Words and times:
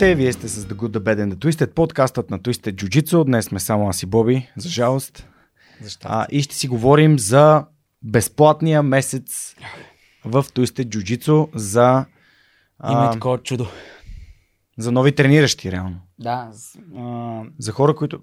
Здравейте, 0.00 0.16
вие 0.16 0.32
сте 0.32 0.48
с 0.48 0.64
The 0.64 0.72
Good, 0.72 0.88
The 0.88 0.98
Bad 0.98 1.24
and 1.24 1.34
The 1.34 1.36
Twisted, 1.36 1.66
подкастът 1.66 2.30
на 2.30 2.38
Twisted 2.38 2.74
Jiu-Jitsu. 2.74 3.24
Днес 3.24 3.44
сме 3.44 3.60
само 3.60 3.88
аз 3.88 4.02
и 4.02 4.06
Боби, 4.06 4.48
за 4.56 4.68
жалост. 4.68 5.26
Защо? 5.82 6.08
А, 6.10 6.26
и 6.30 6.42
ще 6.42 6.54
си 6.54 6.68
говорим 6.68 7.18
за 7.18 7.64
безплатния 8.02 8.82
месец 8.82 9.54
в 10.24 10.44
Twisted 10.44 10.84
Jiu-Jitsu 10.84 11.48
за, 11.54 12.06
Има 12.84 13.04
и 13.04 13.08
а, 13.08 13.10
такова 13.10 13.38
чудо. 13.38 13.66
за 14.78 14.92
нови 14.92 15.14
трениращи, 15.14 15.72
реално. 15.72 16.00
Да. 16.18 16.52
А, 16.96 17.42
За 17.58 17.72
хора, 17.72 17.96
които... 17.96 18.20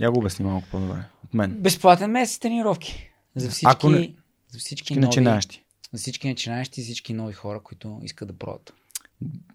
Я 0.00 0.10
го 0.10 0.18
обясни 0.18 0.44
малко 0.44 0.66
по-добре 0.70 1.04
от 1.24 1.34
мен. 1.34 1.50
безплатен 1.50 2.10
месец 2.10 2.38
тренировки. 2.38 3.10
За 3.36 3.50
всички, 3.50 3.66
Ако 3.68 3.90
не- 3.90 4.14
за 4.48 4.58
всички 4.58 4.84
Всички 4.84 4.94
нови, 4.94 5.06
начинаещи. 5.06 5.64
за 5.92 5.98
всички 5.98 6.28
начинаещи 6.28 6.80
и 6.80 6.84
всички 6.84 7.12
нови 7.14 7.32
хора, 7.32 7.60
които 7.62 8.00
искат 8.02 8.28
да 8.28 8.34
пробват. 8.38 8.72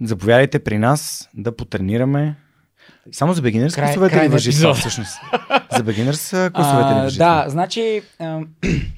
Заповядайте 0.02 0.60
при 0.60 0.78
нас 0.78 1.30
да 1.34 1.56
потренираме. 1.56 2.36
Само 3.12 3.34
за 3.34 3.42
бегинърс 3.42 3.76
Край- 3.76 3.86
класовете 3.86 4.16
край 4.16 4.26
ли 4.26 4.30
въжи 4.30 4.52
това 4.52 4.74
всъщност? 4.74 5.18
За 5.72 5.84
бегинърс 5.84 6.30
класовете 6.54 7.00
ли 7.00 7.04
въжи 7.04 7.18
да, 7.18 7.46
значи 7.48 8.02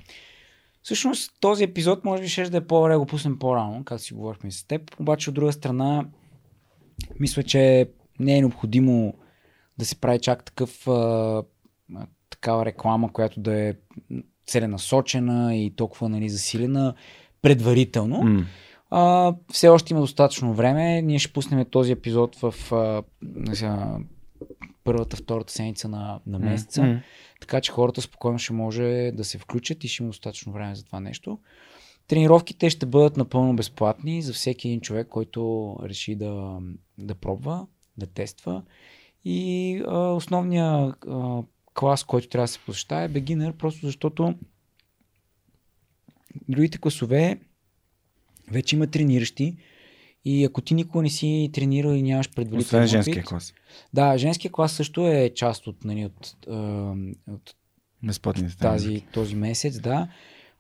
всъщност 0.84 1.32
този 1.40 1.64
епизод 1.64 2.06
може 2.06 2.22
би 2.22 2.30
ще 2.30 2.50
да 2.50 2.58
е 2.58 2.68
по-добре 2.68 2.94
да 2.94 3.00
го 3.00 3.06
пуснем 3.06 3.40
по-рано, 3.40 3.84
както 3.86 4.04
си 4.04 4.14
говорихме 4.14 4.52
с 4.52 4.68
теб. 4.68 5.00
Обаче 5.00 5.30
от 5.30 5.34
друга 5.34 5.52
страна, 5.52 6.06
мисля, 7.20 7.44
че 7.44 7.90
не 8.20 8.38
е 8.38 8.42
необходимо 8.42 9.14
да 9.78 9.86
се 9.86 9.96
прави 9.96 10.20
чак 10.20 10.44
такъв 10.44 10.88
а, 10.88 11.44
такава 12.30 12.66
реклама, 12.66 13.14
която 13.14 13.40
да 13.40 13.60
е 13.60 13.74
целенасочена 14.48 15.56
и 15.56 15.76
толкова 15.76 16.10
нали, 16.10 16.30
засилена 16.30 16.94
предварително. 17.42 18.24
М, 18.24 18.46
А, 18.90 19.34
все 19.52 19.70
още 19.70 19.94
има 19.94 20.02
достатъчно 20.02 20.54
време. 20.54 21.02
Ние 21.02 21.20
ще 21.20 21.34
пуснем 21.34 21.66
този 21.66 21.92
епизод 21.92 22.36
в 22.36 22.72
а, 22.72 23.04
знам, 23.56 24.06
първата, 24.84 25.18
втората 25.18 25.54
седмица 25.54 25.88
на, 25.88 26.20
на 26.28 26.40
месеца. 26.40 26.84
м. 26.84 27.02
Така 27.42 27.62
че 27.62 27.72
хората 27.72 28.02
спокойно 28.02 28.40
ще 28.40 28.54
може 28.54 29.12
да 29.14 29.24
се 29.24 29.38
включат 29.38 29.84
и 29.84 29.88
ще 29.88 30.04
има 30.04 30.10
достатъчно 30.10 30.54
време 30.54 30.76
за 30.76 30.86
това 30.86 31.00
нещо. 31.00 31.40
Тренировките 32.08 32.70
ще 32.70 32.86
бъдат 32.86 33.18
напълно 33.18 33.56
безплатни 33.56 34.22
за 34.22 34.34
всеки 34.34 34.68
един 34.68 34.82
човек, 34.82 35.08
който 35.08 35.76
реши 35.84 36.16
да, 36.16 36.60
да 36.98 37.16
пробва, 37.16 37.68
да 37.98 38.06
тества. 38.06 38.64
И 39.26 39.82
а, 39.88 39.98
основният 39.98 40.96
а, 41.08 41.44
клас, 41.74 42.04
който 42.04 42.28
трябва 42.28 42.44
да 42.44 42.48
се 42.48 42.60
посещава 42.60 43.02
е 43.04 43.10
beginner, 43.10 43.52
просто 43.52 43.86
защото 43.86 44.36
другите 46.50 46.78
класове 46.78 47.40
вече 48.52 48.76
има 48.76 48.88
трениращи 48.88 49.58
и 50.26 50.46
ако 50.46 50.62
ти 50.62 50.74
никога 50.74 51.04
не 51.04 51.10
си 51.10 51.50
тренирал 51.54 51.92
и 51.92 52.02
нямаш 52.02 52.30
предварителен 52.36 52.84
Освен 52.84 52.84
опит, 52.84 52.92
женския 52.92 53.24
клас. 53.24 53.54
да, 53.94 54.18
женския 54.18 54.52
клас 54.52 54.72
също 54.72 55.08
е 55.08 55.32
част 55.36 55.68
от, 55.68 55.86
нали, 55.86 56.06
от, 56.06 56.36
от 57.28 57.56
Безплатните 58.04 58.58
тази, 58.58 59.02
този 59.14 59.36
месец, 59.36 59.80
да. 59.80 60.08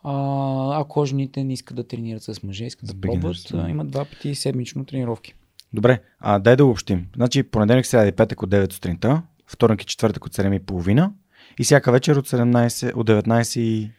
А, 0.03 0.81
ако 0.81 1.05
жените 1.05 1.43
не 1.43 1.53
искат 1.53 1.77
да 1.77 1.87
тренират 1.87 2.23
с 2.23 2.43
мъже, 2.43 2.65
искат 2.65 2.89
С 2.89 2.93
да 2.93 3.01
пробват, 3.01 3.37
да. 3.51 3.69
имат 3.69 3.91
два 3.91 4.05
пъти 4.05 4.35
седмично 4.35 4.85
тренировки. 4.85 5.33
Добре, 5.73 6.01
а 6.19 6.39
дай 6.39 6.55
да 6.55 6.65
обобщим. 6.65 7.07
Значи 7.15 7.43
понеделник, 7.43 7.85
сряда 7.85 8.07
и 8.07 8.11
петък 8.11 8.41
от 8.41 8.49
9 8.49 8.73
сутринта, 8.73 9.21
вторник 9.47 9.83
и 9.83 9.85
четвъртък 9.85 10.25
от 10.25 10.35
7.30 10.35 11.11
и 11.59 11.63
всяка 11.63 11.91
вечер 11.91 12.15
от 12.15 12.27
17, 12.27 12.95
от 12.95 13.09
19 13.09 13.59
и 13.59 13.91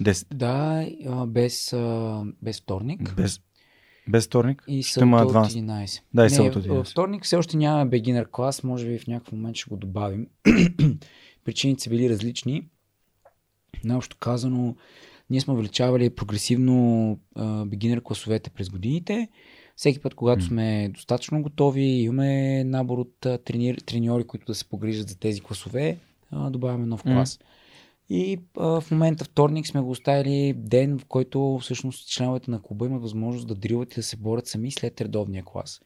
10. 0.00 0.34
Да, 0.34 0.86
без, 1.26 1.74
без 2.42 2.60
вторник. 2.60 3.14
Без, 3.16 3.40
без 4.08 4.26
вторник. 4.26 4.64
И 4.68 4.82
ще 4.82 5.00
има 5.00 5.18
събота 5.18 5.38
от 5.38 5.46
адванс. 5.46 5.54
11. 5.54 6.00
Да, 6.14 6.22
и 6.22 6.24
Не, 6.24 6.30
събота 6.30 6.58
от 6.58 6.66
във 6.66 6.86
11. 6.86 6.90
Вторник 6.90 7.24
все 7.24 7.36
още 7.36 7.56
няма 7.56 7.86
beginner 7.86 8.30
клас, 8.30 8.62
може 8.62 8.86
би 8.86 8.98
в 8.98 9.06
някакъв 9.06 9.32
момент 9.32 9.56
ще 9.56 9.70
го 9.70 9.76
добавим. 9.76 10.26
Причините 11.44 11.82
са 11.82 11.90
били 11.90 12.10
различни. 12.10 12.68
Наобщо 13.84 14.16
казано, 14.16 14.76
ние 15.30 15.40
сме 15.40 15.54
увеличавали 15.54 16.10
прогресивно 16.10 17.18
а, 17.34 17.64
beginner 17.64 18.02
класовете 18.02 18.50
през 18.50 18.70
годините. 18.70 19.28
Всеки 19.76 20.00
път, 20.00 20.14
когато 20.14 20.44
сме 20.44 20.90
достатъчно 20.94 21.42
готови, 21.42 21.82
имаме 21.82 22.64
набор 22.64 22.98
от 22.98 23.26
тренир, 23.44 23.76
треньори, 23.76 24.24
които 24.24 24.46
да 24.46 24.54
се 24.54 24.64
погрижат 24.64 25.08
за 25.08 25.18
тези 25.18 25.40
класове, 25.40 25.98
а, 26.30 26.50
добавяме 26.50 26.86
нов 26.86 27.02
клас. 27.02 27.38
И 28.10 28.38
а, 28.56 28.80
в 28.80 28.90
момента 28.90 29.24
вторник 29.24 29.66
сме 29.66 29.80
го 29.80 29.90
оставили 29.90 30.54
ден, 30.56 30.98
в 30.98 31.04
който 31.04 31.58
всъщност 31.62 32.08
членовете 32.08 32.50
на 32.50 32.62
клуба 32.62 32.86
имат 32.86 33.02
възможност 33.02 33.48
да 33.48 33.54
дрилват 33.54 33.92
и 33.92 33.96
да 33.96 34.02
се 34.02 34.16
борят 34.16 34.46
сами 34.46 34.70
след 34.70 35.00
редовния 35.00 35.44
клас. 35.44 35.80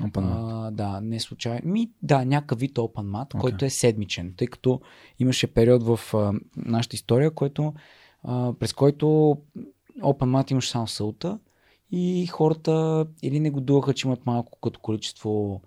Да. 0.00 0.20
А, 0.20 0.70
да, 0.70 1.00
не 1.00 1.20
случайно. 1.20 1.60
Ми, 1.64 1.90
да, 2.02 2.24
някакъв 2.24 2.58
вид 2.58 2.76
open 2.76 3.04
mat, 3.04 3.34
Окей. 3.34 3.40
който 3.40 3.64
е 3.64 3.70
седмичен, 3.70 4.34
тъй 4.36 4.46
като 4.46 4.80
имаше 5.18 5.46
период 5.46 5.82
в 5.82 6.14
а, 6.14 6.32
нашата 6.56 6.96
история, 6.96 7.30
който, 7.30 7.74
а, 8.22 8.52
през 8.52 8.72
който 8.72 9.06
open 10.00 10.42
mat 10.42 10.50
имаше 10.50 10.70
само 10.70 10.86
сълта 10.86 11.38
и 11.90 12.26
хората 12.26 13.06
или 13.22 13.40
не 13.40 13.50
годуваха, 13.50 13.94
че 13.94 14.08
имат 14.08 14.26
малко 14.26 14.58
като 14.60 14.80
количество 14.80 15.60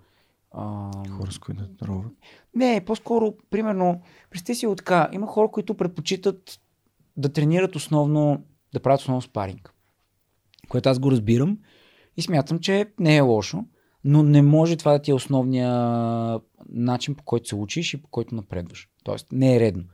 а, 0.50 0.90
Хора, 1.08 1.32
с 1.32 1.38
които 1.38 1.62
да 1.62 1.86
роват. 1.86 2.12
Не, 2.58 2.84
по-скоро, 2.84 3.34
примерно, 3.50 4.00
представи 4.30 4.56
си 4.56 4.66
така, 4.76 5.08
има 5.12 5.26
хора, 5.26 5.50
които 5.50 5.74
предпочитат 5.74 6.60
да 7.16 7.28
тренират 7.28 7.76
основно, 7.76 8.44
да 8.72 8.80
правят 8.80 9.00
основно 9.00 9.22
спаринг. 9.22 9.74
Което 10.68 10.88
аз 10.88 10.98
го 10.98 11.10
разбирам 11.10 11.58
и 12.16 12.22
смятам, 12.22 12.58
че 12.58 12.86
не 13.00 13.16
е 13.16 13.20
лошо, 13.20 13.64
но 14.04 14.22
не 14.22 14.42
може 14.42 14.76
това 14.76 14.92
да 14.92 15.02
ти 15.02 15.10
е 15.10 15.14
основния 15.14 15.70
начин, 16.68 17.14
по 17.14 17.24
който 17.24 17.48
се 17.48 17.54
учиш 17.54 17.94
и 17.94 18.02
по 18.02 18.08
който 18.08 18.34
напредваш. 18.34 18.88
Тоест, 19.04 19.26
не 19.32 19.56
е 19.56 19.60
редно. 19.60 19.84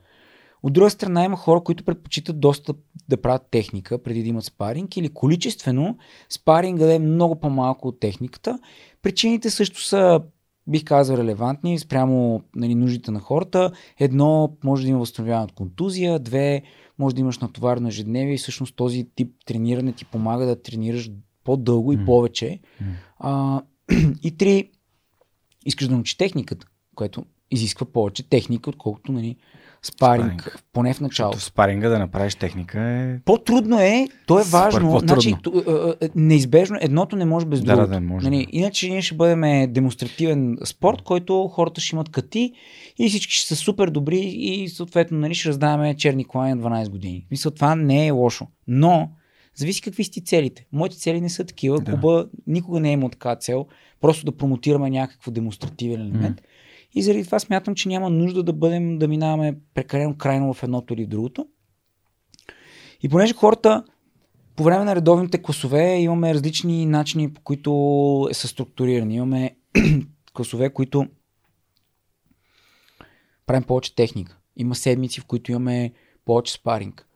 От 0.62 0.72
друга 0.72 0.90
страна 0.90 1.24
има 1.24 1.36
хора, 1.36 1.60
които 1.60 1.84
предпочитат 1.84 2.40
доста 2.40 2.74
да 3.08 3.22
правят 3.22 3.46
техника 3.50 4.02
преди 4.02 4.22
да 4.22 4.28
имат 4.28 4.44
спаринг 4.44 4.96
или 4.96 5.08
количествено 5.08 5.98
спаринга 6.28 6.86
да 6.86 6.94
е 6.94 6.98
много 6.98 7.40
по-малко 7.40 7.88
от 7.88 8.00
техниката. 8.00 8.58
Причините 9.02 9.50
също 9.50 9.82
са, 9.82 10.20
бих 10.66 10.84
казал, 10.84 11.16
релевантни 11.16 11.78
спрямо 11.78 12.42
нали, 12.56 12.74
нуждите 12.74 13.10
на 13.10 13.20
хората. 13.20 13.72
Едно, 13.98 14.56
може 14.64 14.82
да 14.82 14.88
има 14.88 14.98
възстановяване 14.98 15.44
от 15.44 15.52
контузия, 15.52 16.18
две, 16.18 16.62
може 16.98 17.14
да 17.14 17.20
имаш 17.20 17.38
натоварено 17.38 17.88
ежедневие 17.88 18.34
и 18.34 18.38
всъщност 18.38 18.76
този 18.76 19.06
тип 19.14 19.34
трениране 19.46 19.92
ти 19.92 20.04
помага 20.04 20.46
да 20.46 20.62
тренираш 20.62 21.10
по-дълго 21.44 21.92
и 21.92 21.96
М. 21.96 22.04
повече. 22.04 22.60
М. 22.80 22.86
А, 23.18 23.62
и 24.22 24.36
три, 24.36 24.70
искаш 25.66 25.88
да 25.88 25.94
научиш 25.94 26.14
техниката, 26.14 26.66
което 26.94 27.24
изисква 27.50 27.86
повече 27.86 28.28
техника, 28.28 28.70
отколкото 28.70 29.12
нали, 29.12 29.36
спаринг, 29.84 30.42
Спаринг. 30.42 30.64
поне 30.72 30.94
в 30.94 31.00
началото. 31.00 31.38
В 31.38 31.44
спаринга 31.44 31.88
да 31.88 31.98
направиш 31.98 32.34
техника 32.34 32.80
е... 32.80 33.18
По-трудно 33.24 33.80
е, 33.80 34.08
то 34.26 34.40
е 34.40 34.42
важно. 34.42 34.98
Значи, 34.98 35.34
то, 35.42 35.96
е, 36.00 36.06
е, 36.06 36.08
неизбежно, 36.14 36.78
едното 36.80 37.16
не 37.16 37.24
може 37.24 37.46
без 37.46 37.60
Да, 37.60 37.66
другото. 37.66 37.88
да, 37.88 37.94
да, 37.94 38.00
може. 38.00 38.30
Нали, 38.30 38.46
иначе 38.52 38.90
ние 38.90 39.02
ще 39.02 39.14
бъдем 39.14 39.72
демонстративен 39.72 40.58
спорт, 40.64 41.02
който 41.02 41.48
хората 41.48 41.80
ще 41.80 41.96
имат 41.96 42.08
кати 42.08 42.52
и 42.98 43.08
всички 43.08 43.34
ще 43.34 43.48
са 43.48 43.56
супер 43.56 43.90
добри 43.90 44.20
и 44.20 44.68
съответно 44.68 45.18
нали, 45.18 45.34
ще 45.34 45.48
раздаваме 45.48 45.96
черни 45.96 46.24
колани 46.24 46.54
на 46.54 46.70
12 46.70 46.88
години. 46.88 47.26
Мисля, 47.30 47.50
това 47.50 47.74
не 47.74 48.06
е 48.06 48.10
лошо. 48.10 48.46
Но 48.68 49.10
зависи 49.54 49.82
какви 49.82 50.04
сте 50.04 50.20
целите. 50.20 50.66
Моите 50.72 50.96
цели 50.96 51.20
не 51.20 51.28
са 51.28 51.44
такива. 51.44 51.80
Да. 51.80 51.92
Клуба 51.92 52.26
никога 52.46 52.80
не 52.80 52.88
е 52.88 52.92
имал 52.92 53.08
така 53.08 53.36
цел. 53.36 53.66
Просто 54.00 54.24
да 54.24 54.36
промотираме 54.36 54.90
някакво 54.90 55.30
демонстративен 55.30 56.00
елемент. 56.00 56.40
И 56.94 57.02
заради 57.02 57.24
това 57.24 57.38
смятам, 57.38 57.74
че 57.74 57.88
няма 57.88 58.10
нужда 58.10 58.42
да 58.42 58.52
бъдем, 58.52 58.98
да 58.98 59.08
минаваме 59.08 59.56
прекалено 59.74 60.16
крайно 60.16 60.54
в 60.54 60.62
едното 60.62 60.94
или 60.94 61.04
в 61.04 61.08
другото. 61.08 61.46
И 63.02 63.08
понеже 63.08 63.34
хората 63.34 63.84
по 64.56 64.64
време 64.64 64.84
на 64.84 64.96
редовните 64.96 65.42
класове 65.42 65.96
имаме 65.96 66.34
различни 66.34 66.86
начини, 66.86 67.32
по 67.32 67.40
които 67.40 68.28
са 68.32 68.48
структурирани. 68.48 69.14
Имаме 69.14 69.56
класове, 70.34 70.70
които 70.70 71.06
правим 73.46 73.62
повече 73.62 73.94
техника. 73.94 74.38
Има 74.56 74.74
седмици, 74.74 75.20
в 75.20 75.24
които 75.24 75.50
имаме 75.50 75.92
повече 76.24 76.52
спаринг. 76.52 77.06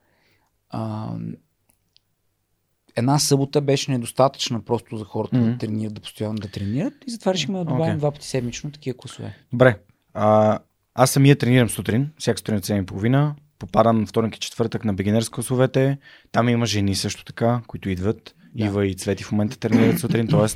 Една 2.99 3.19
събота 3.19 3.61
беше 3.61 3.91
недостатъчна 3.91 4.65
просто 4.65 4.97
за 4.97 5.05
хората 5.05 5.37
Мгм. 5.37 5.51
да 5.51 5.59
тренират, 5.59 5.95
да 5.95 6.01
постоянно 6.01 6.35
да 6.39 6.49
тренират 6.49 6.95
и 7.07 7.11
затова 7.11 7.35
решихме 7.35 7.59
да 7.59 7.65
добавим 7.65 7.85
Окей. 7.87 7.99
два 7.99 8.11
пъти 8.11 8.27
седмично 8.27 8.71
такива 8.71 8.97
класове. 8.99 9.37
Добре. 9.53 9.79
А, 10.15 10.59
аз 10.95 11.11
самия 11.11 11.37
тренирам 11.37 11.69
сутрин, 11.69 12.11
всяка 12.19 12.39
сутрин 12.39 12.57
от 12.57 12.65
7.30. 12.65 13.33
Попадам 13.59 14.07
вторник 14.07 14.37
и 14.37 14.41
четвъртък 14.41 14.85
на 14.85 14.95
бегинерс 14.95 15.29
класовете. 15.29 15.99
Там 16.33 16.49
има 16.49 16.67
жени 16.67 16.95
също 16.95 17.25
така, 17.25 17.61
които 17.67 17.91
идват. 17.91 18.35
Да. 18.55 18.65
Ива 18.65 18.87
и 18.87 18.95
Цвети 18.95 19.25
в 19.25 19.33
момента 19.33 19.59
тренират 19.59 19.99
сутрин, 19.99 20.29
т.е. 20.29 20.47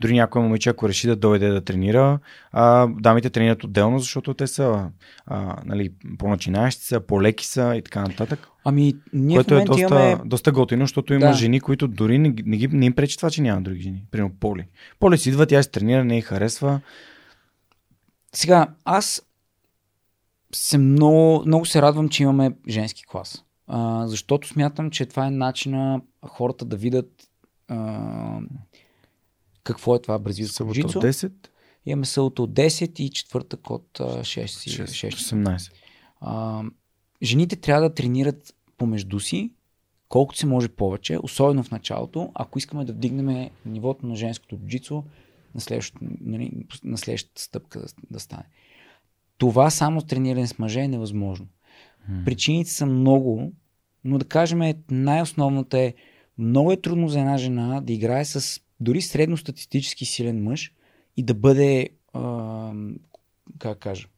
дори 0.00 0.14
някой 0.14 0.42
момиче, 0.42 0.70
ако 0.70 0.88
реши 0.88 1.06
да 1.06 1.16
дойде 1.16 1.48
да 1.48 1.60
тренира, 1.60 2.18
а, 2.52 2.88
дамите 3.00 3.30
тренират 3.30 3.64
отделно, 3.64 3.98
защото 3.98 4.34
те 4.34 4.46
са 4.46 4.90
а, 5.26 5.56
нали, 5.64 5.92
по-начинаещи 6.18 6.84
са, 6.84 7.00
по-леки 7.00 7.46
са 7.46 7.74
и 7.76 7.82
така 7.82 8.02
нататък. 8.02 8.48
Ами, 8.64 8.94
ние 9.12 9.36
което 9.36 9.54
е 9.54 9.64
доста, 9.64 9.82
имаме... 9.82 10.16
доста 10.24 10.52
готино, 10.52 10.82
защото 10.82 11.14
има 11.14 11.26
да. 11.26 11.32
жени, 11.32 11.60
които 11.60 11.88
дори 11.88 12.18
не, 12.18 12.28
не, 12.28 12.56
не, 12.56 12.66
не 12.72 12.86
им 12.86 12.92
пречи 12.94 13.16
това, 13.16 13.30
че 13.30 13.42
няма 13.42 13.62
други 13.62 13.80
жени. 13.80 14.04
Примерно 14.10 14.34
Поли. 14.40 14.66
Поли 15.00 15.18
си 15.18 15.28
идва, 15.28 15.46
тя 15.46 15.62
се 15.62 15.70
тренира, 15.70 16.04
не 16.04 16.18
й 16.18 16.20
харесва. 16.20 16.80
Сега, 18.34 18.66
аз 18.84 19.22
се 20.54 20.78
много, 20.78 21.42
много 21.46 21.66
се 21.66 21.82
радвам, 21.82 22.08
че 22.08 22.22
имаме 22.22 22.52
женски 22.68 23.02
клас. 23.06 23.44
А, 23.66 24.06
защото 24.06 24.48
смятам, 24.48 24.90
че 24.90 25.06
това 25.06 25.26
е 25.26 25.30
начина 25.30 26.00
хората 26.26 26.64
да 26.64 26.76
видят 26.76 27.10
а, 27.72 28.40
какво 29.62 29.94
е 29.94 30.02
това 30.02 30.18
бразилско 30.18 30.72
джицу. 30.72 30.98
от 30.98 31.04
10? 31.04 31.32
Имаме 31.86 32.06
събота 32.06 32.42
от 32.42 32.52
10 32.52 33.00
и 33.00 33.10
четвъртък 33.10 33.70
от 33.70 33.88
6. 33.98 34.22
6, 34.22 34.84
6 34.84 35.10
18. 35.10 35.72
А, 36.20 36.62
жените 37.22 37.56
трябва 37.56 37.88
да 37.88 37.94
тренират 37.94 38.54
помежду 38.78 39.20
си 39.20 39.50
колкото 40.12 40.38
се 40.38 40.46
може 40.46 40.68
повече, 40.68 41.18
особено 41.22 41.62
в 41.62 41.70
началото, 41.70 42.30
ако 42.34 42.58
искаме 42.58 42.84
да 42.84 42.92
вдигнем 42.92 43.50
нивото 43.66 44.06
на 44.06 44.16
женското 44.16 44.56
джицу 44.56 45.02
на 45.54 45.80
нали, 46.20 46.52
на 46.84 46.98
следващата 46.98 47.42
стъпка 47.42 47.80
да, 47.80 47.86
да 48.10 48.20
стане. 48.20 48.44
Това 49.38 49.70
само 49.70 50.02
трениране 50.02 50.46
с 50.46 50.58
мъже 50.58 50.80
е 50.80 50.88
невъзможно. 50.88 51.46
Причините 52.24 52.70
са 52.70 52.86
много, 52.86 53.52
но 54.04 54.18
да 54.18 54.24
кажем 54.24 54.74
най-основната 54.90 55.78
е 55.78 55.94
много 56.42 56.72
е 56.72 56.76
трудно 56.76 57.08
за 57.08 57.20
една 57.20 57.38
жена 57.38 57.80
да 57.80 57.92
играе 57.92 58.24
с 58.24 58.60
дори 58.80 59.00
средностатистически 59.00 60.04
силен 60.04 60.42
мъж 60.42 60.72
и 61.16 61.22
да 61.22 61.34
бъде 61.34 61.88
а, 62.12 62.72
как 63.58 63.78
кажа, 63.78 64.08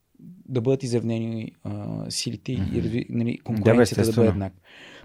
да 0.48 0.60
бъдат 0.60 0.82
изравнени 0.82 1.52
а, 1.64 2.04
силите 2.10 2.52
mm-hmm. 2.52 2.96
и 3.00 3.06
нали, 3.10 3.38
конкуренцията 3.38 4.02
да, 4.02 4.10
да 4.10 4.16
бъде 4.16 4.28
еднаква. 4.28 4.60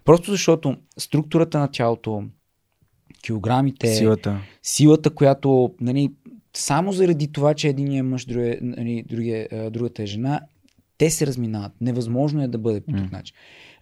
Просто 0.06 0.32
защото 0.32 0.78
структурата 0.98 1.60
на 1.60 1.68
тялото, 1.72 2.24
килограмите, 3.22 3.96
силата, 3.96 4.42
силата 4.64 5.10
която 5.10 5.76
нали, 5.82 6.12
само 6.54 6.92
заради 6.92 7.32
това, 7.32 7.54
че 7.54 7.68
един 7.68 7.94
е 7.94 8.02
мъж, 8.02 8.26
другия, 8.26 8.60
нали, 8.62 9.04
другия, 9.10 9.72
другата 9.72 10.04
е 10.04 10.06
жена, 10.06 10.42
те 10.98 11.10
се 11.10 11.28
разминават. 11.28 11.72
Невъзможно 11.82 12.44
е 12.44 12.48
да 12.48 12.58
бъде 12.58 12.82
по 12.82 12.92
mm. 12.92 13.12
начин. 13.12 13.36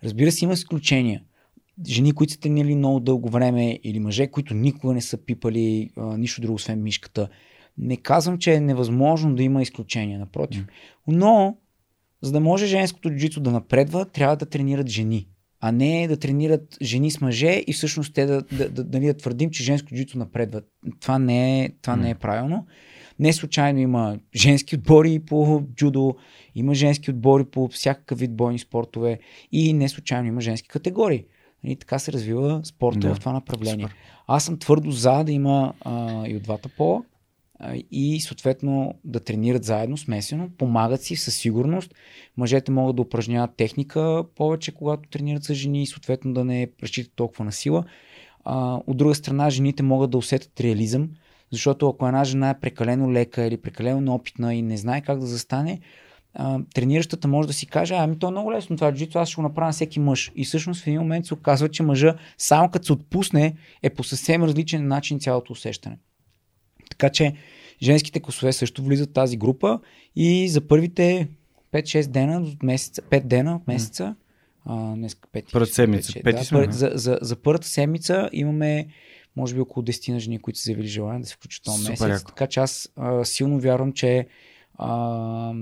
Разбира 0.04 0.32
се, 0.32 0.46
има 0.46 0.54
изключения. 0.54 1.22
Жени, 1.88 2.12
които 2.12 2.34
са 2.34 2.40
тренирали 2.40 2.76
много 2.76 3.00
дълго 3.00 3.30
време 3.30 3.80
или 3.84 4.00
мъже, 4.00 4.28
които 4.28 4.54
никога 4.54 4.94
не 4.94 5.02
са 5.02 5.18
пипали 5.18 5.90
а, 5.98 6.18
нищо 6.18 6.42
друго, 6.42 6.54
освен 6.54 6.84
мишката. 6.84 7.30
Не 7.78 7.98
казвам, 7.98 8.38
че 8.38 8.54
е 8.54 8.60
невъзможно 8.60 9.36
да 9.36 9.44
има 9.44 9.62
изключения, 9.62 10.20
напротив. 10.20 10.66
Но, 11.08 11.58
за 12.22 12.32
да 12.32 12.40
може 12.40 12.66
женското 12.66 13.10
джицу 13.10 13.40
да 13.40 13.52
напредва, 13.52 14.06
трябва 14.06 14.36
да 14.36 14.46
тренират 14.46 14.90
жени 14.90 15.28
а 15.60 15.72
не 15.72 16.08
да 16.08 16.18
тренират 16.18 16.78
жени 16.82 17.12
с 17.12 17.22
мъже 17.22 17.64
и 17.68 17.74
всъщност 17.74 18.14
те 18.14 18.26
да, 18.26 18.42
да, 18.42 18.70
да, 18.70 18.84
да, 18.84 19.00
да 19.00 19.14
твърдим, 19.14 19.50
че 19.50 19.64
женско 19.64 19.96
джито 19.96 20.18
напредва. 20.18 20.62
Това 21.00 21.20
не 21.20 21.64
е, 21.64 21.70
това 21.82 21.96
не 21.96 22.10
е 22.10 22.16
правилно. 22.16 22.66
Не 23.20 23.34
случайно 23.34 23.80
има 23.80 24.20
женски 24.36 24.76
отбори 24.76 25.20
по 25.20 25.64
джудо, 25.76 26.16
има 26.56 26.74
женски 26.74 27.12
отбори 27.12 27.46
по 27.46 27.68
всякакъв 27.68 28.20
вид 28.20 28.36
бойни 28.36 28.60
спортове 28.60 29.20
и 29.52 29.74
не 29.74 29.90
случайно 29.90 30.28
има 30.28 30.42
женски 30.42 30.68
категории. 30.68 31.26
И 31.68 31.76
така 31.76 32.00
се 32.00 32.12
развива 32.12 32.62
спорта 32.64 33.00
да, 33.00 33.16
в 33.16 33.20
това 33.20 33.34
направление. 33.34 33.86
Супер. 33.86 33.98
Аз 34.28 34.46
съм 34.46 34.60
твърдо 34.60 34.92
за 34.92 35.24
да 35.24 35.32
има 35.32 35.74
а, 35.82 36.28
и 36.28 36.36
от 36.36 36.44
двата 36.44 36.70
пола 36.70 37.04
и 37.92 38.22
съответно 38.22 38.94
да 39.04 39.20
тренират 39.20 39.64
заедно, 39.64 39.98
смесено, 39.98 40.50
помагат 40.58 41.02
си 41.02 41.16
със 41.16 41.36
сигурност. 41.36 41.96
Мъжете 42.38 42.72
могат 42.72 42.96
да 42.96 43.02
упражняват 43.02 43.56
техника 43.56 44.24
повече, 44.36 44.72
когато 44.72 45.10
тренират 45.10 45.44
с 45.44 45.54
жени 45.54 45.84
и 45.84 45.88
съответно 45.88 46.34
да 46.34 46.46
не 46.46 46.70
разчитат 46.84 47.14
толкова 47.16 47.46
на 47.46 47.52
сила. 47.52 47.84
А, 48.46 48.82
от 48.88 48.98
друга 48.98 49.16
страна, 49.16 49.50
жените 49.50 49.84
могат 49.84 50.12
да 50.12 50.18
усетят 50.18 50.60
реализъм, 50.60 51.10
защото 51.52 51.90
ако 51.90 52.08
една 52.08 52.24
жена 52.24 52.50
е 52.50 52.60
прекалено 52.60 53.12
лека 53.12 53.46
или 53.46 53.58
прекалено 53.58 54.02
неопитна 54.02 54.56
и 54.56 54.62
не 54.62 54.78
знае 54.78 55.02
как 55.02 55.20
да 55.20 55.26
застане, 55.26 55.80
а, 56.40 56.60
трениращата 56.74 57.28
може 57.28 57.48
да 57.48 57.54
си 57.54 57.68
каже, 57.68 57.96
ами 57.98 58.20
то 58.20 58.28
е 58.28 58.32
много 58.32 58.52
лесно 58.52 58.76
това 58.76 58.94
джито, 58.94 59.20
аз 59.20 59.30
ще 59.30 59.36
го 59.36 59.42
направя 59.42 59.72
всеки 59.72 60.00
мъж. 60.00 60.32
И 60.36 60.46
всъщност 60.46 60.84
в 60.84 60.88
един 60.88 61.00
момент 61.00 61.26
се 61.26 61.34
оказва, 61.34 61.70
че 61.70 61.84
мъжа, 61.84 62.16
само 62.38 62.70
като 62.70 62.86
се 62.86 62.94
отпусне, 62.94 63.56
е 63.84 63.90
по 63.90 64.04
съвсем 64.04 64.44
различен 64.44 64.88
начин 64.88 65.20
цялото 65.20 65.54
усещане. 65.54 65.98
Така 66.90 67.10
че 67.10 67.34
женските 67.84 68.20
косове 68.20 68.54
също 68.54 68.84
влизат 68.84 69.10
в 69.10 69.14
тази 69.14 69.38
група 69.38 69.80
и 70.16 70.50
за 70.50 70.68
първите 70.68 71.28
5-6 71.74 72.08
дена 72.08 72.46
месеца, 72.64 73.02
5 73.02 73.24
дена 73.24 73.56
от 73.56 73.68
месеца, 73.68 74.16
а, 74.66 74.96
днес 74.96 75.16
5, 75.16 75.52
Първата 75.52 75.74
седмица. 75.74 76.14
5, 76.14 76.24
5, 76.24 76.32
да, 76.32 76.50
пър, 76.50 76.72
за, 76.72 76.92
за, 76.94 77.20
за 77.22 77.36
първата 77.36 77.68
седмица 77.68 78.30
имаме 78.34 78.88
може 79.36 79.56
би 79.56 79.62
около 79.62 79.86
10 79.86 80.12
на 80.14 80.20
жени, 80.20 80.40
които 80.40 80.60
са 80.60 80.64
заявили 80.64 80.88
желание 80.88 81.22
да 81.22 81.28
се 81.28 81.34
включат 81.34 81.64
този 81.64 81.90
месец. 81.90 82.08
Яко. 82.08 82.28
Така 82.28 82.48
че 82.48 82.60
аз 82.60 82.90
а, 82.96 83.26
силно 83.26 83.60
вярвам, 83.60 83.94
че 83.94 84.28
а, 84.76 85.54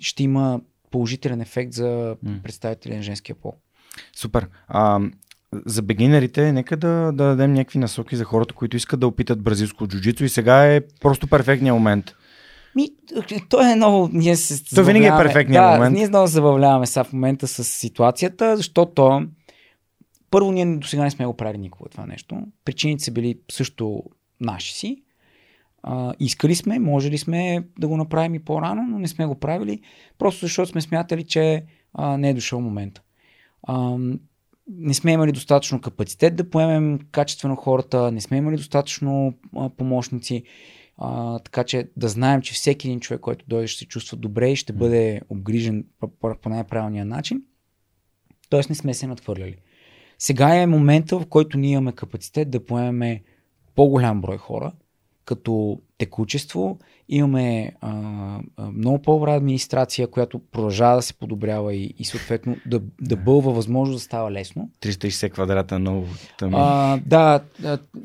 ще 0.00 0.22
има 0.22 0.60
положителен 0.90 1.40
ефект 1.40 1.72
за 1.72 2.16
представители 2.42 2.96
на 2.96 3.02
женския 3.02 3.36
пол. 3.36 3.54
Супер. 4.16 4.48
А, 4.68 5.00
за 5.66 5.82
бегинерите, 5.82 6.52
нека 6.52 6.76
да, 6.76 6.88
да 6.88 7.24
дадем 7.24 7.52
някакви 7.52 7.78
насоки 7.78 8.16
за 8.16 8.24
хората, 8.24 8.54
които 8.54 8.76
искат 8.76 9.00
да 9.00 9.06
опитат 9.06 9.42
бразилско 9.42 9.86
джуджицу 9.86 10.24
и 10.24 10.28
сега 10.28 10.74
е 10.74 10.80
просто 11.00 11.26
перфектният 11.26 11.74
момент. 11.74 12.14
Ми, 12.74 12.88
то 13.48 13.72
е 13.72 13.76
много... 13.76 14.10
Ние 14.12 14.36
се 14.36 14.64
То 14.74 14.84
винаги 14.84 15.06
е 15.06 15.10
перфектният 15.10 15.64
да, 15.64 15.72
момент. 15.72 15.96
Ние 15.96 16.08
много 16.08 16.26
забавляваме 16.26 16.86
сега 16.86 17.04
в 17.04 17.12
момента 17.12 17.48
с 17.48 17.64
ситуацията, 17.64 18.56
защото 18.56 19.26
първо 20.30 20.52
ние 20.52 20.76
до 20.76 20.86
сега 20.86 21.02
не 21.02 21.10
сме 21.10 21.26
го 21.26 21.36
правили 21.36 21.58
никога 21.58 21.90
това 21.90 22.06
нещо. 22.06 22.42
Причините 22.64 23.04
са 23.04 23.12
били 23.12 23.38
също 23.50 24.02
наши 24.40 24.74
си. 24.74 25.02
А, 25.88 26.14
искали 26.20 26.54
сме, 26.54 26.78
може 26.78 27.10
ли 27.10 27.18
сме 27.18 27.64
да 27.78 27.88
го 27.88 27.96
направим 27.96 28.34
и 28.34 28.44
по-рано, 28.44 28.82
но 28.82 28.98
не 28.98 29.08
сме 29.08 29.26
го 29.26 29.34
правили, 29.34 29.80
просто 30.18 30.46
защото 30.46 30.70
сме 30.70 30.80
смятали, 30.80 31.24
че 31.24 31.64
а, 31.94 32.16
не 32.16 32.30
е 32.30 32.34
дошъл 32.34 32.60
момента. 32.60 33.02
А, 33.62 33.98
не 34.70 34.94
сме 34.94 35.12
имали 35.12 35.32
достатъчно 35.32 35.80
капацитет 35.80 36.36
да 36.36 36.50
поемем 36.50 36.98
качествено 37.10 37.56
хората, 37.56 38.12
не 38.12 38.20
сме 38.20 38.36
имали 38.36 38.56
достатъчно 38.56 39.34
а, 39.56 39.70
помощници, 39.70 40.42
а, 40.98 41.38
така 41.38 41.64
че 41.64 41.88
да 41.96 42.08
знаем, 42.08 42.42
че 42.42 42.54
всеки 42.54 42.88
един 42.88 43.00
човек, 43.00 43.20
който 43.20 43.44
дойде, 43.48 43.66
ще 43.66 43.78
се 43.78 43.86
чувства 43.86 44.16
добре 44.16 44.50
и 44.50 44.56
ще 44.56 44.72
бъде 44.72 45.20
обгрижен 45.28 45.84
по, 46.00 46.08
по, 46.08 46.34
по 46.42 46.48
най-правилния 46.48 47.04
начин. 47.04 47.42
Тоест 48.50 48.68
не 48.68 48.74
сме 48.76 48.94
се 48.94 49.06
надхвърляли. 49.06 49.56
Сега 50.18 50.54
е 50.54 50.66
момента, 50.66 51.18
в 51.18 51.26
който 51.26 51.58
ние 51.58 51.72
имаме 51.72 51.92
капацитет 51.92 52.50
да 52.50 52.64
поемем 52.64 53.18
по-голям 53.74 54.20
брой 54.20 54.36
хора, 54.36 54.72
като 55.26 55.78
текучество. 55.98 56.78
Имаме 57.08 57.72
а, 57.80 57.92
много 58.72 58.98
по-добра 59.02 59.34
администрация, 59.34 60.06
която 60.06 60.38
продължава 60.52 60.96
да 60.96 61.02
се 61.02 61.14
подобрява 61.14 61.74
и, 61.74 61.94
и 61.98 62.04
съответно 62.04 62.56
да, 62.66 62.80
да 63.00 63.16
бълва 63.16 63.52
възможно 63.52 63.94
да 63.94 64.00
става 64.00 64.32
лесно. 64.32 64.70
360 64.82 65.30
квадрата 65.30 65.78
ново. 65.78 66.06
А, 66.42 66.98
да, 67.06 67.40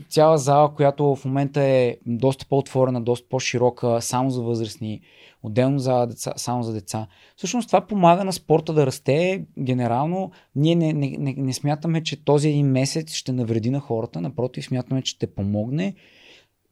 цяла 0.09 0.37
зала, 0.37 0.75
която 0.75 1.15
в 1.15 1.25
момента 1.25 1.61
е 1.61 1.97
доста 2.05 2.45
по-отворена, 2.45 3.01
доста 3.01 3.27
по-широка, 3.29 4.01
само 4.01 4.29
за 4.29 4.41
възрастни, 4.41 5.01
отделно 5.43 5.79
за 5.79 6.05
деца, 6.05 6.33
само 6.35 6.63
за 6.63 6.73
деца. 6.73 7.07
Всъщност 7.35 7.67
това 7.69 7.81
помага 7.81 8.23
на 8.23 8.33
спорта 8.33 8.73
да 8.73 8.85
расте. 8.85 9.45
Генерално 9.59 10.31
ние 10.55 10.75
не, 10.75 10.93
не, 10.93 11.15
не, 11.19 11.35
не 11.37 11.53
смятаме, 11.53 12.03
че 12.03 12.23
този 12.25 12.49
един 12.49 12.67
месец 12.67 13.13
ще 13.13 13.31
навреди 13.31 13.69
на 13.69 13.79
хората, 13.79 14.21
напротив 14.21 14.65
смятаме, 14.65 15.01
че 15.01 15.11
ще 15.11 15.27
помогне 15.27 15.95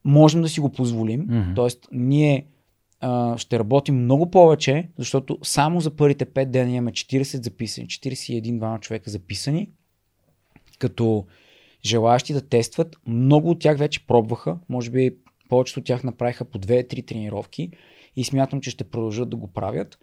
можем 0.06 0.42
да 0.42 0.50
си 0.50 0.60
го 0.60 0.72
позволим. 0.72 1.28
Mm-hmm. 1.28 1.56
Тоест, 1.56 1.88
ние 1.92 2.46
а, 3.00 3.38
ще 3.38 3.60
работим 3.60 4.04
много 4.04 4.32
повече, 4.32 4.90
защото 4.98 5.38
само 5.44 5.82
за 5.82 5.96
първите 5.96 6.26
5 6.26 6.46
дена 6.46 6.72
имаме 6.72 6.92
40 6.92 7.44
записани, 7.44 7.88
41-2 7.88 8.80
човека 8.80 9.10
записани, 9.10 9.70
като 10.80 11.26
желаящи 11.86 12.34
да 12.34 12.42
тестват. 12.42 12.98
Много 13.08 13.50
от 13.50 13.60
тях 13.60 13.78
вече 13.78 14.08
пробваха, 14.08 14.58
може 14.70 14.92
би 14.92 15.12
повечето 15.50 15.80
от 15.80 15.86
тях 15.86 16.04
направиха 16.04 16.46
по 16.46 16.60
2-3 16.60 17.08
тренировки 17.08 17.72
и 18.16 18.24
смятам, 18.24 18.62
че 18.62 18.70
ще 18.70 18.84
продължат 18.84 19.30
да 19.30 19.38
го 19.38 19.48
правят. 19.48 20.00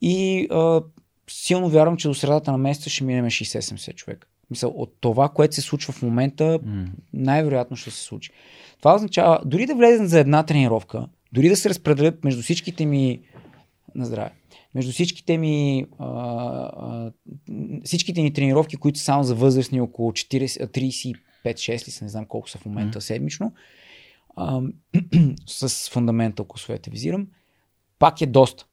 И 0.00 0.46
а, 0.50 0.82
силно 1.30 1.68
вярвам, 1.68 1.96
че 1.96 2.08
до 2.08 2.14
средата 2.14 2.52
на 2.52 2.58
месеца 2.58 2.90
ще 2.90 3.04
минем 3.04 3.24
60-70 3.24 3.94
човека. 3.94 4.28
Мисъл, 4.50 4.70
от 4.70 4.94
това, 5.00 5.28
което 5.28 5.54
се 5.54 5.60
случва 5.60 5.92
в 5.92 6.02
момента, 6.02 6.58
най-вероятно 7.12 7.76
ще 7.76 7.90
се 7.90 8.02
случи. 8.02 8.30
Това 8.78 8.94
означава, 8.94 9.40
дори 9.44 9.66
да 9.66 9.74
влезем 9.74 10.06
за 10.06 10.20
една 10.20 10.42
тренировка, 10.42 11.06
дори 11.32 11.48
да 11.48 11.56
се 11.56 11.68
разпределят 11.68 12.24
между 12.24 12.42
всичките 12.42 12.86
ми 12.86 13.20
на 13.94 14.06
здраве, 14.06 14.30
между 14.74 14.92
всичките 14.92 15.38
ми 15.38 15.86
а, 15.98 16.06
а, 16.06 17.12
всичките 17.84 18.22
ни 18.22 18.32
тренировки, 18.32 18.76
които 18.76 18.98
са 18.98 19.04
само 19.04 19.22
за 19.22 19.34
възрастни 19.34 19.80
около 19.80 20.12
40, 20.12 21.14
5-6 21.44 21.86
ли 21.86 21.90
са, 21.90 22.04
не 22.04 22.10
знам 22.10 22.26
колко 22.26 22.50
са 22.50 22.58
в 22.58 22.66
момента 22.66 23.00
mm. 23.00 23.02
седмично, 23.02 23.52
а, 24.36 24.60
с 25.46 25.90
фундамента, 25.90 26.42
ако 26.42 26.58
своите 26.58 26.90
визирам, 26.90 27.26
пак 27.98 28.20
е 28.20 28.26
доста. 28.26 28.66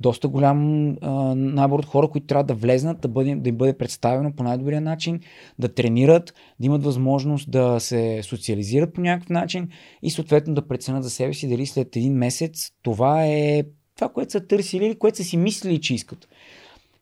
Доста 0.00 0.28
голям 0.28 0.88
а, 1.00 1.34
набор 1.34 1.78
от 1.78 1.86
хора, 1.86 2.08
които 2.08 2.26
трябва 2.26 2.44
да 2.44 2.54
влезнат, 2.54 3.00
да, 3.00 3.08
бъде, 3.08 3.34
да 3.34 3.48
им 3.48 3.56
бъде 3.56 3.78
представено 3.78 4.32
по 4.32 4.42
най-добрия 4.42 4.80
начин, 4.80 5.20
да 5.58 5.74
тренират, 5.74 6.34
да 6.60 6.66
имат 6.66 6.84
възможност 6.84 7.50
да 7.50 7.80
се 7.80 8.20
социализират 8.22 8.94
по 8.94 9.00
някакъв 9.00 9.28
начин 9.28 9.68
и 10.02 10.10
съответно 10.10 10.54
да 10.54 10.68
преценят 10.68 11.04
за 11.04 11.10
себе 11.10 11.34
си 11.34 11.48
дали 11.48 11.66
след 11.66 11.96
един 11.96 12.14
месец 12.14 12.70
това 12.82 13.26
е 13.26 13.64
това, 13.96 14.08
което 14.08 14.32
са 14.32 14.46
търсили 14.46 14.86
или 14.86 14.98
което 14.98 15.16
са 15.16 15.24
си 15.24 15.36
мислили, 15.36 15.80
че 15.80 15.94
искат. 15.94 16.28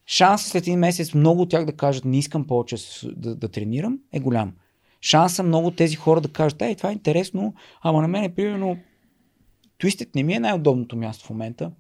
Шансът 0.06 0.50
след 0.50 0.62
един 0.62 0.78
месец 0.78 1.14
много 1.14 1.42
от 1.42 1.50
тях 1.50 1.64
да 1.64 1.72
кажат 1.72 2.04
не 2.04 2.18
искам 2.18 2.46
повече 2.46 2.76
да, 3.16 3.34
да 3.34 3.48
тренирам 3.48 3.98
е 4.12 4.20
голям. 4.20 4.52
Шанса 5.00 5.42
много 5.42 5.70
тези 5.70 5.96
хора 5.96 6.20
да 6.20 6.28
кажат, 6.28 6.62
ей, 6.62 6.74
това 6.74 6.90
е 6.90 6.92
интересно, 6.92 7.54
ама 7.82 8.02
на 8.02 8.08
мен 8.08 8.24
е 8.24 8.34
примерно 8.34 8.76
Twisted 9.80 10.08
не 10.14 10.22
ми 10.22 10.34
е 10.34 10.40
най-удобното 10.40 10.96
място 10.96 11.24
в 11.26 11.30
момента 11.30 11.70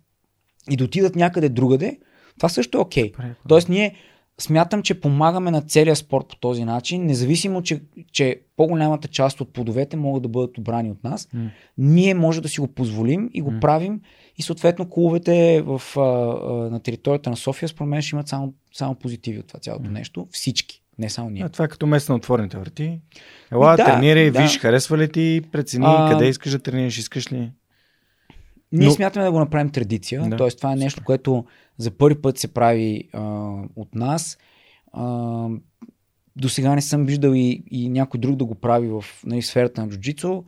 и 0.70 0.76
да 0.76 0.84
отидат 0.84 1.16
някъде 1.16 1.48
другаде, 1.48 1.98
това 2.36 2.48
също 2.48 2.78
е 2.78 2.80
окей. 2.80 3.12
Okay. 3.12 3.34
Тоест 3.48 3.68
ние 3.68 3.94
смятам, 4.40 4.82
че 4.82 5.00
помагаме 5.00 5.50
на 5.50 5.62
целия 5.62 5.96
спорт 5.96 6.26
по 6.28 6.36
този 6.36 6.64
начин, 6.64 7.06
независимо, 7.06 7.62
че, 7.62 7.80
че 8.12 8.40
по-голямата 8.56 9.08
част 9.08 9.40
от 9.40 9.52
плодовете 9.52 9.96
могат 9.96 10.22
да 10.22 10.28
бъдат 10.28 10.58
обрани 10.58 10.90
от 10.90 11.04
нас. 11.04 11.26
Mm. 11.26 11.50
Ние 11.78 12.14
може 12.14 12.40
да 12.40 12.48
си 12.48 12.60
го 12.60 12.68
позволим 12.68 13.30
и 13.34 13.40
го 13.40 13.50
mm. 13.50 13.60
правим 13.60 14.00
и 14.36 14.42
съответно 14.42 14.90
клубовете 14.90 15.62
в, 15.66 15.82
а, 15.96 16.00
а, 16.00 16.52
на 16.70 16.80
територията 16.80 17.30
на 17.30 17.36
София 17.36 17.68
според 17.68 17.88
мен 17.88 18.02
ще 18.02 18.16
имат 18.16 18.28
само, 18.28 18.54
само 18.72 18.94
позитиви 18.94 19.38
от 19.38 19.46
това 19.46 19.60
цялото 19.60 19.88
mm. 19.88 19.92
нещо. 19.92 20.26
Всички. 20.30 20.82
Не 20.98 21.10
само 21.10 21.30
ние. 21.30 21.42
А, 21.42 21.48
това 21.48 21.64
е 21.64 21.68
като 21.68 21.86
место 21.86 22.12
на 22.12 22.16
отворените 22.16 22.58
врати. 22.58 23.00
Ела, 23.52 23.76
да, 23.76 23.84
тренирай, 23.84 24.30
да. 24.30 24.42
виж, 24.42 24.58
харесва 24.58 24.98
ли 24.98 25.12
ти, 25.12 25.42
прецени 25.52 25.84
а... 25.88 26.10
къде 26.12 26.28
искаш 26.28 26.52
да 26.52 26.58
тренираш, 26.58 26.98
искаш 26.98 27.32
ли. 27.32 27.50
Ние 28.72 28.86
Но... 28.86 28.92
смятаме 28.92 29.24
да 29.24 29.32
го 29.32 29.38
направим 29.38 29.70
традиция. 29.70 30.28
Да. 30.28 30.36
Тоест, 30.36 30.56
това 30.56 30.72
е 30.72 30.76
нещо, 30.76 31.02
което 31.04 31.44
за 31.78 31.90
първи 31.90 32.22
път 32.22 32.38
се 32.38 32.54
прави 32.54 33.08
а, 33.12 33.22
от 33.76 33.94
нас. 33.94 34.38
А, 34.92 35.48
до 36.36 36.48
сега 36.48 36.74
не 36.74 36.82
съм 36.82 37.06
виждал 37.06 37.32
и, 37.34 37.62
и 37.70 37.88
някой 37.88 38.20
друг 38.20 38.36
да 38.36 38.44
го 38.44 38.54
прави 38.54 38.88
в 38.88 39.04
нали, 39.26 39.42
сферата 39.42 39.80
на 39.80 39.88
джуджицу. 39.88 40.44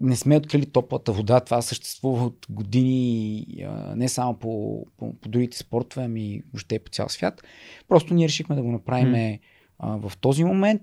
Не 0.00 0.16
сме 0.16 0.36
открили 0.36 0.66
топлата 0.66 1.12
вода. 1.12 1.40
Това 1.40 1.62
съществува 1.62 2.24
от 2.24 2.46
години 2.50 3.46
а, 3.66 3.96
не 3.96 4.08
само 4.08 4.34
по, 4.34 4.84
по, 4.96 5.14
по 5.14 5.28
другите 5.28 5.58
спортове, 5.58 6.04
ами 6.04 6.42
въобще 6.52 6.78
по 6.78 6.90
цял 6.90 7.08
свят. 7.08 7.42
Просто 7.88 8.14
ние 8.14 8.28
решихме 8.28 8.56
да 8.56 8.62
го 8.62 8.72
направим 8.72 9.14
mm. 9.14 9.40
а, 9.78 9.96
в 9.96 10.12
този 10.16 10.44
момент 10.44 10.82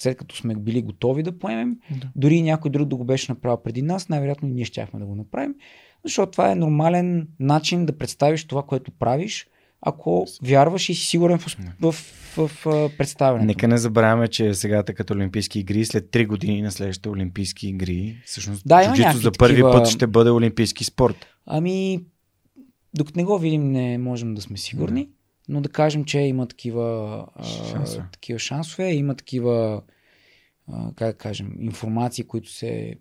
след 0.00 0.16
като 0.16 0.36
сме 0.36 0.54
били 0.54 0.82
готови 0.82 1.22
да 1.22 1.38
поемем, 1.38 1.76
да. 1.90 2.10
дори 2.16 2.42
някой 2.42 2.70
друг 2.70 2.88
да 2.88 2.96
го 2.96 3.04
беше 3.04 3.32
направил 3.32 3.56
преди 3.56 3.82
нас, 3.82 4.08
най-вероятно 4.08 4.48
ние 4.48 4.64
щяхме 4.64 5.00
да 5.00 5.06
го 5.06 5.14
направим. 5.14 5.54
Защото 6.04 6.32
това 6.32 6.52
е 6.52 6.54
нормален 6.54 7.28
начин 7.40 7.86
да 7.86 7.98
представиш 7.98 8.44
това, 8.44 8.62
което 8.62 8.90
правиш, 8.90 9.46
ако 9.82 10.26
вярваш 10.42 10.88
и 10.88 10.94
си 10.94 11.06
сигурен 11.06 11.38
в, 11.38 11.56
в, 11.80 11.94
в, 12.36 12.50
в 12.64 12.90
представянето. 12.98 13.46
Нека 13.46 13.68
не 13.68 13.78
забравяме, 13.78 14.28
че 14.28 14.54
сега 14.54 14.82
като 14.82 15.14
Олимпийски 15.14 15.58
игри, 15.58 15.84
след 15.84 16.04
3 16.04 16.26
години 16.26 16.62
на 16.62 16.72
следващите 16.72 17.08
Олимпийски 17.08 17.68
игри, 17.68 18.22
всъщност 18.26 18.62
да, 18.66 18.84
джуджито 18.84 19.16
за 19.16 19.32
първи 19.32 19.54
такива... 19.54 19.72
път 19.72 19.88
ще 19.88 20.06
бъде 20.06 20.30
Олимпийски 20.30 20.84
спорт. 20.84 21.26
Ами, 21.46 22.04
докато 22.94 23.18
не 23.18 23.24
го 23.24 23.38
видим, 23.38 23.72
не 23.72 23.98
можем 23.98 24.34
да 24.34 24.42
сме 24.42 24.56
сигурни, 24.56 25.04
да. 25.04 25.10
но 25.48 25.60
да 25.60 25.68
кажем, 25.68 26.04
че 26.04 26.18
има 26.18 26.46
такива 26.46 27.26
шансове, 27.70 28.04
а, 28.06 28.10
такива 28.10 28.38
шансове 28.38 28.92
има 28.92 29.14
такива, 29.14 29.82
а, 30.72 30.92
как 30.96 31.08
да 31.08 31.18
кажем, 31.18 31.52
информации, 31.60 32.24
които 32.24 32.50
се 32.52 32.94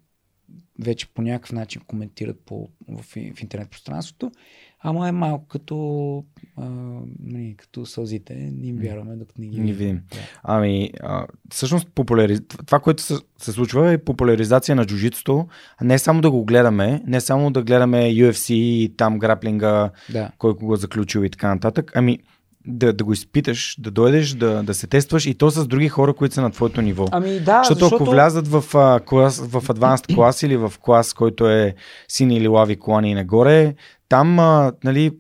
вече 0.80 1.14
по 1.14 1.22
някакъв 1.22 1.52
начин 1.52 1.82
коментират 1.88 2.40
по, 2.46 2.70
в, 2.88 3.04
в 3.36 3.42
интернет 3.42 3.70
пространството, 3.70 4.32
ама 4.80 5.08
е 5.08 5.12
малко 5.12 5.48
като, 5.48 6.24
а, 6.58 6.70
не, 6.70 7.08
нали, 7.20 7.56
като 7.58 7.86
сълзите, 7.86 8.36
не 8.36 8.68
им 8.68 8.78
вярваме, 8.78 9.16
докато 9.16 9.42
не 9.42 9.48
ги 9.48 9.60
не 9.60 9.74
видим. 9.74 10.02
Да. 10.12 10.18
Ами, 10.44 10.92
а, 11.04 11.28
всъщност 11.52 11.88
популяри... 11.96 12.40
това, 12.48 12.80
което 12.80 13.04
се, 13.04 13.16
се 13.38 13.52
случва 13.52 13.92
е 13.92 13.98
популяризация 13.98 14.76
на 14.76 14.86
джуджитото, 14.86 15.48
не 15.82 16.00
само 16.00 16.22
да 16.22 16.32
го 16.32 16.46
гледаме, 16.46 17.04
не 17.08 17.22
само 17.22 17.52
да 17.52 17.64
гледаме 17.64 17.98
UFC 17.98 18.54
и 18.54 18.94
там 18.98 19.20
граплинга, 19.20 19.92
да. 20.10 20.32
кой 20.38 20.54
го 20.54 20.76
заключил 20.76 21.20
и 21.24 21.30
така 21.30 21.54
нататък, 21.54 21.92
ами 21.96 22.20
да, 22.66 22.94
да 22.94 23.04
го 23.04 23.14
изпиташ, 23.14 23.76
да 23.80 23.92
дойдеш, 23.92 24.30
да, 24.30 24.64
да 24.64 24.74
се 24.74 24.88
тестваш 24.88 25.26
и 25.26 25.34
то 25.34 25.50
с 25.50 25.68
други 25.68 25.90
хора, 25.90 26.14
които 26.14 26.36
са 26.36 26.42
на 26.42 26.52
твоето 26.52 26.82
ниво. 26.82 27.06
Ами 27.12 27.40
да, 27.40 27.64
защото, 27.64 27.80
защото... 27.80 28.04
ако 28.04 28.12
влязат 28.12 28.48
в, 28.48 28.64
а, 28.76 29.00
клас, 29.00 29.40
в 29.40 29.62
advanced 29.62 30.16
клас 30.16 30.44
или 30.44 30.58
в 30.58 30.74
клас, 30.82 31.14
който 31.14 31.50
е 31.50 31.76
сини 32.08 32.38
или 32.38 32.48
лави 32.48 32.76
колани 32.76 33.12
и 33.12 33.14
нагоре, 33.14 33.76
там, 34.10 34.40
а, 34.40 34.72
нали, 34.84 35.12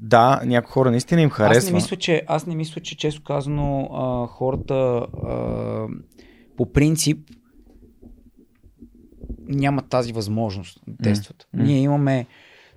да, 0.00 0.40
някои 0.44 0.72
хора 0.72 0.90
наистина 0.90 1.22
им 1.22 1.30
харесва. 1.30 1.58
Аз 1.58 1.66
не 1.66 1.72
мисля, 1.72 1.96
че, 1.96 2.22
аз 2.26 2.46
не 2.46 2.54
мисля, 2.54 2.80
че 2.80 2.96
често 2.96 3.22
казано 3.22 3.88
а, 3.92 4.26
хората 4.26 4.74
а, 4.74 5.86
по 6.56 6.72
принцип 6.72 7.18
нямат 9.48 9.88
тази 9.88 10.12
възможност 10.12 10.80
да 10.86 11.02
тестват. 11.02 11.46
Mm. 11.56 11.62
Ние 11.62 11.78
имаме, 11.78 12.26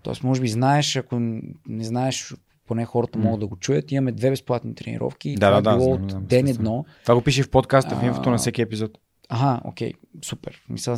т.е. 0.03 0.13
може 0.23 0.41
би 0.41 0.47
знаеш, 0.47 0.95
ако 0.95 1.19
не 1.67 1.83
знаеш 1.83 2.33
поне 2.67 2.85
хората 2.85 3.19
могат 3.19 3.39
да 3.39 3.47
го 3.47 3.55
чуят. 3.55 3.91
Имаме 3.91 4.11
две 4.11 4.29
безплатни 4.29 4.75
тренировки. 4.75 5.35
Да, 5.35 5.47
това 5.47 5.61
да, 5.61 5.71
е 5.71 5.77
било 5.77 5.97
да, 5.97 6.15
от 6.15 6.27
ден 6.27 6.47
едно. 6.47 6.85
Това 7.01 7.15
го 7.15 7.21
пише 7.21 7.43
в 7.43 7.49
подкаста, 7.49 7.95
в 7.95 8.03
инфото 8.03 8.29
на 8.29 8.37
всеки 8.37 8.61
епизод. 8.61 8.91
Ага, 9.29 9.61
окей, 9.65 9.93
супер. 10.25 10.61
Мисля, 10.69 10.97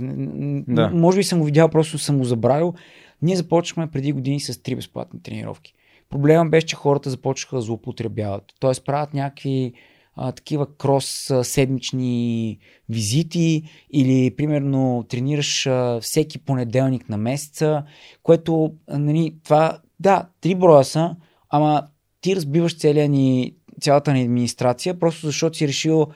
да. 0.67 0.89
Може 0.89 1.17
би 1.17 1.23
съм 1.23 1.39
го 1.39 1.45
видял, 1.45 1.69
просто 1.69 1.97
съм 1.97 2.17
го 2.17 2.23
забравил. 2.23 2.73
Ние 3.21 3.35
започнахме 3.35 3.91
преди 3.91 4.11
години 4.11 4.39
с 4.39 4.63
три 4.63 4.75
безплатни 4.75 5.23
тренировки. 5.23 5.73
Проблема 6.09 6.49
беше, 6.49 6.67
че 6.67 6.75
хората 6.75 7.09
започнаха 7.09 7.55
да 7.55 7.61
злоупотребяват. 7.61 8.43
Тоест 8.59 8.85
правят 8.85 9.13
някакви 9.13 9.73
а, 10.15 10.31
такива 10.31 10.75
крос 10.77 11.29
а, 11.29 11.43
седмични 11.43 12.57
визити 12.89 13.63
или 13.91 14.35
примерно 14.35 15.05
тренираш 15.09 15.67
а, 15.67 15.99
всеки 16.01 16.39
понеделник 16.39 17.09
на 17.09 17.17
месеца, 17.17 17.83
което 18.23 18.73
нали, 18.89 19.35
това, 19.43 19.79
да, 19.99 20.27
три 20.41 20.55
броя 20.55 20.83
са, 20.83 21.15
ама 21.49 21.83
ти 22.21 22.35
разбиваш 22.35 22.77
целия 22.77 23.09
ни, 23.09 23.55
цялата 23.81 24.13
ни 24.13 24.21
администрация, 24.21 24.99
просто 24.99 25.25
защото 25.25 25.57
си 25.57 25.67
решил 25.67 26.07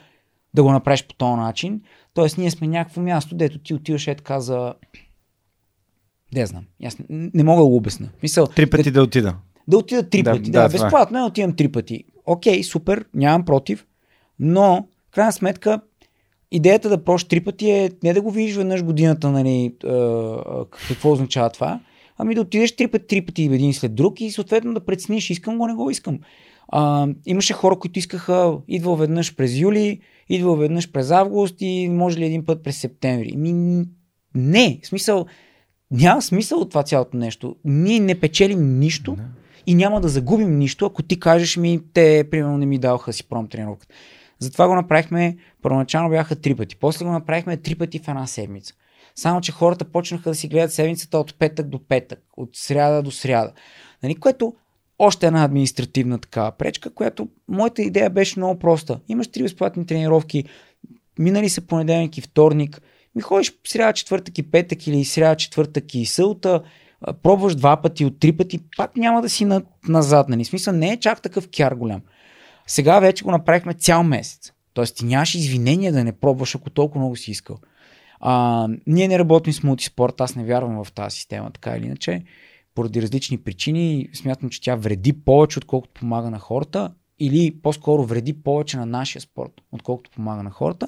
да 0.54 0.64
го 0.64 0.72
направиш 0.72 1.08
по 1.08 1.14
този 1.14 1.36
начин. 1.36 1.82
Тоест, 2.14 2.38
ние 2.38 2.52
сме 2.52 2.68
някакво 2.68 3.02
място, 3.02 3.36
дето 3.36 3.60
ти 3.60 3.74
отиваш 3.74 4.08
е 4.08 4.16
така 4.16 4.40
за... 4.40 4.74
Не 6.34 6.46
знам. 6.46 6.66
Аз 6.86 6.98
не, 7.10 7.32
не 7.34 7.44
мога 7.44 7.62
да 7.62 7.68
го 7.68 7.76
обясня. 7.76 8.10
Мисъл, 8.24 8.48
три 8.48 8.70
пъти 8.70 8.92
да, 8.92 9.00
да 9.00 9.04
отида. 9.04 9.36
Да 9.68 9.78
отида 9.78 10.10
три 10.10 10.24
да, 10.24 10.32
пъти. 10.32 10.52
Да, 10.52 10.60
да 10.60 10.66
е. 10.66 10.70
безплатно 10.70 11.20
е, 11.20 11.24
отивам 11.24 11.56
три 11.56 11.72
пъти. 11.72 12.04
Окей, 12.26 12.64
супер, 12.64 13.06
нямам 13.14 13.46
против, 13.46 13.86
но 14.40 14.88
в 15.08 15.12
крайна 15.12 15.34
сметка 15.34 15.82
идеята 16.52 16.90
да 16.90 17.04
прош 17.04 17.24
три 17.24 17.44
пъти 17.44 17.70
е 17.70 17.92
не 18.04 18.14
да 18.14 18.22
го 18.22 18.32
видиш 18.32 18.56
веднъж 18.56 18.84
годината, 18.84 19.32
нали, 19.32 19.74
какво 20.88 21.12
означава 21.12 21.50
това, 21.50 21.80
ами 22.22 22.36
да 22.36 22.42
отидеш 22.42 22.76
три 22.76 22.88
пъти, 22.88 23.08
три 23.08 23.22
пъти 23.22 23.44
един 23.44 23.74
след 23.74 23.96
друг 23.96 24.22
и 24.22 24.32
съответно 24.32 24.74
да 24.74 24.86
прецениш 24.86 25.30
искам 25.30 25.58
го, 25.58 25.68
не 25.68 25.74
го 25.74 25.90
искам. 25.90 26.20
А, 26.68 27.08
имаше 27.26 27.54
хора, 27.54 27.80
които 27.80 28.00
искаха, 28.00 28.58
идва 28.68 28.96
веднъж 28.96 29.36
през 29.36 29.58
юли, 29.58 30.00
идва 30.30 30.56
веднъж 30.56 30.92
през 30.92 31.12
август 31.12 31.56
и 31.60 31.90
може 31.90 32.20
ли 32.20 32.26
един 32.26 32.46
път 32.46 32.64
през 32.64 32.78
септември. 32.78 33.34
Ми, 33.38 33.84
не, 34.36 34.80
в 34.84 34.88
смисъл, 34.88 35.26
няма 35.92 36.22
смисъл 36.22 36.60
от 36.60 36.70
това 36.70 36.84
цялото 36.84 37.18
нещо. 37.18 37.56
Ние 37.66 38.00
не 38.00 38.20
печелим 38.20 38.80
нищо 38.80 39.12
не. 39.12 39.24
и 39.68 39.76
няма 39.76 40.02
да 40.02 40.10
загубим 40.10 40.58
нищо, 40.58 40.86
ако 40.86 41.04
ти 41.04 41.20
кажеш 41.20 41.58
ми, 41.58 41.80
те, 41.94 42.28
примерно, 42.32 42.58
не 42.58 42.66
ми 42.66 42.78
даваха 42.78 43.14
си 43.14 43.30
пром 43.30 43.48
тренировката. 43.48 43.96
Затова 44.40 44.68
го 44.68 44.76
направихме, 44.76 45.38
първоначално 45.62 46.10
бяха 46.10 46.36
три 46.36 46.56
пъти, 46.56 46.76
после 46.76 47.06
го 47.06 47.12
направихме 47.12 47.58
три 47.58 47.76
пъти 47.76 48.00
в 48.00 48.08
една 48.08 48.28
седмица. 48.28 48.74
Само, 49.16 49.42
че 49.42 49.52
хората 49.52 49.86
почнаха 49.86 50.30
да 50.30 50.36
си 50.36 50.48
гледат 50.48 50.74
седмицата 50.74 51.18
от 51.18 51.36
петък 51.40 51.68
до 51.68 51.88
петък, 51.88 52.24
от 52.38 52.50
сряда 52.54 53.04
до 53.04 53.12
сряда. 53.12 53.52
Нали, 54.04 54.16
което 54.16 54.54
още 55.00 55.28
една 55.28 55.44
административна 55.44 56.20
такава 56.20 56.52
пречка, 56.52 56.90
която 56.90 57.28
моята 57.48 57.82
идея 57.82 58.10
беше 58.10 58.40
много 58.40 58.60
проста. 58.60 59.00
Имаш 59.08 59.28
три 59.28 59.44
безплатни 59.44 59.86
тренировки, 59.86 60.44
минали 61.20 61.50
са 61.50 61.62
понеделник 61.62 62.18
и 62.18 62.22
вторник, 62.22 62.82
ми 63.16 63.22
ходиш 63.22 63.54
сряда, 63.68 63.94
четвъртък 63.94 64.38
и 64.38 64.52
петък 64.52 64.88
или 64.88 65.06
сряда, 65.06 65.36
четвъртък 65.36 65.96
и 65.96 66.06
сълта, 66.06 66.62
пробваш 67.24 67.56
два 67.56 67.82
пъти, 67.82 68.06
от 68.06 68.20
три 68.20 68.32
пъти, 68.32 68.60
пак 68.78 68.98
няма 68.98 69.22
да 69.22 69.30
си 69.30 69.46
на, 69.46 69.62
назад. 69.88 70.30
Нали? 70.30 70.46
Смисъл 70.46 70.74
не 70.74 70.92
е 70.92 71.00
чак 71.00 71.22
такъв 71.22 71.50
кяр 71.58 71.74
голям. 71.76 72.02
Сега 72.68 73.00
вече 73.00 73.24
го 73.24 73.32
направихме 73.32 73.74
цял 73.74 74.04
месец. 74.04 74.52
Тоест 74.74 74.98
ти 74.98 75.06
нямаш 75.06 75.36
извинение 75.36 75.92
да 75.92 76.04
не 76.04 76.12
пробваш, 76.12 76.56
ако 76.56 76.70
толкова 76.70 77.00
много 77.00 77.16
си 77.16 77.32
искал. 77.32 77.58
А, 78.22 78.68
ние 78.88 79.08
не 79.08 79.20
работим 79.20 79.54
с 79.54 79.64
мултиспорт, 79.64 80.22
аз 80.22 80.36
не 80.36 80.46
вярвам 80.46 80.84
в 80.84 80.92
тази 80.92 81.16
система, 81.16 81.52
така 81.52 81.78
или 81.78 81.86
иначе. 81.86 82.24
Поради 82.76 83.02
различни 83.02 83.38
причини 83.38 84.10
смятам, 84.14 84.50
че 84.50 84.62
тя 84.62 84.76
вреди 84.76 85.14
повече, 85.14 85.60
отколкото 85.60 86.00
помага 86.00 86.30
на 86.30 86.40
хората, 86.40 86.92
или 87.20 87.62
по-скоро 87.62 88.04
вреди 88.04 88.34
повече 88.44 88.78
на 88.78 88.86
нашия 88.86 89.22
спорт, 89.22 89.52
отколкото 89.72 90.12
помага 90.12 90.44
на 90.44 90.50
хората. 90.50 90.88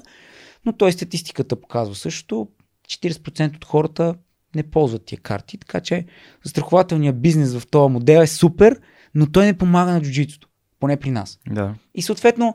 но 0.64 0.72
той 0.72 0.92
статистиката 0.92 1.60
показва 1.60 1.94
също. 1.94 2.48
40% 2.88 3.56
от 3.56 3.64
хората 3.64 4.14
не 4.54 4.62
ползват 4.62 5.04
тия 5.04 5.18
карти, 5.18 5.58
така 5.58 5.80
че 5.80 6.06
застрахователният 6.44 7.20
бизнес 7.20 7.54
в 7.54 7.66
този 7.66 7.92
модел 7.92 8.20
е 8.20 8.26
супер, 8.26 8.80
но 9.14 9.26
той 9.26 9.46
не 9.46 9.58
помага 9.58 9.92
на 9.92 10.02
джуджитото, 10.02 10.48
поне 10.80 10.96
при 10.96 11.10
нас. 11.10 11.40
Да. 11.50 11.74
И 11.94 12.02
съответно, 12.02 12.54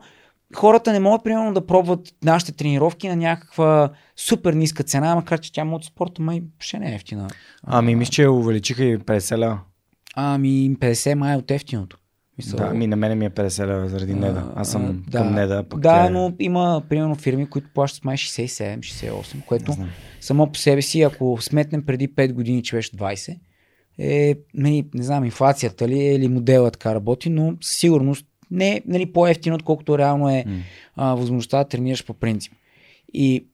хората 0.55 0.93
не 0.93 0.99
могат, 0.99 1.23
примерно, 1.23 1.53
да 1.53 1.65
пробват 1.65 1.99
нашите 2.23 2.51
тренировки 2.51 3.07
на 3.07 3.15
някаква 3.15 3.89
супер 4.15 4.53
ниска 4.53 4.83
цена, 4.83 5.15
макар 5.15 5.39
че 5.39 5.53
тя 5.53 5.63
мотоспорта 5.63 6.21
май 6.21 6.43
ще 6.59 6.79
не 6.79 6.91
е 6.91 6.95
ефтина. 6.95 7.27
Ами 7.63 7.95
мисля, 7.95 8.11
че 8.11 8.27
увеличиха 8.27 8.83
и 8.83 8.97
50 8.99 9.37
лева. 9.37 9.59
Ами 10.15 10.75
50 10.79 11.13
май 11.13 11.33
е 11.33 11.37
от 11.37 11.51
ефтиното. 11.51 11.97
Мисъл, 12.37 12.57
Да, 12.59 12.73
ми 12.73 12.87
на 12.87 12.95
мене 12.95 13.15
ми 13.15 13.25
е 13.25 13.29
50 13.29 13.67
лева 13.67 13.89
заради 13.89 14.13
Неда. 14.13 14.51
Аз 14.55 14.71
съм 14.71 15.03
а, 15.07 15.11
към 15.11 15.33
Неда. 15.33 15.63
Пък 15.69 15.79
да, 15.79 15.89
тя 15.89 16.05
е- 16.05 16.09
но 16.09 16.33
има 16.39 16.83
примерно 16.89 17.15
фирми, 17.15 17.49
които 17.49 17.67
плащат 17.73 18.05
май 18.05 18.17
67, 18.17 18.79
68, 18.79 19.45
което 19.45 19.71
Не 19.71 19.87
само 20.21 20.51
по 20.51 20.59
себе 20.59 20.81
си, 20.81 21.01
ако 21.01 21.37
сметнем 21.41 21.85
преди 21.85 22.07
5 22.07 22.33
години, 22.33 22.63
че 22.63 22.75
беше 22.75 22.91
20, 22.91 23.39
е, 23.99 24.35
нали, 24.53 24.89
не 24.93 25.03
знам, 25.03 25.25
инфлацията 25.25 25.87
ли 25.87 25.99
е, 25.99 26.15
или 26.15 26.27
модела 26.27 26.71
така 26.71 26.95
работи, 26.95 27.29
но 27.29 27.53
със 27.61 27.77
сигурност 27.77 28.25
не 28.51 28.71
е 28.71 28.81
нали, 28.85 29.13
по-ефтино, 29.13 29.55
отколкото 29.55 29.97
реално 29.97 30.29
е 30.29 30.45
а, 30.95 31.15
възможността 31.15 31.57
да 31.57 31.67
тренираш 31.67 32.05
по 32.05 32.13
принцип. 32.13 32.53
И 33.13 33.47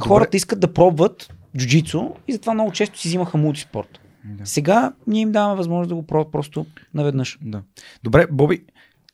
хората 0.00 0.36
искат 0.36 0.60
да 0.60 0.72
пробват 0.72 1.34
джуджицу 1.56 2.10
и 2.28 2.32
затова 2.32 2.54
много 2.54 2.72
често 2.72 2.98
си 2.98 3.08
взимаха 3.08 3.38
мултиспорт. 3.38 4.00
Да. 4.24 4.46
Сега 4.46 4.92
ние 5.06 5.20
им 5.20 5.32
даваме 5.32 5.56
възможност 5.56 5.88
да 5.88 5.94
го 5.94 6.06
пробват 6.06 6.32
просто 6.32 6.66
наведнъж. 6.94 7.38
Да. 7.42 7.62
Добре, 8.02 8.26
Боби, 8.30 8.64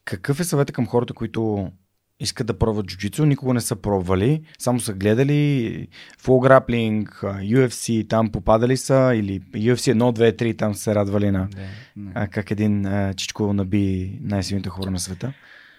какъв 0.05 0.41
е 0.41 0.45
съвета 0.45 0.73
към 0.73 0.87
хората, 0.87 1.15
които 1.15 1.71
искат 2.21 2.47
да 2.47 2.59
пробват 2.59 2.87
джуджицу, 2.87 3.25
никога 3.25 3.55
не 3.55 3.61
са 3.61 3.77
пробвали, 3.77 4.43
само 4.59 4.81
са 4.81 4.93
гледали 4.93 5.89
Flow 6.23 6.49
Grappling, 6.49 7.09
а, 7.23 7.41
UFC, 7.41 8.09
там 8.09 8.31
попадали 8.31 8.77
са, 8.77 9.13
или 9.15 9.41
UFC 9.41 9.95
1, 9.95 9.97
2, 9.97 10.43
3, 10.43 10.59
там 10.59 10.75
са 10.75 10.83
се 10.83 10.95
радвали 10.95 11.31
на 11.31 11.49
а, 12.15 12.27
как 12.27 12.51
един 12.51 12.87
а, 12.87 13.15
чичко 13.15 13.53
наби 13.53 14.19
най-силните 14.23 14.69
хора 14.69 14.91
на 14.91 14.99
света. 14.99 15.33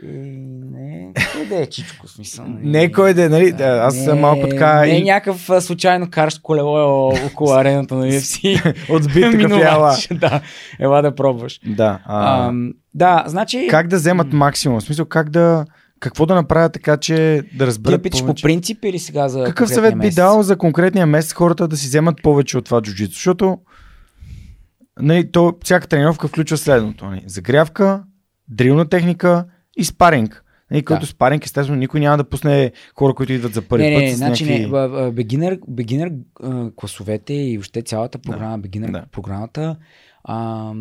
Е, 0.03 0.07
не, 0.07 1.13
кой 1.33 1.45
да 1.45 1.55
е 1.55 1.65
чичко 1.65 2.07
смисъл. 2.07 2.45
Не 2.47 2.91
кой 2.91 3.13
да 3.13 3.23
е, 3.23 3.29
нали? 3.29 3.51
Да, 3.51 3.63
аз 3.63 4.03
съм 4.03 4.19
малко 4.19 4.49
така 4.49 4.81
Не 4.81 4.91
е 4.91 4.97
и 4.97 5.03
някакъв 5.03 5.49
а, 5.49 5.61
случайно 5.61 6.09
караш 6.11 6.39
колело 6.39 7.13
около 7.25 7.53
арената 7.53 7.95
на 7.95 8.05
UFC. 8.05 8.73
отбит 8.89 9.31
такъв 9.31 9.59
яла. 9.59 9.95
Да, 10.11 10.41
ела 10.79 11.01
да 11.01 11.15
пробваш. 11.15 11.59
Да, 11.65 11.99
а, 12.05 12.47
Ам, 12.47 12.73
да, 12.93 13.23
значи... 13.27 13.67
как 13.69 13.87
да 13.87 13.95
вземат 13.95 14.33
максимум? 14.33 14.79
В 14.79 14.83
смисъл, 14.83 15.05
как 15.05 15.29
да, 15.29 15.65
какво 15.99 16.25
да 16.25 16.35
направят 16.35 16.73
така, 16.73 16.97
че 16.97 17.15
да 17.53 17.65
Ти 17.65 17.67
разберат 17.67 18.03
питаш 18.03 18.25
по 18.25 18.33
принцип 18.33 18.77
или 18.85 18.99
сега 18.99 19.29
за 19.29 19.43
Какъв 19.43 19.69
съвет 19.69 19.93
би 19.93 19.97
месец? 19.97 20.15
дал 20.15 20.43
за 20.43 20.57
конкретния 20.57 21.05
месец 21.05 21.33
хората 21.33 21.67
да 21.67 21.77
си 21.77 21.87
вземат 21.87 22.15
повече 22.23 22.57
от 22.57 22.65
това 22.65 22.81
джуджицу? 22.81 23.13
Защото 23.13 23.57
нали, 24.99 25.31
то, 25.31 25.53
всяка 25.63 25.87
тренировка 25.87 26.27
включва 26.27 26.57
следното. 26.57 27.05
Нали, 27.05 27.23
загрявка, 27.27 28.03
дрилна 28.47 28.85
техника 28.89 29.45
и 29.77 29.83
спаринг. 29.83 30.43
Нали, 30.71 30.85
като 30.85 31.01
Да. 31.01 31.07
спаринг, 31.07 31.45
естествено, 31.45 31.79
никой 31.79 31.99
няма 31.99 32.17
да 32.17 32.23
пусне 32.23 32.71
хора, 32.95 33.13
които 33.13 33.33
идват 33.33 33.53
за 33.53 33.61
първи 33.61 33.85
не, 33.85 33.93
път. 33.95 34.03
не, 34.03 34.11
с 34.13 34.17
значи 34.17 34.43
някакви... 34.43 34.63
не, 34.63 34.67
б- 34.71 34.89
б- 34.89 35.11
beginner, 35.23 35.59
beginner 35.59 36.13
а, 36.43 36.71
класовете 36.75 37.33
и 37.33 37.57
въобще 37.57 37.81
цялата 37.81 38.19
програма, 38.19 38.59
beginner 38.59 38.91
да. 38.91 39.05
програмата, 39.11 39.75
а, 40.23 40.71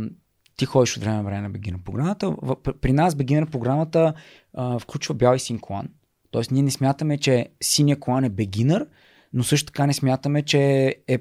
ти 0.58 0.64
ходиш 0.64 0.96
от 0.96 1.02
време 1.02 1.16
на 1.16 1.22
време 1.22 1.40
на 1.40 1.50
beginner 1.50 1.82
програмата. 1.84 2.36
При- 2.80 2.92
нас 2.92 3.14
beginner 3.14 3.50
програмата 3.50 4.14
а, 4.54 4.78
включва 4.78 5.14
бял 5.14 5.34
и 5.34 5.38
син 5.38 5.58
колан. 5.58 5.88
Тоест 6.30 6.50
ние 6.50 6.62
не 6.62 6.70
смятаме, 6.70 7.18
че 7.18 7.48
синия 7.62 8.00
колан 8.00 8.24
е 8.24 8.30
beginner, 8.30 8.86
но 9.32 9.42
също 9.42 9.66
така 9.66 9.86
не 9.86 9.94
смятаме, 9.94 10.42
че 10.42 10.60
е 11.08 11.18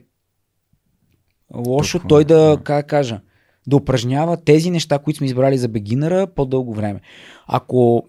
лошо 1.55 1.99
Толкова, 1.99 2.09
той 2.09 2.25
да, 2.25 2.57
как 2.63 2.87
кажа, 2.87 3.21
да 3.67 3.75
упражнява 3.75 4.37
тези 4.37 4.71
неща, 4.71 4.99
които 4.99 5.17
сме 5.17 5.27
избрали 5.27 5.57
за 5.57 5.67
бегинера 5.67 6.27
по-дълго 6.27 6.73
време. 6.73 7.01
Ако 7.47 8.07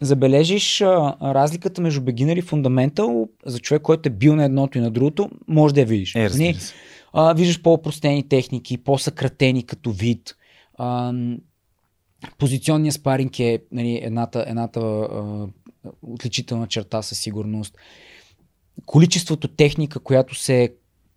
забележиш 0.00 0.80
а, 0.80 1.16
разликата 1.22 1.80
между 1.80 2.00
beginner 2.00 2.38
и 2.38 2.42
фундаментал 2.42 3.28
за 3.46 3.58
човек, 3.58 3.82
който 3.82 4.08
е 4.08 4.12
бил 4.12 4.36
на 4.36 4.44
едното 4.44 4.78
и 4.78 4.80
на 4.80 4.90
другото, 4.90 5.30
може 5.48 5.74
да 5.74 5.80
я 5.80 5.86
видиш. 5.86 6.14
Е, 6.14 6.18
Нали? 6.18 6.56
а, 7.12 7.32
виждаш 7.34 7.62
по-простени 7.62 8.28
техники, 8.28 8.78
по-съкратени 8.78 9.62
като 9.62 9.90
вид. 9.90 10.36
А, 10.78 11.12
позиционният 12.38 12.94
спаринг 12.94 13.40
е 13.40 13.62
нали, 13.72 14.00
едната, 14.02 14.44
едната 14.48 14.80
а, 14.80 15.46
отличителна 16.02 16.66
черта 16.66 17.02
със 17.02 17.18
сигурност. 17.18 17.78
Количеството 18.86 19.48
техника, 19.48 20.00
която 20.00 20.34
се 20.34 20.74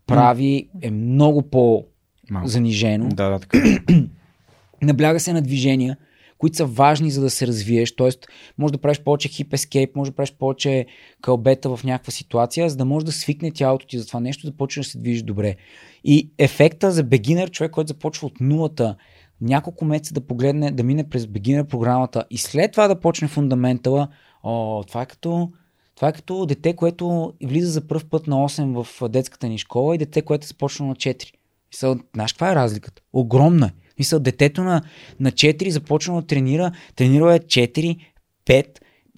прави 0.07 0.69
е 0.81 0.91
много 0.91 1.41
по-занижено. 1.41 3.09
Да, 3.09 3.29
да, 3.29 3.39
така. 3.39 3.59
Набляга 4.81 5.19
се 5.19 5.33
на 5.33 5.41
движения, 5.41 5.97
които 6.37 6.57
са 6.57 6.65
важни 6.65 7.11
за 7.11 7.21
да 7.21 7.29
се 7.29 7.47
развиеш. 7.47 7.95
Тоест, 7.95 8.27
може 8.57 8.71
да 8.71 8.77
правиш 8.77 8.99
повече 8.99 9.29
хип 9.29 9.53
ескейп, 9.53 9.95
може 9.95 10.11
да 10.11 10.15
правиш 10.15 10.33
повече 10.39 10.85
кълбета 11.21 11.77
в 11.77 11.83
някаква 11.83 12.11
ситуация, 12.11 12.69
за 12.69 12.75
да 12.75 12.85
може 12.85 13.05
да 13.05 13.11
свикне 13.11 13.51
тялото 13.51 13.87
ти 13.87 13.99
за 13.99 14.07
това 14.07 14.19
нещо, 14.19 14.47
да 14.51 14.57
почне 14.57 14.83
да 14.83 14.89
се 14.89 14.97
движиш 14.97 15.23
добре. 15.23 15.55
И 16.03 16.31
ефекта 16.37 16.91
за 16.91 17.03
бегинер, 17.03 17.51
човек, 17.51 17.71
който 17.71 17.87
започва 17.87 18.27
от 18.27 18.39
нулата, 18.39 18.95
няколко 19.41 19.85
месеца 19.85 20.13
да 20.13 20.21
погледне, 20.21 20.71
да 20.71 20.83
мине 20.83 21.09
през 21.09 21.27
бегинер 21.27 21.67
програмата 21.67 22.25
и 22.29 22.37
след 22.37 22.71
това 22.71 22.87
да 22.87 22.99
почне 22.99 23.27
фундаментала, 23.27 24.07
о, 24.43 24.83
това 24.83 25.01
е 25.01 25.05
като 25.05 25.51
това 25.95 26.07
е 26.07 26.13
като 26.13 26.45
дете, 26.45 26.75
което 26.75 27.33
влиза 27.43 27.71
за 27.71 27.87
първ 27.87 28.01
път 28.09 28.27
на 28.27 28.35
8 28.35 28.83
в 28.83 29.09
детската 29.09 29.47
ни 29.47 29.57
школа 29.57 29.95
и 29.95 29.97
дете, 29.97 30.21
което 30.21 30.45
е 30.45 30.47
започнало 30.47 30.89
на 30.89 30.95
4. 30.95 31.31
Мисъл, 31.73 31.95
знаеш 32.15 32.33
каква 32.33 32.51
е 32.51 32.55
разликата? 32.55 33.01
Огромна 33.13 33.65
е. 33.65 33.71
Мисъл, 33.99 34.19
детето 34.19 34.63
на, 34.63 34.81
на 35.19 35.31
4 35.31 35.69
започнало 35.69 36.21
да 36.21 36.27
тренира, 36.27 36.71
тренирало 36.95 37.31
е 37.31 37.39
4, 37.39 37.97
5, 38.45 38.65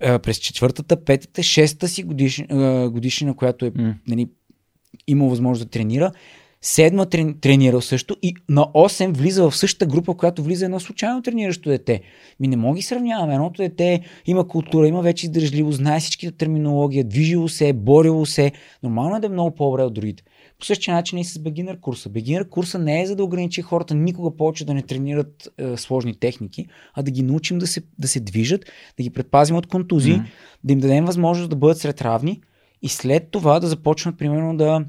а, 0.01 0.19
през 0.19 0.37
четвъртата, 0.37 1.03
петата, 1.03 1.43
шестата 1.43 1.87
си 1.87 2.03
годиш, 2.03 2.43
годишнина, 2.89 3.33
която 3.33 3.65
е 3.65 3.71
М. 3.75 3.95
нали, 4.07 4.29
имал 5.07 5.29
възможност 5.29 5.65
да 5.67 5.71
тренира. 5.71 6.11
Седма 6.63 7.05
трен, 7.05 7.37
тренирал 7.41 7.81
също 7.81 8.17
и 8.21 8.35
на 8.49 8.61
8 8.61 9.13
влиза 9.13 9.49
в 9.49 9.57
същата 9.57 9.85
група, 9.85 10.13
в 10.13 10.17
която 10.17 10.43
влиза 10.43 10.65
едно 10.65 10.79
случайно 10.79 11.21
трениращо 11.21 11.69
дете. 11.69 12.01
Ми 12.39 12.47
не 12.47 12.55
мога 12.55 12.75
ги 12.75 12.81
сравняваме. 12.81 13.33
Едното 13.33 13.61
дете 13.61 14.01
има 14.25 14.47
култура, 14.47 14.87
има 14.87 15.01
вече 15.01 15.25
издържливост, 15.25 15.77
знае 15.77 15.99
всичките 15.99 16.31
терминология, 16.31 17.03
движило 17.03 17.49
се, 17.49 17.73
борило 17.73 18.25
се. 18.25 18.51
Нормално 18.83 19.15
е 19.15 19.19
да 19.19 19.27
е 19.27 19.29
много 19.29 19.55
по-добре 19.55 19.83
от 19.83 19.93
другите. 19.93 20.23
По 20.59 20.65
същия 20.65 20.93
начин 20.93 21.19
и 21.19 21.23
с 21.23 21.39
бегинър 21.39 21.79
курса. 21.79 22.09
Бегинър 22.09 22.49
курса 22.49 22.79
не 22.79 23.01
е 23.01 23.05
за 23.05 23.15
да 23.15 23.23
ограничи 23.23 23.61
хората 23.61 23.95
никога 23.95 24.37
повече 24.37 24.65
да 24.65 24.73
не 24.73 24.81
тренират 24.81 25.49
е, 25.57 25.77
сложни 25.77 26.15
техники, 26.15 26.67
а 26.93 27.03
да 27.03 27.11
ги 27.11 27.23
научим 27.23 27.57
да 27.57 27.67
се, 27.67 27.81
да 27.99 28.07
се 28.07 28.19
движат, 28.19 28.65
да 28.97 29.03
ги 29.03 29.09
предпазим 29.09 29.55
от 29.55 29.67
контузии, 29.67 30.13
Мгм. 30.13 30.23
да 30.63 30.73
им 30.73 30.79
дадем 30.79 31.05
възможност 31.05 31.49
да 31.49 31.55
бъдат 31.55 31.77
сред 31.77 32.01
равни 32.01 32.41
и 32.81 32.89
след 32.89 33.31
това 33.31 33.59
да 33.59 33.67
започнат, 33.67 34.17
примерно, 34.17 34.57
да 34.57 34.85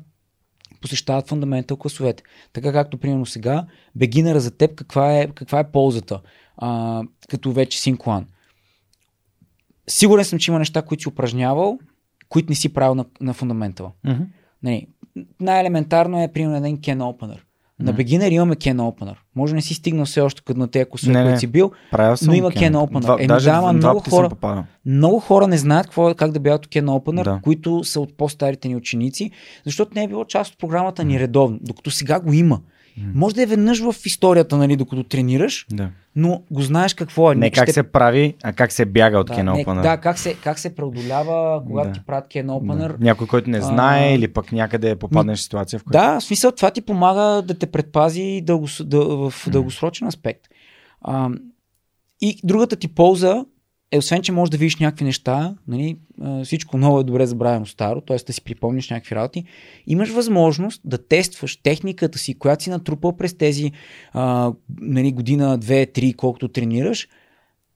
посещават 0.83 1.29
фундаментал 1.29 1.77
класовете. 1.77 2.23
Така 2.53 2.73
както, 2.73 2.99
примерно, 2.99 3.27
сега, 3.27 3.66
бегинера 3.95 4.40
за 4.40 4.51
теб, 4.51 4.75
каква 4.75 5.18
е, 5.18 5.27
каква 5.27 5.61
е 5.61 5.71
ползата, 5.71 6.21
а, 6.57 7.03
като 7.29 7.53
вече 7.53 7.81
синклан. 7.81 8.27
Сигурен 9.88 10.25
съм, 10.25 10.38
че 10.38 10.51
има 10.51 10.59
неща, 10.59 10.83
които 10.83 11.03
си 11.03 11.09
упражнявал, 11.09 11.79
които 12.29 12.51
не 12.51 12.57
си 12.57 12.73
правил 12.73 12.95
на, 12.95 13.05
на 13.21 13.35
фундаментала. 13.35 13.92
Нали, 14.62 14.87
най-елементарно 15.40 16.23
е, 16.23 16.33
примерно, 16.33 16.57
един 16.57 16.79
Ken 16.79 16.99
Opener. 16.99 17.40
На 17.83 17.92
бегинер 17.92 18.31
имаме 18.31 18.55
Ken 18.55 18.77
Opener. 18.77 19.14
Може 19.37 19.55
не 19.55 19.62
си 19.62 19.75
стигнал 19.75 20.05
все 20.05 20.21
още 20.21 20.42
като 20.42 20.61
на 20.61 20.68
тези 20.68 20.85
не. 21.07 21.23
които 21.23 21.40
си 21.40 21.47
бил. 21.47 21.71
Но 22.23 22.35
има 22.35 22.51
Кен. 22.51 22.73
Ken 22.73 22.77
Opener. 22.77 23.01
Два, 23.01 23.16
Еми, 23.18 23.27
даже 23.27 23.51
да, 23.51 23.73
много 23.73 24.01
хора-. 24.01 24.64
Много 24.87 25.21
хора 25.21 25.47
не 25.47 25.59
знаят 25.59 25.87
какво, 25.87 26.11
е- 26.11 26.14
как 26.14 26.33
да 26.33 26.40
бягат 26.40 26.66
Ken 26.66 26.85
Opener, 26.85 27.25
Да. 27.25 27.40
които 27.42 27.85
са 27.85 28.01
от 28.01 28.16
по-старите 28.16 28.68
ни 28.68 28.77
ученици, 28.77 29.31
защото 29.66 29.90
не 29.95 30.05
е 30.05 30.09
било 30.09 30.25
част 30.25 30.53
от 30.53 30.59
програмата 30.59 31.05
ни 31.05 31.21
редовно, 31.21 31.59
докато 31.62 31.90
сега 31.90 32.21
го 32.21 32.33
има. 32.33 32.61
Може 33.15 33.35
да 33.35 33.43
е 33.43 33.47
веднъж 33.47 33.81
в 33.81 33.95
историята, 34.07 34.57
нали, 34.57 34.77
докато 34.77 35.05
тренираш, 35.05 35.67
Да. 35.71 35.91
но 36.17 36.43
го 36.51 36.63
знаеш 36.63 36.95
какво 36.95 37.33
е. 37.33 37.35
Не 37.35 37.51
как 37.51 37.65
Ще- 37.65 37.73
се 37.73 37.83
прави, 37.83 38.35
а 38.43 38.53
как 38.53 38.73
се 38.73 38.85
бяга 38.85 39.19
от 39.19 39.27
да, 39.27 39.35
Кен 39.35 39.47
Opener. 39.47 39.83
да, 39.83 39.97
как 39.97 40.19
се, 40.19 40.35
как 40.35 40.59
се 40.59 40.75
преодолява, 40.75 41.63
когато 41.67 41.89
Да. 41.89 41.95
ти 41.95 42.01
правят 42.07 42.27
Ken 42.27 42.47
Opener. 42.47 42.89
Да. 42.89 42.97
Някой, 43.01 43.27
който 43.27 43.51
не 43.51 43.61
знае 43.61 44.01
А, 44.03 44.15
или 44.15 44.29
пък 44.29 44.53
някъде 44.53 44.97
попаднеш 44.97 45.39
в 45.39 45.43
ситуация, 45.43 45.79
в 45.79 45.85
която... 45.85 46.07
Да, 46.07 46.21
в 46.21 46.25
смисъл 46.25 46.53
това 46.53 46.71
ти 46.71 46.81
помага 46.81 47.43
да 47.43 47.55
те 47.55 47.67
предпази 47.67 48.41
дългос, 48.45 48.83
дъл, 48.85 49.31
в 49.31 49.49
дългосрочен 49.51 50.07
аспект. 50.07 50.43
А, 51.01 51.31
и 52.21 52.41
другата 52.45 52.77
ти 52.77 52.89
полза 52.89 53.45
е, 53.93 53.99
освен, 53.99 54.23
че 54.23 54.33
можеш 54.33 54.51
да 54.51 54.57
видиш 54.57 54.77
някакви 54.77 55.05
неща, 55.05 55.55
нали, 55.69 55.97
всичко 56.45 56.79
ново 56.79 57.01
е 57.01 57.05
добре 57.05 57.27
забравено 57.27 57.67
старо, 57.67 58.01
т.е. 58.01 58.17
да 58.27 58.33
си 58.33 58.45
припомниш 58.45 58.91
някакви 58.91 59.15
работи, 59.15 59.45
имаш 59.87 60.11
възможност 60.11 60.81
да 60.85 61.07
тестваш 61.07 61.57
техниката 61.57 62.19
си, 62.19 62.39
която 62.39 62.65
си 62.65 62.71
натрупал 62.71 63.17
през 63.17 63.35
тези 63.35 63.73
а, 64.13 64.53
нали, 64.81 65.13
година, 65.13 65.59
две, 65.59 65.87
три, 65.87 66.13
колкото 66.13 66.49
тренираш, 66.49 67.09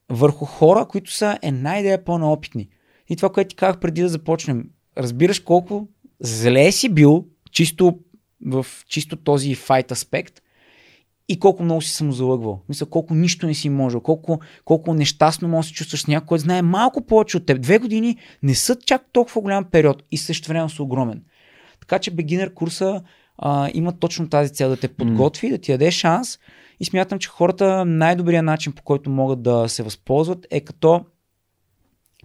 върху 0.08 0.44
хора, 0.44 0.86
които 0.88 1.12
са 1.12 1.38
една 1.42 1.78
идея 1.78 2.04
по-наопитни. 2.04 2.68
И 3.08 3.16
това, 3.16 3.28
което 3.28 3.48
ти 3.48 3.56
казах 3.56 3.80
преди 3.80 4.02
да 4.02 4.08
започнем. 4.08 4.64
Разбираш 4.98 5.40
колко 5.40 5.88
зле 6.20 6.72
си 6.72 6.88
бил, 6.88 7.24
чисто 7.50 7.98
в 8.46 8.66
чисто 8.88 9.16
този 9.16 9.54
файт 9.54 9.90
аспект, 9.90 10.42
и 11.28 11.40
колко 11.40 11.62
много 11.62 11.82
си 11.82 11.92
съм 11.92 12.12
залъгвал. 12.12 12.62
Мисля, 12.68 12.86
колко 12.86 13.14
нищо 13.14 13.46
не 13.46 13.54
си 13.54 13.68
можел, 13.68 14.00
колко, 14.00 14.40
колко 14.64 14.94
нещастно 14.94 15.48
може 15.48 15.66
да 15.66 15.68
се 15.68 15.74
чувстваш 15.74 16.00
с 16.00 16.06
някой, 16.06 16.26
който 16.26 16.42
знае 16.42 16.62
малко 16.62 17.06
повече 17.06 17.36
от 17.36 17.46
теб. 17.46 17.60
Две 17.60 17.78
години 17.78 18.16
не 18.42 18.54
са 18.54 18.76
чак 18.86 19.02
толкова 19.12 19.40
голям 19.40 19.64
период 19.64 20.02
и 20.10 20.18
също 20.18 20.48
време 20.48 20.68
са 20.68 20.82
огромен. 20.82 21.22
Така 21.80 21.98
че 21.98 22.10
бегинер 22.10 22.54
курса 22.54 23.02
а, 23.38 23.70
има 23.74 23.92
точно 23.92 24.28
тази 24.28 24.52
цел 24.52 24.68
да 24.68 24.76
те 24.76 24.88
подготви, 24.88 25.48
mm. 25.48 25.50
да 25.50 25.58
ти 25.58 25.72
даде 25.72 25.90
шанс 25.90 26.38
и 26.80 26.84
смятам, 26.84 27.18
че 27.18 27.28
хората 27.28 27.84
най-добрият 27.84 28.44
начин 28.44 28.72
по 28.72 28.82
който 28.82 29.10
могат 29.10 29.42
да 29.42 29.68
се 29.68 29.82
възползват 29.82 30.46
е 30.50 30.60
като 30.60 31.04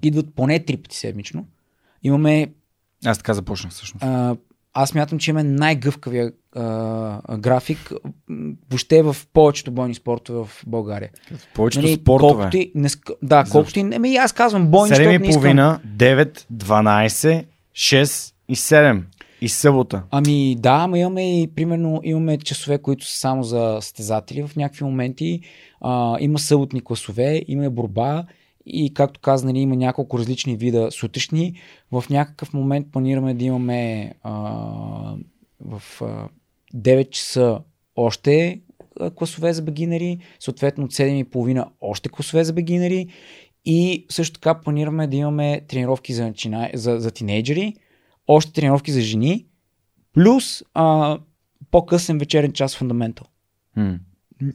идват 0.04 0.36
поне 0.36 0.60
три 0.60 0.78
пъти 0.78 0.98
седмично. 0.98 1.46
Имаме 2.04 2.54
аз 3.06 3.18
така 3.18 3.34
започнах 3.34 3.74
всъщност. 3.74 4.04
А, 4.04 4.36
аз 4.74 4.96
мятам, 4.96 5.20
че 5.20 5.32
имаме 5.32 5.50
най-гъвкавия 5.50 6.32
а, 6.56 7.38
график 7.38 7.92
въобще 8.70 9.04
в 9.04 9.16
повечето 9.34 9.72
бойни 9.72 9.96
спортове 9.96 10.40
в 10.46 10.64
България. 10.68 11.10
В 11.36 11.54
повечето 11.54 11.86
нали, 11.86 11.96
спортове? 11.96 12.34
Колкото 12.34 12.58
и, 12.58 12.72
не, 12.76 12.90
да, 13.24 13.44
колкото 13.52 13.80
и... 13.80 13.90
Ами 13.96 14.16
аз 14.16 14.34
казвам 14.34 14.68
бойни 14.68 14.96
7,5, 14.96 15.80
9, 15.98 16.46
12, 16.54 17.46
6 17.74 18.34
и 18.50 18.56
7. 18.56 19.02
И 19.42 19.50
събота. 19.50 20.04
Ами 20.12 20.56
да, 20.60 20.72
ама 20.72 21.00
имаме 21.00 21.42
и 21.42 21.48
примерно 21.56 22.02
имаме 22.04 22.38
часове, 22.38 22.78
които 22.78 23.06
са 23.06 23.18
само 23.18 23.44
за 23.44 23.78
стезатели 23.82 24.48
в 24.48 24.56
някакви 24.56 24.86
моменти. 24.86 25.42
А, 25.82 26.18
има 26.20 26.40
съботни 26.40 26.84
класове, 26.84 27.42
има 27.48 27.70
борба 27.70 28.26
и 28.65 28.93
както 28.93 29.19
каза, 29.19 29.45
нали, 29.45 29.60
има 29.60 29.76
няколко 29.76 30.19
различни 30.19 30.56
вида 30.56 30.91
сутрешни. 30.91 31.60
В 31.91 32.04
някакъв 32.10 32.54
момент 32.54 32.88
планираме 32.91 33.34
да 33.34 33.45
имаме 33.45 34.13
а, 34.24 34.32
в 35.60 35.82
а, 36.02 36.30
9 36.76 37.10
часа 37.10 37.60
още 37.95 38.62
класове 39.15 39.54
за 39.54 39.62
бегинери, 39.62 40.19
съответно 40.39 40.84
от 40.84 40.93
7.30 40.93 41.67
още 41.82 42.10
класове 42.10 42.43
за 42.43 42.54
бегинери 42.54 43.08
и 43.65 44.06
също 44.10 44.34
така 44.34 44.60
планираме 44.60 45.08
да 45.08 45.17
имаме 45.17 45.62
тренировки 45.67 46.13
за, 46.13 46.24
начина... 46.24 46.69
за, 46.74 47.00
за 47.00 47.12
тинейджери, 47.12 47.76
още 48.28 48.54
тренировки 48.54 48.91
за 48.91 49.02
жени, 49.02 49.45
плюс 50.13 50.63
а, 50.74 51.19
по-късен 51.71 52.17
вечерен 52.17 52.54
час 52.54 52.78
фундаментал. 52.78 53.28
Hmm. 53.78 54.00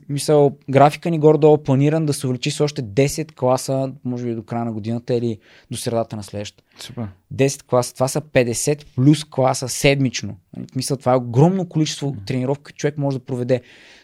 Мисъл, 0.08 0.56
графика 0.70 1.10
ни 1.10 1.18
горе-долу 1.18 1.58
планиран 1.58 2.06
да 2.06 2.12
се 2.12 2.26
увеличи 2.26 2.50
с 2.50 2.60
още 2.60 2.82
10 2.82 3.34
класа, 3.34 3.92
може 4.04 4.24
би 4.24 4.34
до 4.34 4.42
края 4.42 4.64
на 4.64 4.72
годината 4.72 5.14
или 5.14 5.38
до 5.70 5.76
средата 5.76 6.16
на 6.16 6.22
следващата. 6.22 6.64
Супер. 6.78 7.08
10 7.34 7.62
класа, 7.62 7.94
това 7.94 8.08
са 8.08 8.20
50 8.20 8.86
плюс 8.94 9.24
класа 9.24 9.68
седмично. 9.68 10.36
Мисля, 10.76 10.96
това 10.96 11.12
е 11.12 11.16
огромно 11.16 11.68
количество 11.68 12.12
mm. 12.12 12.26
тренировки, 12.26 12.62
които 12.62 12.78
човек 12.78 12.98
може 12.98 13.18
да 13.18 13.24
проведе. 13.24 13.60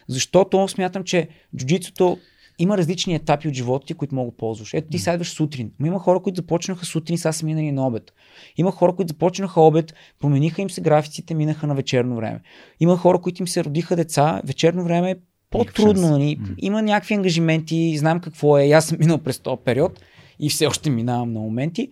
Защото 0.07 0.67
смятам, 0.67 1.03
че 1.03 1.27
джуджитсото 1.55 2.17
има 2.59 2.77
различни 2.77 3.15
етапи 3.15 3.47
от 3.47 3.53
живота 3.53 3.85
ти, 3.85 3.93
които 3.93 4.15
мога 4.15 4.31
да 4.31 4.37
ползваш. 4.37 4.73
Ето 4.73 4.89
ти 4.89 4.99
следваш 4.99 5.29
сутрин. 5.29 5.71
Но 5.79 5.85
има 5.87 5.99
хора, 5.99 6.19
които 6.19 6.35
започнаха 6.35 6.85
сутрин, 6.85 7.17
сега 7.17 7.31
са 7.31 7.45
минали 7.45 7.71
на 7.71 7.87
обед. 7.87 8.13
Има 8.57 8.71
хора, 8.71 8.95
които 8.95 9.09
започнаха 9.09 9.61
обед, 9.61 9.93
промениха 10.19 10.61
им 10.61 10.69
се 10.69 10.81
графиците, 10.81 11.33
минаха 11.33 11.67
на 11.67 11.75
вечерно 11.75 12.15
време. 12.15 12.41
Има 12.79 12.97
хора, 12.97 13.19
които 13.19 13.41
им 13.41 13.47
се 13.47 13.63
родиха 13.63 13.95
деца, 13.95 14.41
вечерно 14.45 14.83
време 14.83 15.15
по-трудно. 15.53 16.09
Нали? 16.09 16.39
Има 16.57 16.81
някакви 16.81 17.13
ангажименти, 17.13 17.97
знам 17.97 18.19
какво 18.19 18.57
е. 18.57 18.69
Аз 18.69 18.85
съм 18.85 18.97
минал 18.99 19.17
през 19.17 19.39
този 19.39 19.61
период 19.65 19.99
и 20.39 20.49
все 20.49 20.67
още 20.67 20.89
минавам 20.89 21.33
на 21.33 21.39
моменти. 21.39 21.89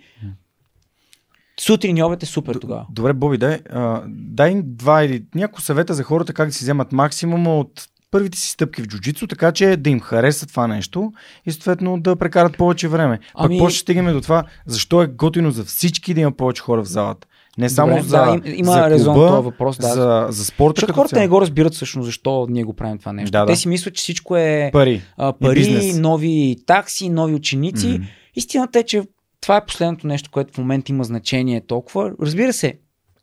Сутрин 1.59 1.97
и 1.97 2.03
обед 2.03 2.23
е 2.23 2.25
супер 2.25 2.55
тогава. 2.55 2.85
Добре, 2.91 3.13
Боби, 3.13 3.37
дай, 3.37 3.59
а, 3.69 4.03
дай 4.07 4.61
два 4.63 5.03
или 5.03 5.23
няколко 5.35 5.61
съвета 5.61 5.93
за 5.93 6.03
хората 6.03 6.33
как 6.33 6.47
да 6.47 6.53
си 6.53 6.63
вземат 6.63 6.91
максимума 6.91 7.57
от 7.57 7.87
първите 8.11 8.37
си 8.37 8.51
стъпки 8.51 8.81
в 8.81 8.87
джуджицу, 8.87 9.27
така 9.27 9.51
че 9.51 9.77
да 9.77 9.89
им 9.89 9.99
хареса 9.99 10.47
това 10.47 10.67
нещо 10.67 11.13
и 11.45 11.51
съответно 11.51 12.01
да 12.01 12.15
прекарат 12.15 12.57
повече 12.57 12.87
време. 12.87 13.19
Ами... 13.33 13.57
Пък 13.57 13.59
после 13.59 13.75
ще 13.75 13.81
стигаме 13.81 14.13
до 14.13 14.21
това, 14.21 14.43
защо 14.65 15.01
е 15.01 15.07
готино 15.07 15.51
за 15.51 15.65
всички 15.65 16.13
да 16.13 16.21
има 16.21 16.31
повече 16.31 16.61
хора 16.61 16.83
в 16.83 16.87
залата. 16.87 17.27
Не 17.57 17.69
само 17.69 17.91
Добре, 17.91 18.03
за, 18.03 18.17
да, 18.17 18.41
има 18.45 18.71
за 18.71 18.89
резон 18.89 19.13
клуба, 19.13 19.27
това 19.27 19.39
въпрос. 19.39 19.77
Да. 19.77 19.87
За, 19.87 20.27
за 20.29 20.45
спорта. 20.45 20.79
Защото 20.79 20.93
хората 20.93 21.19
не 21.19 21.27
го 21.27 21.41
разбират 21.41 21.73
всъщност 21.73 22.05
защо 22.05 22.47
ние 22.49 22.63
го 22.63 22.73
правим 22.73 22.97
това 22.97 23.13
нещо. 23.13 23.31
Да, 23.31 23.39
да. 23.39 23.45
Те 23.45 23.55
си 23.55 23.67
мислят, 23.67 23.95
че 23.95 24.01
всичко 24.01 24.37
е 24.37 24.69
пари, 24.73 25.01
а, 25.17 25.33
пари 25.33 25.93
нови 25.95 26.55
такси, 26.65 27.09
нови 27.09 27.33
ученици. 27.33 27.87
Mm-hmm. 27.87 28.07
Истината 28.35 28.79
е, 28.79 28.83
че 28.83 29.03
това 29.41 29.57
е 29.57 29.65
последното 29.65 30.07
нещо, 30.07 30.31
което 30.31 30.53
в 30.53 30.57
момента 30.57 30.91
има 30.91 31.03
значение 31.03 31.61
толкова. 31.61 32.11
Разбира 32.21 32.53
се, 32.53 32.73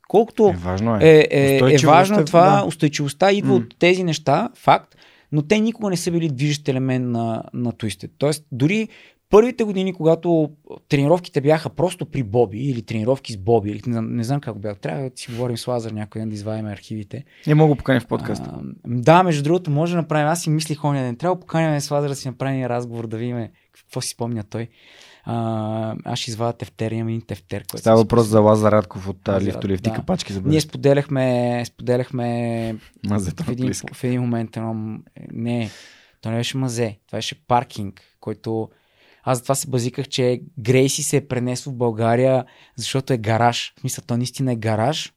колкото 0.09 0.49
е, 0.49 0.57
важно 0.57 0.97
е. 0.97 0.99
Е, 1.03 1.29
е, 1.31 1.75
е 1.75 1.87
важно 1.87 2.25
това, 2.25 2.61
да. 2.61 2.67
устойчивостта 2.67 3.33
идва 3.33 3.55
mm. 3.55 3.57
от 3.57 3.79
тези 3.79 4.05
неща, 4.05 4.49
факт, 4.55 4.95
но 5.33 5.43
те 5.43 5.61
никога 5.61 5.91
не 5.91 5.97
са 5.97 6.11
били 6.11 6.29
движещ 6.29 6.69
елемент 6.69 7.07
на, 7.07 7.43
на 7.55 7.73
Twisted. 7.73 8.11
Тоест, 8.19 8.45
дори 8.53 8.89
първите 9.31 9.65
години, 9.65 9.93
когато 9.93 10.51
тренировките 10.89 11.41
бяха 11.41 11.71
просто 11.71 12.07
при 12.07 12.23
Боби 12.23 12.59
или 12.59 12.83
тренировки 12.83 13.33
с 13.33 13.37
Боби, 13.37 13.71
или 13.71 13.83
не, 13.87 14.01
не 14.01 14.25
знам 14.25 14.41
как 14.41 14.61
бях, 14.61 14.79
трябва 14.79 15.03
да 15.03 15.11
си 15.17 15.31
говорим 15.31 15.57
с 15.57 15.67
Лазар 15.67 15.91
някой 15.91 16.21
ден 16.21 16.29
да 16.29 16.35
извадим 16.35 16.67
архивите. 16.67 17.25
Не 17.47 17.55
мога 17.55 17.75
да 17.75 17.79
поканим 17.79 18.01
в 18.01 18.07
подкаста. 18.07 18.51
А, 18.55 18.61
да, 18.87 19.23
между 19.23 19.43
другото, 19.43 19.71
може 19.71 19.93
да 19.93 19.97
направим. 19.97 20.27
Аз 20.27 20.43
си 20.43 20.51
мислих 20.51 20.85
оня 20.85 21.03
ден. 21.03 21.17
Трябва 21.17 21.37
да 21.37 21.41
поканим 21.41 21.81
с 21.81 21.91
Лазар 21.91 22.09
да 22.09 22.17
си 22.17 22.29
направим 22.29 22.67
разговор, 22.67 23.07
да 23.07 23.17
видим 23.17 23.49
какво 23.73 24.01
си 24.01 24.09
спомня 24.09 24.45
той. 24.45 24.69
А, 25.25 25.97
аз 26.05 26.19
ще 26.19 26.31
извадя 26.31 26.53
тефтер, 26.53 26.91
имам 26.91 27.09
един 27.09 27.21
тефтер. 27.21 27.65
Който 27.71 27.81
Става 27.81 27.97
въпрос 27.97 28.27
за 28.27 28.41
Лазар 28.41 28.73
Радков 28.73 29.09
от 29.09 29.29
Лифтолифт 29.41 29.87
и 29.87 29.91
да. 29.91 29.97
капачки 29.97 30.33
за 30.33 30.43
Ние 30.45 30.61
споделяхме, 30.61 31.63
споделяхме 31.67 32.77
Мазето 33.07 33.43
в, 33.43 33.49
един, 33.49 33.73
в 33.93 34.05
един 34.05 34.21
момент 34.21 34.57
едно... 34.57 34.99
Не, 35.33 35.71
то 36.21 36.31
не 36.31 36.37
беше 36.37 36.57
мазе, 36.57 36.99
това 37.07 37.17
беше 37.17 37.47
паркинг, 37.47 38.03
който 38.21 38.69
аз 39.23 39.39
затова 39.39 39.55
се 39.55 39.71
базиках, 39.71 40.09
че 40.09 40.41
Грейси 40.59 41.03
се 41.03 41.17
е 41.17 41.29
пренесло 41.29 41.73
в 41.73 41.77
България, 41.77 42.45
защото 42.77 43.13
е 43.13 43.19
гараж. 43.19 43.73
В 43.77 43.81
смисъл, 43.81 44.05
то 44.07 44.17
наистина 44.17 44.53
е 44.53 44.57
гараж. 44.57 45.13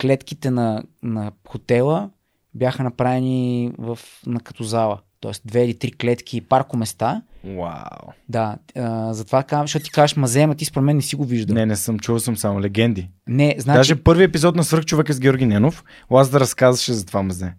Клетките 0.00 0.50
на, 0.50 0.82
на 1.02 1.32
хотела 1.48 2.10
бяха 2.54 2.82
направени 2.82 3.72
в, 3.78 3.98
на 4.26 4.40
като 4.40 4.64
зала. 4.64 5.00
Тоест 5.20 5.42
две 5.44 5.64
или 5.64 5.78
три 5.78 5.92
клетки 5.92 6.36
и 6.36 6.40
паркоместа. 6.40 7.22
Вау. 7.44 8.12
Да, 8.28 8.56
а, 8.76 9.14
затова 9.14 9.42
казвам, 9.42 9.66
защото 9.66 9.84
ти 9.84 9.90
кажеш 9.90 10.16
мазе, 10.16 10.42
ама 10.42 10.54
ти 10.54 10.64
според 10.64 10.84
мен 10.84 10.96
не 10.96 11.02
си 11.02 11.16
го 11.16 11.24
виждал. 11.24 11.54
Не, 11.54 11.66
не 11.66 11.76
съм, 11.76 11.98
чувал 11.98 12.20
съм 12.20 12.36
само 12.36 12.60
легенди. 12.60 13.10
Не, 13.26 13.56
значи... 13.58 13.76
Даже 13.76 14.02
първи 14.02 14.24
епизод 14.24 14.56
на 14.56 14.64
Свърхчовек 14.64 15.08
е 15.08 15.12
с 15.12 15.20
Георги 15.20 15.46
Ненов. 15.46 15.84
Лаз 16.10 16.30
да 16.30 16.40
разказваше 16.40 16.92
за 16.92 17.06
това 17.06 17.22
мазе. 17.22 17.54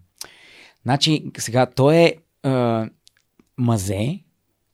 Значи, 0.82 1.24
сега, 1.38 1.66
то 1.66 1.90
е 1.90 2.14
а, 2.42 2.86
мазе, 3.58 4.18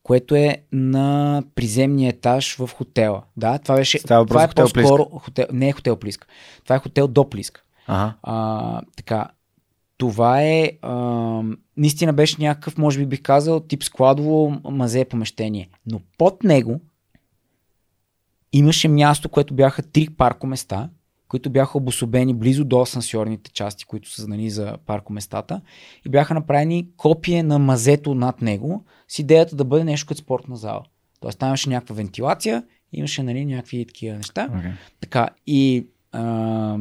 което 0.09 0.35
е 0.35 0.57
на 0.73 1.43
приземния 1.55 2.09
етаж 2.09 2.57
в 2.57 2.71
хотела. 2.77 3.23
Да, 3.37 3.59
това 3.59 3.75
беше. 3.75 3.99
Става 3.99 4.27
това 4.27 4.45
е 4.45 4.49
по-скоро. 4.49 5.05
Хотел, 5.05 5.47
не 5.53 5.69
е 5.69 5.73
хотел 5.73 5.97
Плиск. 5.97 6.27
Това 6.65 6.77
е 6.77 6.79
хотел 6.79 7.09
до 7.09 7.31
Плиск. 7.31 7.65
Ага. 7.87 8.15
А, 8.23 8.81
така. 8.97 9.29
Това 9.99 10.43
е. 10.43 10.73
А, 10.83 10.95
наистина 11.77 12.13
беше 12.13 12.37
някакъв, 12.39 12.79
може 12.79 12.99
би 12.99 13.07
бих 13.07 13.23
казал, 13.23 13.61
тип 13.61 13.85
складово 13.85 14.61
мазе 14.71 15.05
помещение. 15.05 15.69
Но 15.87 16.01
под 16.19 16.45
него 16.45 16.81
имаше 18.53 18.89
място, 18.89 19.29
което 19.29 19.55
бяха 19.55 19.83
три 19.83 20.09
паркоместа, 20.09 20.89
които 21.29 21.51
бяха 21.51 21.79
обособени 21.79 22.35
близо 22.35 22.65
до 22.65 22.81
асансьорните 22.81 23.53
части, 23.53 23.85
които 23.85 24.11
са 24.11 24.29
нали, 24.29 24.51
за 24.51 24.77
паркоместата 24.87 25.61
и 26.07 26.09
бяха 26.09 26.35
направени 26.35 26.89
копие 26.97 27.43
на 27.43 27.59
мазето 27.59 28.15
над 28.15 28.43
него 28.43 28.85
с 29.09 29.19
идеята 29.19 29.57
да 29.57 29.65
бъде 29.65 29.85
нещо 29.85 30.07
като 30.07 30.21
спортна 30.21 30.57
зала. 30.57 30.83
Тоест 31.21 31.39
там 31.39 31.49
имаше 31.49 31.71
някаква 31.71 31.95
вентилация, 31.95 32.65
имаше 32.93 33.23
нали, 33.23 33.45
някакви 33.45 33.87
такива 33.87 34.17
неща. 34.17 34.49
Okay. 34.49 34.73
Така, 35.01 35.29
и 35.47 35.87
а, 36.13 36.79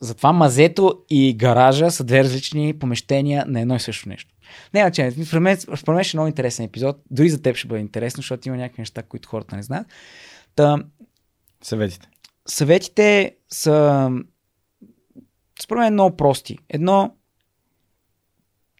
затова 0.00 0.32
мазето 0.32 1.02
и 1.10 1.34
гаража 1.36 1.90
са 1.90 2.04
две 2.04 2.24
различни 2.24 2.78
помещения 2.78 3.44
на 3.48 3.60
едно 3.60 3.76
и 3.76 3.80
също 3.80 4.08
нещо. 4.08 4.34
Не, 4.74 4.80
значи, 4.80 5.24
според 5.24 5.42
мен, 5.42 5.56
според 5.56 5.88
мен 5.88 6.04
ще 6.04 6.16
е 6.16 6.18
много 6.18 6.28
интересен 6.28 6.64
епизод. 6.64 6.96
Дори 7.10 7.28
за 7.28 7.42
теб 7.42 7.56
ще 7.56 7.68
бъде 7.68 7.80
интересно, 7.80 8.16
защото 8.16 8.48
има 8.48 8.56
някакви 8.56 8.82
неща, 8.82 9.02
които 9.02 9.28
хората 9.28 9.56
не 9.56 9.62
знаят. 9.62 9.86
Та, 10.56 10.78
Съветите 11.62 12.08
съветите 12.46 13.36
са 13.48 14.10
според 15.62 15.80
мен 15.80 15.92
много 15.92 16.16
прости. 16.16 16.58
Едно, 16.68 17.16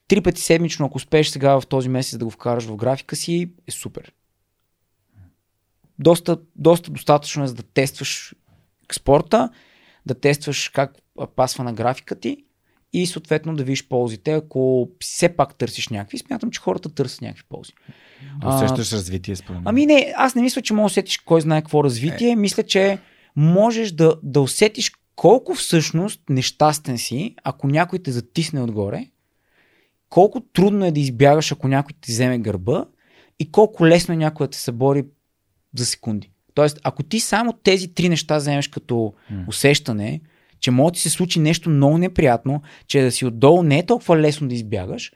три 0.09 0.21
пъти 0.21 0.41
седмично, 0.41 0.87
ако 0.87 0.97
успееш 0.97 1.29
сега 1.29 1.61
в 1.61 1.67
този 1.67 1.89
месец 1.89 2.19
да 2.19 2.25
го 2.25 2.31
вкараш 2.31 2.65
в 2.65 2.77
графика 2.77 3.17
си, 3.17 3.51
е 3.69 3.71
супер. 3.71 4.13
Доста, 5.99 6.39
доста 6.57 6.91
достатъчно 6.91 7.45
е 7.45 7.47
за 7.47 7.55
да 7.55 7.63
тестваш 7.63 8.35
спорта, 8.93 9.51
да 10.07 10.15
тестваш 10.15 10.69
как 10.69 10.93
пасва 11.37 11.65
на 11.65 11.73
графика 11.73 12.21
ти 12.21 12.45
и 12.93 13.07
съответно 13.07 13.57
да 13.57 13.65
видиш 13.65 13.89
ползите, 13.89 14.33
ако 14.33 14.91
все 15.01 15.37
пак 15.37 15.55
търсиш 15.55 15.89
някакви. 15.89 16.19
Смятам, 16.19 16.51
че 16.51 16.61
хората 16.61 16.95
търсят 16.95 17.21
някакви 17.21 17.45
ползи. 17.49 17.73
Усещаш 18.47 18.93
развитие 18.93 19.37
според 19.37 19.59
мен. 19.59 19.63
Ами 19.67 19.87
не, 19.87 20.13
аз 20.17 20.35
не 20.35 20.43
мисля, 20.43 20.63
че 20.63 20.75
можеш 20.75 20.95
да 20.95 21.01
усетиш 21.01 21.19
кой 21.19 21.41
знае 21.41 21.61
какво 21.61 21.85
развитие. 21.85 22.31
Е. 22.31 22.37
Мисля, 22.37 22.63
че 22.63 22.99
можеш 23.37 23.93
да, 23.93 24.17
да 24.23 24.41
усетиш 24.41 24.93
колко 25.17 25.55
всъщност 25.55 26.21
нещастен 26.31 26.99
си, 26.99 27.35
ако 27.45 27.69
някой 27.69 27.99
те 27.99 28.13
затисне 28.13 28.61
отгоре, 28.61 29.07
колко 30.09 30.41
трудно 30.41 30.85
е 30.85 30.93
да 30.93 31.01
избягаш, 31.01 31.53
ако 31.53 31.69
някой 31.69 31.95
ти 32.01 32.13
вземе 32.13 32.39
гърба 32.39 32.85
и 33.39 33.53
колко 33.53 33.87
лесно 33.87 34.15
е 34.15 34.17
някой 34.17 34.47
да 34.47 34.51
те 34.51 34.59
събори 34.59 35.05
за 35.77 35.87
секунди. 35.87 36.31
Тоест, 36.55 36.81
ако 36.85 37.03
ти 37.03 37.21
само 37.21 37.53
тези 37.53 37.95
три 37.95 38.09
неща 38.09 38.37
вземеш 38.37 38.69
като 38.69 39.15
усещане, 39.49 40.21
че 40.61 40.71
може 40.71 40.93
да 40.93 40.95
ти 40.95 41.01
се 41.01 41.11
случи 41.11 41.41
нещо 41.41 41.71
много 41.71 41.99
неприятно, 41.99 42.63
че 42.87 43.03
да 43.03 43.13
си 43.13 43.27
отдолу 43.27 43.63
не 43.63 43.79
е 43.79 43.87
толкова 43.87 44.19
лесно 44.19 44.49
да 44.49 44.55
избягаш 44.55 45.13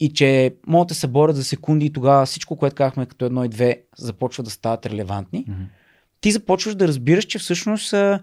и 0.00 0.12
че 0.12 0.54
могат 0.66 0.88
да 0.88 0.94
се 0.94 1.06
борят 1.06 1.36
за 1.36 1.44
секунди 1.44 1.86
и 1.86 1.92
тогава 1.92 2.26
всичко, 2.26 2.56
което 2.56 2.76
казахме 2.76 3.06
като 3.06 3.24
едно 3.24 3.44
и 3.44 3.48
две, 3.48 3.82
започва 3.96 4.42
да 4.42 4.50
стават 4.50 4.86
релевантни, 4.86 5.46
mm-hmm. 5.46 5.66
Ти 6.20 6.30
започваш 6.30 6.74
да 6.74 6.88
разбираш, 6.88 7.24
че 7.24 7.38
всъщност 7.38 7.92
а, 7.92 8.20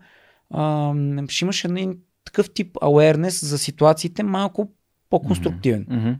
а, 0.49 0.93
ще 1.27 1.45
имаш 1.45 1.63
един 1.63 1.97
такъв 2.25 2.53
тип 2.53 2.73
awareness 2.73 3.45
за 3.45 3.58
ситуациите 3.58 4.23
малко 4.23 4.71
по-конструктивен. 5.10 5.86
Mm-hmm. 5.86 6.17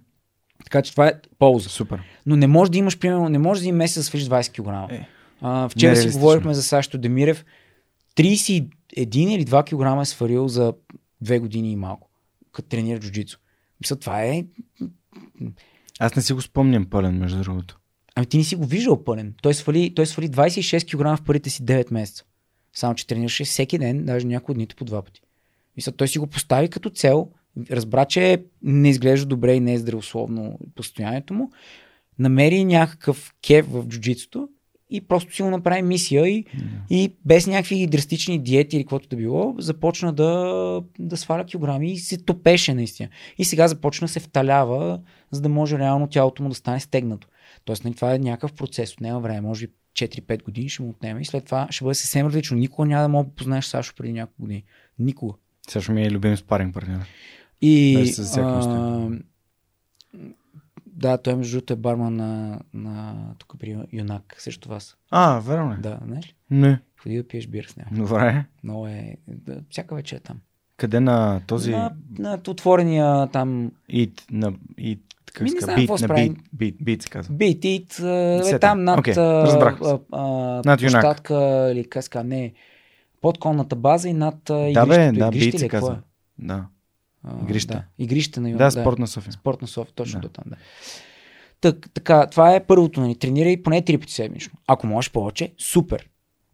Така 0.64 0.82
че 0.82 0.92
това 0.92 1.08
е 1.08 1.14
полза. 1.40 1.70
Супер. 1.70 2.02
Но 2.26 2.36
не 2.36 2.48
може 2.48 2.72
да 2.72 2.78
имаш, 2.78 3.00
примерно, 3.00 3.30
не 3.30 3.40
може 3.40 3.62
да 3.62 3.66
един 3.66 3.76
месец 3.76 3.96
да 3.96 4.04
свалиш 4.04 4.26
20 4.26 4.88
кг. 4.88 4.92
Е. 4.92 5.08
А, 5.42 5.70
вчера 5.70 5.96
си 5.96 6.10
говорихме 6.10 6.54
за 6.54 6.64
Сашто 6.64 6.98
Демирев. 6.98 7.46
31 8.16 8.70
или 8.96 9.46
2 9.46 9.64
кг 9.66 10.02
е 10.02 10.06
свалил 10.06 10.48
за 10.48 10.74
2 11.24 11.40
години 11.40 11.72
и 11.72 11.76
малко, 11.76 12.10
като 12.52 12.70
тренира 12.70 13.00
джуджицу. 13.00 13.40
Мисля, 13.82 13.96
това 13.96 14.24
е... 14.24 14.46
Аз 16.00 16.16
не 16.16 16.22
си 16.22 16.34
го 16.34 16.42
спомням 16.42 16.86
пълен, 16.86 17.18
между 17.18 17.44
другото. 17.44 17.80
Ами 18.16 18.26
ти 18.26 18.38
не 18.38 18.44
си 18.44 18.56
го 18.56 18.66
виждал 18.66 19.04
пълен. 19.04 19.34
Той 19.42 19.54
свали, 19.54 19.94
той 19.96 20.06
свали 20.06 20.30
26 20.30 20.98
кг 20.98 21.20
в 21.20 21.26
първите 21.26 21.50
си 21.50 21.64
9 21.64 21.94
месеца. 21.94 22.24
Само, 22.74 22.96
че 22.96 23.08
тренираше 23.08 23.44
всеки 23.44 23.78
ден, 23.78 24.06
даже 24.06 24.28
някои 24.28 24.54
от 24.54 24.58
дните 24.58 24.76
по 24.76 24.86
два 24.86 25.02
пъти. 25.02 25.22
Мисля, 25.78 25.92
той 25.92 26.08
си 26.08 26.20
го 26.20 26.28
постави 26.28 26.70
като 26.70 26.90
цел, 26.90 27.30
разбра, 27.72 28.06
че 28.06 28.44
не 28.62 28.90
изглежда 28.90 29.26
добре 29.26 29.54
и 29.54 29.60
не 29.60 29.74
е 29.74 29.78
здравословно 29.78 30.60
постоянието 30.76 31.34
му, 31.34 31.52
намери 32.20 32.66
някакъв 32.66 33.34
кев 33.48 33.66
в 33.72 33.86
джуджитсото 33.88 34.50
и 34.90 35.02
просто 35.02 35.36
си 35.36 35.42
го 35.42 35.50
направи 35.50 35.82
мисия 35.82 36.28
и, 36.28 36.46
Yeah. 36.46 36.50
и 36.90 37.14
без 37.26 37.48
някакви 37.48 37.88
драстични 37.88 38.44
диети 38.44 38.76
или 38.76 38.84
каквото 38.84 39.10
да 39.10 39.16
било, 39.16 39.56
започна 39.58 40.14
да, 40.14 40.82
да 41.00 41.18
сваля 41.18 41.46
килограми 41.46 41.92
и 41.92 41.98
се 41.98 42.18
топеше 42.18 42.74
наистина. 42.74 43.10
И 43.38 43.46
сега 43.46 43.68
започна 43.68 44.06
да 44.06 44.12
се 44.14 44.20
вталява, 44.20 45.00
за 45.32 45.42
да 45.42 45.50
може 45.50 45.80
реално 45.80 46.08
тялото 46.08 46.44
му 46.44 46.50
да 46.50 46.56
стане 46.56 46.80
стегнато. 46.80 47.28
Тоест, 47.66 47.84
нали, 47.84 47.96
това 47.96 48.14
е 48.14 48.20
някакъв 48.20 48.54
процес, 48.54 48.94
отнема 48.94 49.20
време, 49.20 49.42
може 49.42 49.68
би 49.68 49.74
4-5 49.94 50.44
години 50.44 50.70
ще 50.70 50.84
му 50.84 50.90
отнеме 50.90 51.22
и 51.22 51.26
след 51.26 51.46
това 51.46 51.68
ще 51.70 51.84
бъде 51.84 51.96
съвсем 51.96 52.28
различно. 52.28 52.58
Никога 52.58 52.88
няма 52.88 53.02
да 53.02 53.10
мога 53.10 53.30
да 53.30 53.36
познаеш 53.36 53.66
Сашо 53.66 53.94
преди 53.98 54.14
няколко 54.14 54.42
години. 54.42 54.64
Никога. 55.00 55.34
Също 55.70 55.92
ми 55.92 56.04
е 56.04 56.12
любим 56.12 56.38
спаринг 56.38 56.74
партньор. 56.74 57.00
И, 57.62 57.96
а, 57.96 58.00
нещо. 58.00 59.20
да, 60.86 61.18
той 61.18 61.36
между 61.36 61.58
другото 61.58 61.74
е 61.74 61.76
барман 61.76 62.16
на, 62.16 62.60
на 62.74 63.16
тук 63.38 63.60
при 63.60 63.78
Юнак, 63.94 64.36
срещу 64.38 64.70
вас. 64.70 64.98
А, 65.12 65.40
верно 65.40 65.74
ли? 65.74 65.82
Да, 65.82 66.00
знаеш 66.06 66.28
ли? 66.28 66.34
Не. 66.50 66.80
Ходи 67.04 67.18
да 67.18 67.28
пиеш 67.28 67.48
бира 67.48 67.68
с 67.68 67.76
него. 67.76 67.90
Добре. 67.92 68.46
Много 68.64 68.88
е, 68.88 69.18
да, 69.28 69.62
всяка 69.70 69.96
вечер 69.96 70.16
е 70.16 70.20
там. 70.20 70.40
Къде 70.78 71.00
на 71.00 71.42
този 71.48 71.72
На, 71.72 71.96
на 72.20 72.40
отворения 72.48 73.28
там 73.28 73.72
Eat, 73.92 74.32
на 74.32 74.54
Eat, 74.80 75.00
как 75.36 75.44
Ми, 75.44 75.50
не 75.52 75.60
знам 75.62 75.76
какво 75.76 75.94
на. 75.94 76.00
Beat, 76.08 76.36
Beat, 76.58 76.76
Beat 76.84 77.04
се 77.04 77.10
казва. 77.10 77.36
Beat 77.36 77.60
It, 77.60 78.00
е 78.40 78.44
Сетя. 78.44 78.60
там 78.60 78.84
над 78.84 79.00
Окей, 79.00 79.14
а, 79.18 80.00
а, 80.12 80.22
Над 80.66 80.80
площадка 80.80 81.70
или 81.72 81.90
казва, 81.90 82.24
не, 82.24 82.54
под 83.22 83.38
конната 83.38 83.76
база 83.76 84.10
и 84.10 84.14
над 84.14 84.38
Да, 84.46 84.70
игрището. 84.70 84.88
бе, 84.88 85.12
да, 85.12 85.32
Beat 85.32 85.54
ли 85.54 85.60
се 85.60 85.66
е? 85.66 85.70
Казва. 85.70 85.94
е? 85.94 86.46
Да. 86.46 86.66
Игрище. 87.44 87.74
Да, 87.74 87.84
игрище 88.00 88.40
на 88.40 88.50
Юнак. 88.50 88.60
Да, 88.60 88.72
спорт 88.82 89.00
на 89.00 89.08
София. 89.08 89.34
Спорт 89.34 89.62
на 89.62 89.68
София, 89.68 89.94
точно 89.96 90.22
Да. 90.22 90.30
там, 90.30 90.44
да. 90.48 90.56
Так, 91.62 91.90
така, 91.94 92.28
това 92.28 92.56
е 92.56 92.66
първото, 92.66 93.02
нали, 93.02 93.16
тренирай 93.16 93.64
поне 93.64 93.82
три 93.86 93.98
пъти 93.98 94.14
седмично. 94.14 94.60
Ако 94.68 94.88
можеш 94.88 95.12
повече, 95.12 95.54
супер. 95.58 96.10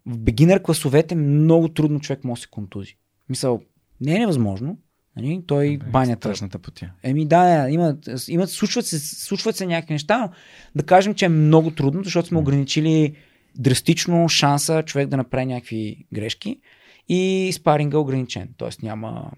В 0.06 0.18
бегинър 0.18 0.62
класовете 0.62 1.14
много 1.14 1.68
трудно 1.68 2.00
човек 2.00 2.24
може 2.24 2.38
да 2.38 2.42
се 2.42 2.50
контузи. 2.50 2.96
Мисъл, 3.28 3.60
не 4.00 4.14
е 4.16 4.18
невъзможно. 4.18 4.78
Нали? 5.16 5.42
Той 5.46 5.76
Бе, 5.76 5.90
банята. 5.90 6.28
Страшната 6.28 6.58
пътя. 6.58 6.90
Еми 7.02 7.26
да, 7.26 7.68
имат, 7.70 8.08
имат 8.28 8.50
случват, 8.50 8.86
се, 8.86 8.98
случват 8.98 9.56
се 9.56 9.66
някакви 9.66 9.94
неща, 9.94 10.18
но 10.18 10.30
да 10.74 10.82
кажем, 10.82 11.14
че 11.14 11.24
е 11.24 11.28
много 11.28 11.70
трудно, 11.70 12.04
защото 12.04 12.28
сме 12.28 12.38
ограничили 12.38 13.16
драстично 13.58 14.28
шанса 14.28 14.82
човек 14.82 15.08
да 15.08 15.16
направи 15.16 15.46
някакви 15.46 16.06
грешки 16.12 16.60
и 17.08 17.50
спаринга 17.54 17.96
е 17.96 18.00
ограничен. 18.00 18.48
Тоест 18.56 18.82
няма... 18.82 19.30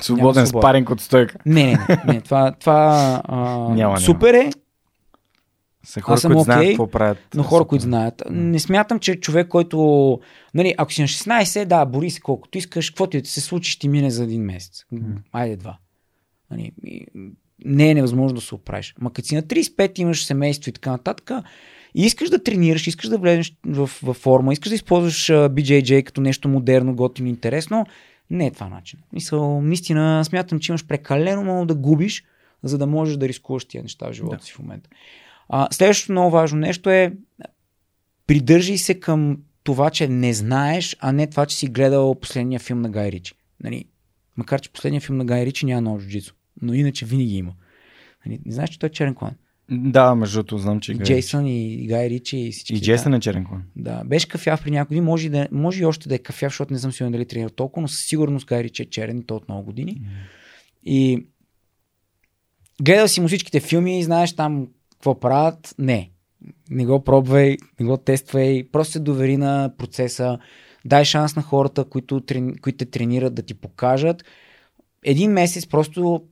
Свободен 0.00 0.46
спаринг 0.46 0.90
от 0.90 1.00
стойка. 1.00 1.36
Не, 1.46 1.64
не, 1.64 1.78
не. 2.06 2.20
това, 2.20 2.52
това 2.52 3.22
а, 3.24 3.68
няма. 3.74 4.00
супер 4.00 4.34
е, 4.34 4.50
Са 5.84 6.00
хора, 6.00 6.18
съм 6.18 6.32
които 6.32 6.44
знаят 6.44 6.60
окей, 6.60 6.72
какво 6.72 6.86
правят. 6.86 7.18
но 7.34 7.42
хора, 7.42 7.64
които 7.64 7.82
знаят. 7.82 8.22
Не 8.30 8.58
смятам, 8.58 8.98
че 8.98 9.20
човек, 9.20 9.48
който... 9.48 10.20
Нали, 10.54 10.74
ако 10.78 10.92
си 10.92 11.00
на 11.00 11.08
16, 11.08 11.64
да, 11.64 11.84
бори 11.84 12.10
се 12.10 12.20
колкото 12.20 12.58
искаш, 12.58 12.90
каквото 12.90 13.16
и 13.16 13.22
да 13.22 13.28
се 13.28 13.40
случи, 13.40 13.70
ще 13.70 13.80
ти 13.80 13.88
мине 13.88 14.10
за 14.10 14.24
един 14.24 14.42
месец. 14.42 14.84
Айде 15.32 15.56
два. 15.56 15.78
Нали, 16.50 16.72
не 17.64 17.90
е 17.90 17.94
невъзможно 17.94 18.34
да 18.34 18.40
се 18.40 18.54
оправиш. 18.54 18.94
Ма 19.00 19.12
като 19.12 19.28
си 19.28 19.34
на 19.34 19.42
35, 19.42 19.98
имаш 19.98 20.24
семейство 20.24 20.68
и 20.70 20.72
така 20.72 20.90
нататък, 20.90 21.30
и 21.94 22.02
искаш 22.04 22.30
да 22.30 22.42
тренираш, 22.42 22.86
искаш 22.86 23.08
да 23.08 23.18
влезеш 23.18 23.56
в, 23.66 23.90
в 24.02 24.14
форма, 24.14 24.52
искаш 24.52 24.68
да 24.68 24.74
използваш 24.74 25.26
BJJ 25.26 26.02
като 26.02 26.20
нещо 26.20 26.48
модерно, 26.48 26.94
готино, 26.94 27.28
интересно, 27.28 27.86
не 28.30 28.46
е 28.46 28.50
това 28.50 28.68
начин. 28.68 28.98
Мисъл, 29.12 29.60
наистина 29.60 30.24
смятам, 30.24 30.60
че 30.60 30.72
имаш 30.72 30.86
прекалено 30.86 31.42
много 31.42 31.66
да 31.66 31.74
губиш, 31.74 32.24
за 32.62 32.78
да 32.78 32.86
можеш 32.86 33.16
да 33.16 33.28
рискуваш 33.28 33.64
тия 33.64 33.82
неща 33.82 34.08
в 34.08 34.12
живота 34.12 34.36
Да. 34.36 34.42
си 34.42 34.52
в 34.52 34.58
момента. 34.58 34.90
А, 35.54 35.68
следващото 35.72 36.12
много 36.12 36.30
важно 36.30 36.58
нещо 36.58 36.90
е 36.90 37.12
придържай 38.26 38.78
се 38.78 39.00
към 39.00 39.38
това, 39.62 39.90
че 39.90 40.08
не 40.08 40.34
знаеш, 40.34 40.96
а 41.00 41.12
не 41.12 41.26
това, 41.26 41.46
че 41.46 41.56
си 41.56 41.66
гледал 41.66 42.14
последния 42.14 42.60
филм 42.60 42.80
на 42.80 42.90
Гай 42.90 43.12
Ричи. 43.12 43.34
Нали? 43.64 43.84
Макар, 44.36 44.60
че 44.60 44.72
последния 44.72 45.00
филм 45.00 45.18
на 45.18 45.24
Гай 45.24 45.46
Ричи 45.46 45.66
няма 45.66 45.80
много 45.80 46.00
джуджицу, 46.00 46.34
но 46.62 46.74
иначе 46.74 47.06
винаги 47.06 47.36
има. 47.36 47.52
Нали? 48.26 48.40
Не 48.46 48.52
знаеш, 48.52 48.70
че 48.70 48.78
той 48.78 48.86
е 48.86 48.92
черен 48.92 49.14
клан. 49.14 49.30
Да, 49.70 50.14
между 50.14 50.38
другото, 50.38 50.58
знам, 50.58 50.80
че 50.80 50.92
И 50.92 50.94
играе. 50.94 51.06
Джейсън, 51.06 51.46
и 51.46 51.86
Гай 51.86 52.10
Ричи, 52.10 52.38
и 52.38 52.52
всички. 52.52 52.74
И 52.74 52.80
Джейсън 52.80 53.14
е 53.14 53.20
черен 53.20 53.44
клан. 53.44 53.62
Да, 53.76 54.02
беше 54.04 54.28
кафяв 54.28 54.62
при 54.62 54.70
някои 54.70 54.94
години, 54.94 55.06
може, 55.06 55.28
да, 55.28 55.48
може 55.52 55.82
и 55.82 55.86
още 55.86 56.08
да 56.08 56.14
е 56.14 56.18
кафяв, 56.18 56.52
защото 56.52 56.72
не 56.72 56.78
съм 56.78 56.92
сигурен 56.92 57.12
дали 57.12 57.26
тренира 57.26 57.50
толкова, 57.50 57.82
но 57.82 57.88
със 57.88 58.06
сигурност 58.06 58.46
Гай 58.46 58.62
Ричи 58.62 58.82
е 58.82 58.90
черен 58.90 59.18
и 59.18 59.26
то 59.26 59.36
от 59.36 59.48
много 59.48 59.64
години. 59.64 60.00
И 60.84 61.26
гледал 62.82 63.08
си 63.08 63.20
му 63.20 63.28
всичките 63.28 63.60
филми 63.60 64.02
знаеш 64.02 64.32
там 64.32 64.68
какво 65.02 65.20
правят. 65.20 65.74
Не. 65.78 66.10
Не 66.70 66.86
го 66.86 67.04
пробвай, 67.04 67.56
не 67.80 67.86
го 67.86 67.96
тествай, 67.96 68.68
просто 68.72 68.92
се 68.92 69.00
довери 69.00 69.36
на 69.36 69.72
процеса, 69.78 70.38
дай 70.84 71.04
шанс 71.04 71.36
на 71.36 71.42
хората, 71.42 71.84
които, 71.84 72.20
трени- 72.20 72.60
които 72.60 72.78
те 72.78 72.84
тренират 72.84 73.34
да 73.34 73.42
ти 73.42 73.54
покажат. 73.54 74.24
Един 75.04 75.30
месец 75.30 75.66
просто 75.66 76.22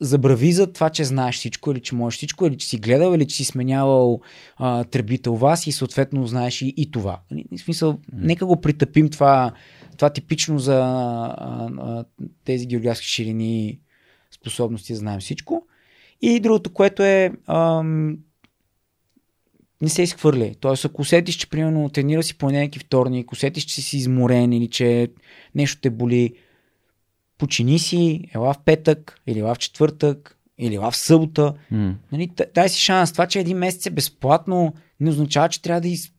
забрави 0.00 0.52
за 0.52 0.72
това, 0.72 0.90
че 0.90 1.04
знаеш 1.04 1.36
всичко 1.36 1.72
или 1.72 1.80
че 1.80 1.94
можеш 1.94 2.16
всичко, 2.16 2.46
или 2.46 2.56
че 2.56 2.66
си 2.66 2.78
гледал, 2.78 3.14
или 3.14 3.26
че 3.26 3.36
си 3.36 3.44
сменявал 3.44 4.20
а, 4.56 4.84
тръбите 4.84 5.30
у 5.30 5.36
вас 5.36 5.66
и 5.66 5.72
съответно 5.72 6.26
знаеш 6.26 6.62
и, 6.62 6.74
и 6.76 6.90
това. 6.90 7.20
Нали, 7.30 7.44
В 7.56 7.60
смисъл, 7.60 7.98
нека 8.12 8.46
го 8.46 8.60
притъпим 8.60 9.10
това, 9.10 9.52
това 9.96 10.10
типично 10.10 10.58
за 10.58 10.76
а, 10.78 11.70
а, 11.78 12.04
тези 12.44 12.66
географски 12.66 13.06
ширини 13.06 13.80
способности 14.30 14.94
знаем 14.94 15.20
всичко. 15.20 15.66
И 16.22 16.40
другото, 16.40 16.72
което 16.72 17.02
е 17.02 17.32
ам, 17.46 18.18
не 19.82 19.88
се 19.88 20.02
изхвърли. 20.02 20.54
Тоест, 20.60 20.84
ако 20.84 21.02
усетиш, 21.02 21.36
че 21.36 21.50
примерно 21.50 21.88
тренира 21.88 22.22
си 22.22 22.38
понеделник 22.38 22.76
и 22.76 22.78
вторник, 22.78 23.32
усетиш, 23.32 23.64
че 23.64 23.82
си 23.82 23.96
изморен 23.96 24.52
или 24.52 24.68
че 24.68 25.08
нещо 25.54 25.80
те 25.80 25.90
боли, 25.90 26.34
почини 27.38 27.78
си, 27.78 28.24
ела 28.34 28.54
в 28.54 28.58
петък, 28.64 29.20
или 29.26 29.38
ела 29.38 29.54
в 29.54 29.58
четвъртък, 29.58 30.38
или 30.58 30.74
ела 30.74 30.90
в 30.90 30.96
събота. 30.96 31.54
М. 31.70 31.94
Нали, 32.12 32.30
дай 32.54 32.68
си 32.68 32.80
шанс. 32.80 33.12
Това, 33.12 33.26
че 33.26 33.40
един 33.40 33.58
месец 33.58 33.86
е 33.86 33.90
безплатно, 33.90 34.72
не 35.00 35.10
означава, 35.10 35.48
че 35.48 35.62
трябва 35.62 35.80
да 35.80 35.88
из... 35.88 36.12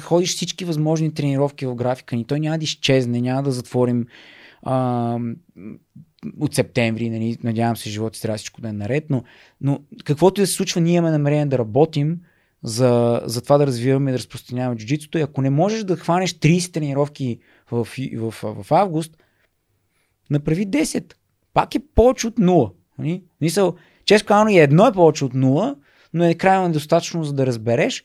ходиш 0.00 0.34
всички 0.34 0.64
възможни 0.64 1.14
тренировки 1.14 1.66
в 1.66 1.74
графика 1.74 2.16
ни. 2.16 2.24
Той 2.24 2.40
няма 2.40 2.58
да 2.58 2.64
изчезне, 2.64 3.20
няма 3.20 3.42
да 3.42 3.52
затворим 3.52 4.06
а, 4.62 5.18
от 6.40 6.54
септември. 6.54 7.10
Нали, 7.10 7.36
надявам 7.44 7.76
се, 7.76 7.90
живота 7.90 8.16
си 8.16 8.22
трябва 8.22 8.38
всичко 8.38 8.60
да 8.60 8.68
е 8.68 8.72
наред, 8.72 9.04
но, 9.10 9.24
но 9.60 9.80
каквото 10.04 10.40
и 10.40 10.42
да 10.42 10.46
се 10.46 10.52
случва, 10.52 10.80
ние 10.80 10.96
имаме 10.96 11.10
намерение 11.10 11.46
да 11.46 11.58
работим 11.58 12.20
за, 12.62 13.20
за 13.24 13.42
това 13.42 13.58
да 13.58 13.66
развиваме 13.66 14.10
и 14.10 14.12
да 14.12 14.18
разпространяваме 14.18 14.76
джуджитото. 14.76 15.18
И 15.18 15.22
ако 15.22 15.42
не 15.42 15.50
можеш 15.50 15.84
да 15.84 15.96
хванеш 15.96 16.32
30 16.32 16.72
тренировки 16.72 17.38
в, 17.70 17.84
в, 17.84 18.30
в, 18.30 18.62
в 18.62 18.72
август, 18.72 19.16
направи 20.30 20.66
10. 20.66 21.14
пак 21.54 21.74
е 21.74 21.80
повече 21.94 22.26
от 22.26 22.38
нула. 22.38 22.70
Нали? 22.98 23.22
Мисъл, 23.40 23.74
често 24.04 24.26
казано 24.26 24.50
и 24.50 24.58
едно 24.58 24.86
е 24.86 24.92
повече 24.92 25.24
от 25.24 25.34
нула, 25.34 25.76
но 26.14 26.24
е 26.24 26.34
крайно 26.34 26.66
недостатъчно 26.66 27.24
за 27.24 27.32
да 27.32 27.46
разбереш. 27.46 28.04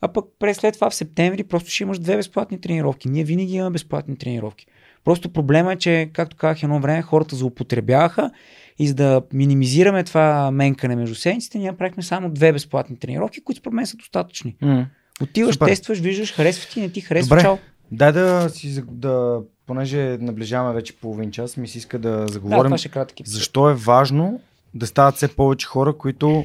А 0.00 0.12
пък 0.12 0.24
през 0.38 0.56
след 0.56 0.74
това 0.74 0.90
в 0.90 0.94
септември 0.94 1.44
просто 1.44 1.70
ще 1.70 1.82
имаш 1.82 1.98
две 1.98 2.16
безплатни 2.16 2.60
тренировки. 2.60 3.08
Ние 3.08 3.24
винаги 3.24 3.54
имаме 3.54 3.70
безплатни 3.70 4.16
тренировки. 4.16 4.66
Просто 5.06 5.28
проблема 5.28 5.72
е, 5.72 5.76
че, 5.76 6.10
както 6.12 6.36
казах 6.36 6.62
едно 6.62 6.80
време, 6.80 7.02
хората 7.02 7.36
злоупотребяваха 7.36 8.30
и 8.78 8.88
за 8.88 8.94
да 8.94 9.22
минимизираме 9.32 10.04
това 10.04 10.50
менкане 10.50 10.96
между 10.96 11.14
седмиците, 11.14 11.58
ние 11.58 11.70
направихме 11.70 12.02
само 12.02 12.30
две 12.30 12.52
безплатни 12.52 12.98
тренировки, 12.98 13.44
които 13.44 13.58
според 13.58 13.74
мен 13.74 13.86
са 13.86 13.96
достатъчни. 13.96 14.56
М. 14.62 14.86
Отиваш, 15.22 15.54
Супер. 15.54 15.66
тестваш, 15.66 15.98
виждаш, 15.98 16.32
харесва 16.34 16.70
ти, 16.70 16.80
не 16.80 16.88
ти 16.88 17.00
харесва, 17.00 17.28
Добре. 17.28 17.42
чао. 17.42 17.56
Дай 17.92 18.12
да 18.12 18.48
си, 18.50 18.82
да, 18.90 19.40
понеже 19.66 20.18
наближаваме 20.20 20.74
вече 20.74 20.96
половин 20.96 21.30
час, 21.30 21.56
ми 21.56 21.68
се 21.68 21.78
иска 21.78 21.98
да 21.98 22.10
Да, 22.10 22.28
заговорим 22.32 22.76
ще 22.76 22.88
е 22.88 22.90
кратък 22.90 23.20
епизод. 23.20 23.38
защо 23.38 23.70
е 23.70 23.74
важно 23.74 24.40
да 24.74 24.86
стават 24.86 25.14
все 25.16 25.28
повече 25.28 25.66
хора, 25.66 25.92
които 25.92 26.44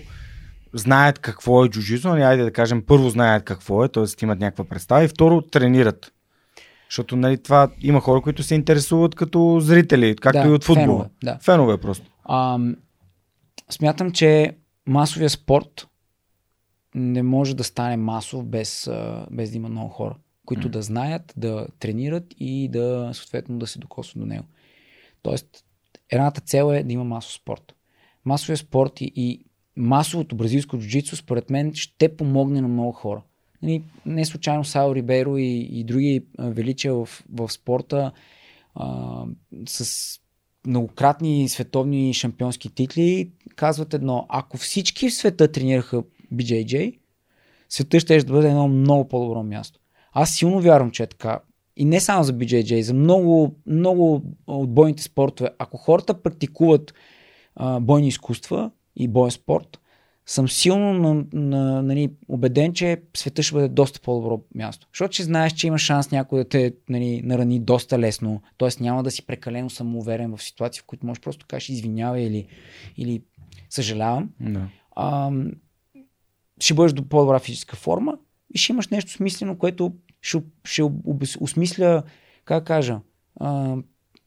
знаят 0.74 1.20
какво 1.20 1.66
е 1.66 1.70
джуджито, 1.70 2.08
нали, 2.08 2.22
айде 2.22 2.44
да 2.44 2.52
кажем, 2.52 2.84
първо 2.88 3.10
знаят 3.10 3.44
какво 3.44 3.86
е, 3.86 3.90
т.е. 3.90 4.24
имат 4.24 4.40
някаква 4.40 4.64
представа 4.64 5.04
и 5.04 5.08
второ 5.08 5.42
тренират. 5.42 6.12
Защото 6.92 7.16
нали, 7.16 7.38
това 7.38 7.72
има 7.82 8.00
хора, 8.00 8.22
които 8.22 8.44
се 8.44 8.56
интересуват 8.56 9.16
като 9.16 9.60
зрители, 9.60 10.16
както 10.16 10.42
Да, 10.42 10.48
и 10.48 10.52
от 10.52 10.64
футбола. 10.64 10.86
фенове, 10.86 11.10
да. 11.24 11.38
Фенове 11.42 11.78
просто. 11.78 12.12
Ам, 12.30 12.76
смятам, 13.70 14.12
че 14.12 14.58
масовия 14.86 15.30
спорт 15.30 15.88
не 16.96 17.24
може 17.24 17.56
да 17.56 17.64
стане 17.64 17.98
масов 17.98 18.46
без, 18.46 18.88
а, 18.88 19.28
без 19.32 19.52
да 19.52 19.58
има 19.58 19.70
много 19.70 19.90
хора, 19.90 20.16
които 20.46 20.70
да 20.70 20.82
знаят, 20.82 21.34
да 21.38 21.68
тренират 21.80 22.24
и 22.40 22.70
да 22.70 23.12
съответно 23.14 23.60
да 23.60 23.68
се 23.68 23.80
докосват 23.80 24.20
до 24.20 24.26
него. 24.26 24.44
Тоест, 25.22 25.48
едната 26.10 26.42
цел 26.42 26.74
е 26.74 26.84
да 26.84 26.94
има 26.94 27.04
масов 27.04 27.34
спорт. 27.34 27.76
Масовия 28.26 28.58
спорт 28.58 29.02
и, 29.02 29.12
и 29.16 29.46
масовото 29.78 30.36
бразилско 30.36 30.78
джуджицу, 30.78 31.16
според 31.16 31.50
мен, 31.50 31.74
ще 31.74 32.16
помогне 32.18 32.62
на 32.62 32.68
много 32.68 32.92
хора. 32.92 33.22
Нали, 33.64 33.84
Не 34.06 34.26
случайно 34.26 34.64
Сао 34.64 34.96
Рибейро 34.96 35.38
и, 35.38 35.70
и 35.72 35.84
други 35.84 36.26
величия 36.40 36.94
в, 36.94 37.10
в 37.34 37.52
спорта 37.52 38.12
а, 38.76 39.26
с 39.68 40.20
многократни 40.68 41.50
световни 41.50 42.14
шампионски 42.14 42.70
титли 42.76 43.32
казват 43.56 43.94
едно. 43.94 44.26
Ако 44.30 44.58
всички 44.58 45.10
в 45.10 45.14
света 45.14 45.52
тренираха 45.52 46.04
BJJ, 46.34 46.98
света 47.70 48.00
ще 48.00 48.18
да 48.18 48.34
бъде 48.34 48.48
едно 48.48 48.68
много 48.68 49.08
по-добро 49.08 49.44
място. 49.44 49.80
Аз 50.14 50.36
силно 50.36 50.62
вярвам, 50.62 50.92
че 50.92 51.04
е 51.04 51.08
така. 51.08 51.40
И 51.78 51.86
не 51.86 52.00
само 52.00 52.24
за 52.24 52.34
BJJ, 52.34 52.82
за 52.82 52.94
много, 52.94 53.56
много 53.66 54.24
от 54.48 54.74
бойните 54.74 55.04
спортове. 55.04 55.50
Ако 55.60 55.78
хората 55.78 56.22
практикуват 56.22 56.94
а, 57.56 57.80
бойни 57.80 58.08
изкуства 58.08 58.72
и 58.96 59.08
боен 59.08 59.32
спорт, 59.32 59.80
съм 60.26 60.50
силно 60.50 60.94
на, 60.94 61.26
на, 61.34 61.84
нали, 61.84 62.10
убеден, 62.28 62.74
че 62.74 63.02
света 63.18 63.44
ще 63.44 63.54
бъде 63.54 63.68
доста 63.68 64.00
по-добро 64.00 64.42
място. 64.56 64.88
Защото 64.94 65.14
че 65.14 65.24
знаеш, 65.24 65.54
че 65.54 65.68
има 65.68 65.78
шанс 65.78 66.12
някой 66.12 66.40
да 66.40 66.50
те 66.50 66.74
нали, 66.90 67.22
нарани 67.22 67.60
доста 67.60 68.00
лесно, 68.00 68.42
т.е. 68.58 68.84
няма 68.84 69.04
да 69.04 69.12
си 69.12 69.26
прекалено 69.26 69.70
самоуверен 69.70 70.38
в 70.38 70.44
ситуации, 70.44 70.82
в 70.82 70.86
които 70.86 71.06
можеш 71.06 71.22
просто 71.22 71.46
кажеш 71.50 71.70
извинявай 71.70 72.22
или, 72.24 72.48
или 72.98 73.22
съжалявам. 73.70 74.30
Да. 74.40 74.68
А, 74.96 75.32
ще 76.60 76.74
бъдеш 76.74 76.94
до 76.94 77.10
по-добра 77.10 77.40
физическа 77.40 77.76
форма 77.76 78.18
и 78.54 78.58
ще 78.58 78.72
имаш 78.72 78.88
нещо 78.88 79.12
смислено, 79.12 79.58
което 79.58 79.94
ще, 80.22 80.42
ще 80.64 80.84
осмисля, 81.40 82.04
как 82.46 82.64
кажа, 82.64 83.00
а, 83.40 83.78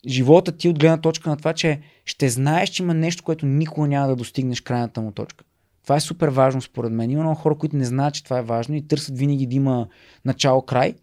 живота 0.07 0.57
ти 0.57 0.69
от 0.69 0.79
гледна 0.79 1.01
точка 1.01 1.31
на 1.31 1.37
това, 1.37 1.53
че 1.53 1.81
ще 2.05 2.29
знаеш, 2.29 2.71
че 2.71 2.83
има 2.83 2.95
нещо, 2.95 3.23
което 3.23 3.47
никога 3.47 3.89
няма 3.89 4.09
да 4.09 4.17
достигнеш 4.17 4.61
крайната 4.61 5.01
му 5.01 5.13
точка. 5.13 5.45
Това 5.85 5.97
е 5.97 6.01
супер 6.01 6.29
важно 6.29 6.63
според 6.63 6.93
мен. 6.93 7.11
Има 7.11 7.23
много 7.23 7.41
хора, 7.41 7.59
които 7.59 7.77
не 7.77 7.85
знаят, 7.85 8.15
че 8.15 8.25
това 8.25 8.39
е 8.39 8.43
важно 8.43 8.75
и 8.75 8.89
търсят 8.89 9.19
винаги 9.19 9.47
да 9.47 9.55
има 9.55 9.89
начало-край, 10.25 10.95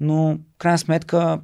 но 0.00 0.38
крайна 0.58 0.78
сметка, 0.78 1.40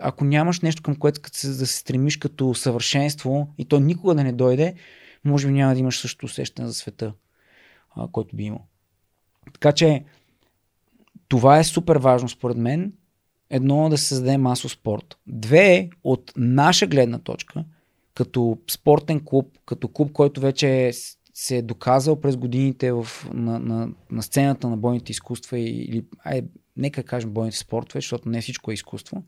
ако 0.00 0.24
нямаш 0.24 0.60
нещо 0.60 0.82
към 0.82 0.96
което 0.96 1.20
да 1.20 1.66
се, 1.66 1.66
стремиш 1.66 2.16
като 2.16 2.54
съвършенство 2.54 3.48
и 3.58 3.64
то 3.64 3.80
никога 3.80 4.14
да 4.14 4.24
не 4.24 4.32
дойде, 4.32 4.74
може 5.24 5.46
би 5.46 5.52
няма 5.52 5.74
да 5.74 5.80
имаш 5.80 6.00
същото 6.00 6.26
усещане 6.26 6.68
за 6.68 6.74
света, 6.74 7.12
а, 7.96 8.08
който 8.12 8.36
би 8.36 8.44
имал. 8.44 8.66
Така 9.52 9.72
че 9.72 10.04
това 11.28 11.58
е 11.58 11.64
супер 11.64 11.96
важно 11.96 12.28
според 12.28 12.56
мен. 12.56 12.92
Едно 13.50 13.88
да 13.88 13.98
се 13.98 14.04
създаде 14.04 14.38
масов 14.38 14.70
спорт. 14.70 15.18
Две, 15.26 15.90
от 16.04 16.32
наша 16.36 16.86
гледна 16.86 17.18
точка, 17.18 17.64
като 18.14 18.58
спортен 18.70 19.20
клуб, 19.24 19.58
като 19.66 19.88
клуб, 19.88 20.12
който 20.12 20.40
вече 20.40 20.88
е, 20.88 20.92
се 21.40 21.56
е 21.56 21.62
доказал 21.62 22.20
през 22.20 22.36
годините 22.36 22.92
в, 22.92 23.06
на, 23.34 23.58
на, 23.58 23.88
на 24.10 24.22
сцената 24.22 24.68
на 24.68 24.76
бойните 24.76 25.12
изкуства 25.12 25.58
или, 25.58 26.04
ай, 26.24 26.42
нека 26.76 27.02
кажем 27.02 27.30
бойните 27.30 27.58
спортове, 27.58 27.98
защото 28.00 28.28
не 28.28 28.40
всичко 28.40 28.70
е 28.70 28.74
изкуство. 28.74 29.22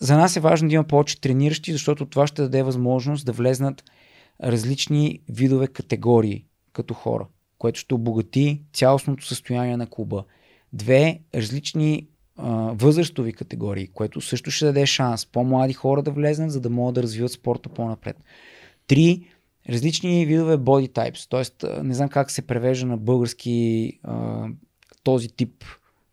За 0.00 0.16
нас 0.16 0.36
е 0.36 0.40
важно 0.40 0.68
да 0.68 0.74
има 0.74 0.84
повече 0.84 1.20
трениращи, 1.20 1.72
защото 1.72 2.06
това 2.06 2.26
ще 2.26 2.42
даде 2.42 2.62
възможност 2.62 3.26
да 3.26 3.32
влезнат 3.32 3.84
различни 4.42 5.20
видове 5.28 5.66
категории 5.66 6.44
като 6.72 6.94
хора, 6.94 7.26
което 7.58 7.80
ще 7.80 7.94
обогати 7.94 8.62
цялостното 8.72 9.26
състояние 9.26 9.76
на 9.76 9.86
клуба. 9.86 10.24
Две 10.72 11.20
различни 11.34 12.08
а, 12.36 12.50
възрастови 12.74 13.32
категории, 13.32 13.88
което 13.88 14.20
също 14.20 14.50
ще 14.50 14.64
даде 14.64 14.86
шанс 14.86 15.26
по-млади 15.26 15.72
хора 15.72 16.02
да 16.02 16.10
влезнат, 16.10 16.50
за 16.50 16.60
да 16.60 16.70
могат 16.70 16.94
да 16.94 17.02
развиват 17.02 17.32
спорта 17.32 17.68
по-напред. 17.68 18.16
Три 18.86 19.26
различни 19.70 20.26
видове 20.26 20.56
body 20.56 20.90
types, 20.90 21.30
т.е. 21.30 21.82
не 21.82 21.94
знам 21.94 22.08
как 22.08 22.30
се 22.30 22.42
превежда 22.42 22.86
на 22.86 22.96
български 22.96 23.92
а, 24.02 24.44
този 25.02 25.28
тип 25.28 25.64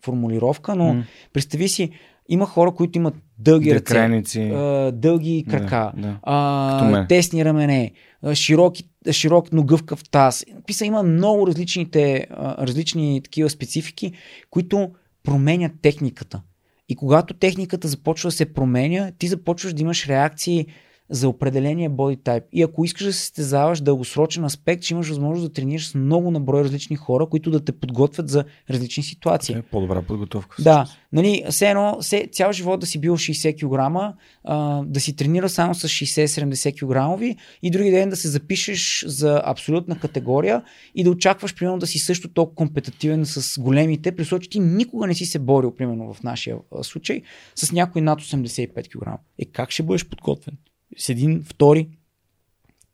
формулировка, 0.04 0.76
но 0.76 0.94
М. 0.94 1.04
представи 1.34 1.70
си, 1.70 1.90
има 2.30 2.46
хора, 2.46 2.72
които 2.72 2.98
имат 2.98 3.14
дълги 3.40 3.76
ръце, 3.76 3.84
Крайници. 3.84 4.42
а, 4.42 4.92
дълги 4.92 5.46
крака, 5.50 5.92
Да, 5.96 6.02
да. 6.02 6.20
а, 6.24 7.08
тесни 7.08 7.46
рамене, 7.46 7.92
а, 8.22 8.36
широки, 8.36 8.84
широк, 9.12 9.52
но 9.52 9.64
гъвкав 9.64 10.04
таз. 10.10 10.46
Писа, 10.68 10.86
има 10.86 11.04
много 11.04 11.48
различните, 11.48 12.28
а, 12.32 12.68
различни 12.68 13.22
такива 13.24 13.50
специфики, 13.50 14.12
които 14.50 14.92
променят 15.24 15.72
техниката. 15.82 16.42
И 16.90 16.96
когато 16.96 17.34
техниката 17.34 17.88
започва 17.88 18.28
да 18.28 18.32
се 18.32 18.54
променя, 18.54 19.12
ти 19.12 19.28
започваш 19.28 19.74
да 19.74 19.82
имаш 19.82 20.08
реакции 20.08 20.66
за 21.10 21.30
определения 21.30 21.92
body 21.92 22.18
type. 22.18 22.44
И 22.54 22.64
ако 22.64 22.86
искаш 22.86 23.06
да 23.06 23.14
се 23.14 23.20
състезаваш 23.20 23.82
дългосрочен 23.82 24.44
аспект, 24.44 24.84
ще 24.84 24.94
имаш 24.94 25.10
възможност 25.10 25.48
да 25.48 25.54
тренираш 25.54 25.88
с 25.88 25.96
много 25.96 26.32
наброй 26.32 26.64
различни 26.64 26.96
хора, 26.96 27.26
които 27.26 27.52
да 27.52 27.66
те 27.66 27.72
подготвят 27.72 28.30
за 28.30 28.44
различни 28.70 29.04
ситуации. 29.04 29.56
Е, 29.56 29.62
по-добра 29.62 30.02
подготовка. 30.02 30.64
Да, 30.64 30.86
нали, 31.14 31.44
все 31.50 31.70
едно, 31.70 31.98
все, 32.02 32.30
цял 32.32 32.52
живот 32.52 32.80
да 32.80 32.86
си 32.86 33.00
бил 33.00 33.18
60 33.18 33.56
кг, 33.56 34.16
а, 34.44 34.84
да 34.86 35.00
си 35.00 35.16
тренира 35.16 35.50
само 35.50 35.76
с 35.76 35.88
60-70 35.88 36.74
кг 36.74 37.38
и 37.62 37.72
други 37.72 37.92
ден 37.92 38.10
да 38.10 38.16
се 38.16 38.28
запишеш 38.28 39.04
за 39.08 39.42
абсолютна 39.46 40.00
категория 40.00 40.64
и 40.96 41.04
да 41.04 41.10
очакваш, 41.10 41.56
примерно, 41.56 41.80
да 41.80 41.88
си 41.88 42.00
също 42.00 42.34
толкова 42.34 42.56
компетитивен 42.56 43.26
с 43.26 43.60
големите, 43.60 44.16
при 44.16 44.26
случай, 44.26 44.44
че 44.44 44.50
ти 44.50 44.60
никога 44.60 45.08
не 45.08 45.14
си 45.14 45.26
се 45.26 45.40
борил, 45.40 45.76
примерно 45.76 46.14
в 46.14 46.24
нашия 46.24 46.58
случай, 46.82 47.22
с 47.56 47.72
някой 47.72 48.02
над 48.02 48.22
85 48.22 48.88
кг. 48.88 49.20
Е, 49.40 49.46
как 49.46 49.72
ще 49.72 49.84
бъдеш 49.84 50.06
подготвен? 50.06 50.58
С 50.98 51.10
един, 51.10 51.44
втори, 51.44 51.90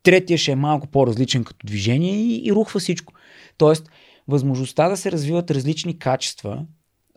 третия 0.03 0.37
ще 0.37 0.51
е 0.51 0.55
малко 0.55 0.87
по-различен 0.87 1.43
като 1.43 1.67
движение 1.67 2.15
и, 2.15 2.41
и 2.45 2.51
рухва 2.51 2.79
всичко. 2.79 3.13
Тоест, 3.57 3.89
възможността 4.27 4.89
да 4.89 4.97
се 4.97 5.11
развиват 5.11 5.51
различни 5.51 5.99
качества, 5.99 6.65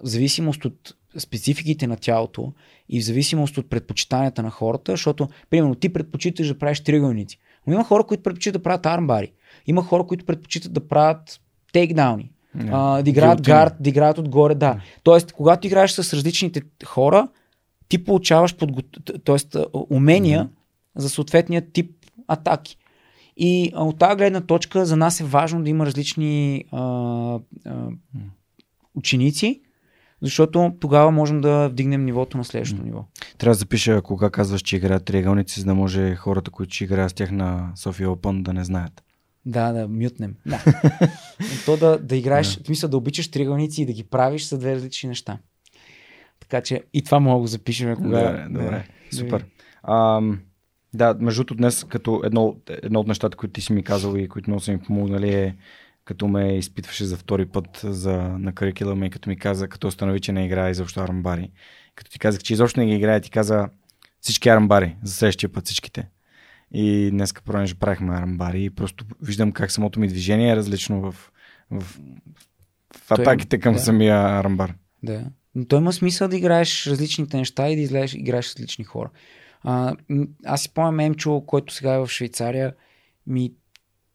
в 0.03 0.07
зависимост 0.09 0.65
от 0.65 0.95
спецификите 1.19 1.87
на 1.87 1.97
тялото 1.97 2.53
и 2.89 3.01
в 3.01 3.05
зависимост 3.05 3.59
от 3.59 3.71
предпочитанията 3.71 4.43
на 4.43 4.51
хората, 4.51 4.93
защото, 4.93 5.29
примерно, 5.51 5.75
ти 5.75 5.93
предпочиташ 5.93 6.49
да 6.49 6.59
правиш 6.59 6.81
триъгълници. 6.81 7.39
Но 7.67 7.73
има 7.73 7.85
хора, 7.85 8.05
които 8.05 8.23
предпочитат 8.23 8.61
да 8.61 8.63
правят 8.63 8.87
армбари. 8.87 9.33
Има 9.67 9.83
хора, 9.83 10.07
които 10.07 10.25
предпочитат 10.25 10.73
да 10.73 10.89
правят 10.89 11.41
тейкдауни. 11.73 12.31
А, 12.71 13.03
да 13.03 13.11
играят 13.11 13.43
гард, 13.43 13.75
да 13.81 13.89
играят 13.89 14.19
отгоре, 14.19 14.55
да. 14.55 14.81
Тоест, 15.03 15.33
когато 15.33 15.67
играеш 15.67 15.91
с 15.91 16.13
различните 16.13 16.63
хора, 16.85 17.29
ти 17.89 18.05
получаваш 18.05 18.57
подго... 18.57 18.81
тоест, 19.25 19.57
умения 19.91 20.49
за 20.97 21.09
съответния 21.09 21.73
тип 21.73 21.91
атаки. 22.29 22.77
И 23.37 23.73
от 23.75 23.99
тази 23.99 24.17
гледна 24.17 24.41
точка 24.41 24.87
за 24.87 24.97
нас 24.97 25.21
е 25.21 25.25
важно 25.25 25.63
да 25.63 25.71
има 25.71 25.87
различни 25.87 26.65
а, 26.73 26.81
а, 27.67 27.89
ученици, 28.95 29.61
защото 30.23 30.73
тогава 30.81 31.11
можем 31.11 31.41
да 31.41 31.69
вдигнем 31.69 32.05
нивото 32.05 32.37
на 32.37 32.45
следващото 32.45 32.83
ниво. 32.83 33.05
Трябва 33.39 33.55
да 33.55 33.59
запиша 33.59 34.03
кога 34.03 34.31
казваш, 34.31 34.61
че 34.61 34.77
играят 34.77 35.05
триъгълници, 35.05 35.61
за 35.61 35.67
да 35.67 35.75
може 35.75 36.15
хората, 36.15 36.51
които 36.51 36.75
ще 36.75 36.85
играят 36.85 37.11
с 37.11 37.15
тях 37.15 37.31
на 37.31 37.73
София 37.77 38.09
Open 38.09 38.43
да 38.43 38.53
не 38.53 38.65
знаят. 38.65 39.03
Да, 39.47 39.73
да, 39.73 39.89
мютнем. 39.89 40.37
Да. 40.47 40.65
То 41.67 41.77
да, 41.77 41.99
да 41.99 42.17
играеш, 42.17 42.59
в 42.59 42.67
смисъл 42.67 42.91
да 42.91 42.97
обичаш 42.97 43.31
триъгълници 43.31 43.83
и 43.83 43.87
да 43.87 43.93
ги 43.93 44.05
правиш 44.05 44.45
са 44.45 44.59
две 44.59 44.75
различни 44.75 45.09
неща. 45.09 45.39
Така 46.41 46.61
че 46.61 46.83
и 46.93 47.03
това 47.03 47.21
мога 47.21 47.35
да 47.35 47.41
го 47.41 47.47
запишем 47.47 47.97
кога. 47.97 48.09
Добре, 48.09 48.47
добре. 48.51 48.89
Супер. 49.13 49.45
Ам, 49.89 50.41
Да, 50.95 51.17
между 51.21 51.41
другото 51.41 51.55
днес 51.55 51.85
като 51.85 52.23
едно, 52.25 52.57
едно 52.69 53.01
от 53.01 53.07
нещата, 53.07 53.37
които 53.37 53.53
ти 53.53 53.61
си 53.61 53.73
ми 53.73 53.83
казал 53.83 54.17
и 54.17 54.29
които 54.29 54.51
много 54.51 54.61
са 54.61 54.73
ми 54.73 54.79
помогнали 54.79 55.35
е 55.35 55.57
като 56.05 56.29
ме 56.29 56.57
изпитваше 56.57 57.05
за 57.05 57.17
втори 57.17 57.47
път 57.47 57.81
за, 57.85 58.13
на 58.19 58.53
карикила 58.53 59.07
и 59.07 59.11
като 59.11 59.29
ми 59.29 59.37
каза, 59.37 59.69
като 59.69 59.89
установи, 59.89 60.21
че 60.21 60.33
не 60.33 60.47
играе 60.47 60.71
изобщо 60.71 61.01
арамбари. 61.01 61.51
Като 61.95 62.11
ти 62.11 62.19
казах, 62.19 62.43
че 62.43 62.53
изобщо 62.53 62.81
не 62.81 62.87
ги 62.87 62.95
играе, 62.95 63.21
ти 63.21 63.31
каза 63.31 63.69
всички 64.21 64.49
арамбари 64.49 64.97
за 65.03 65.15
следващия 65.15 65.53
път 65.53 65.65
всичките. 65.65 66.09
И 66.75 67.11
днес, 67.11 67.35
понеже 67.45 67.75
правихме 67.75 68.15
арамбари 68.15 68.65
и 68.65 68.71
просто 68.71 69.05
виждам 69.23 69.53
как 69.53 69.71
самото 69.71 70.01
ми 70.01 70.09
движение 70.09 70.53
е 70.53 70.57
различно 70.57 71.01
в, 71.01 71.33
в, 71.71 71.99
в 72.97 73.11
атаките 73.11 73.59
към 73.59 73.75
да. 73.75 73.81
самия 73.81 74.17
арамбар. 74.17 74.75
Да. 75.03 75.25
Но 75.55 75.65
той 75.65 75.79
има 75.79 75.93
смисъл 75.93 76.29
да 76.29 76.37
играеш 76.37 76.87
различните 76.87 77.37
неща 77.37 77.69
и 77.69 77.77
да 77.77 77.83
излезеш, 77.83 78.15
играеш 78.15 78.47
с 78.47 78.57
различни 78.57 78.85
хора. 78.85 79.11
А, 79.65 79.97
аз 80.45 80.61
си 80.61 80.69
спомням 80.69 81.01
Емчо, 81.01 81.41
който 81.47 81.75
сега 81.75 81.95
е 81.95 81.99
в 81.99 82.09
Швейцария, 82.09 82.75
ми, 83.27 83.53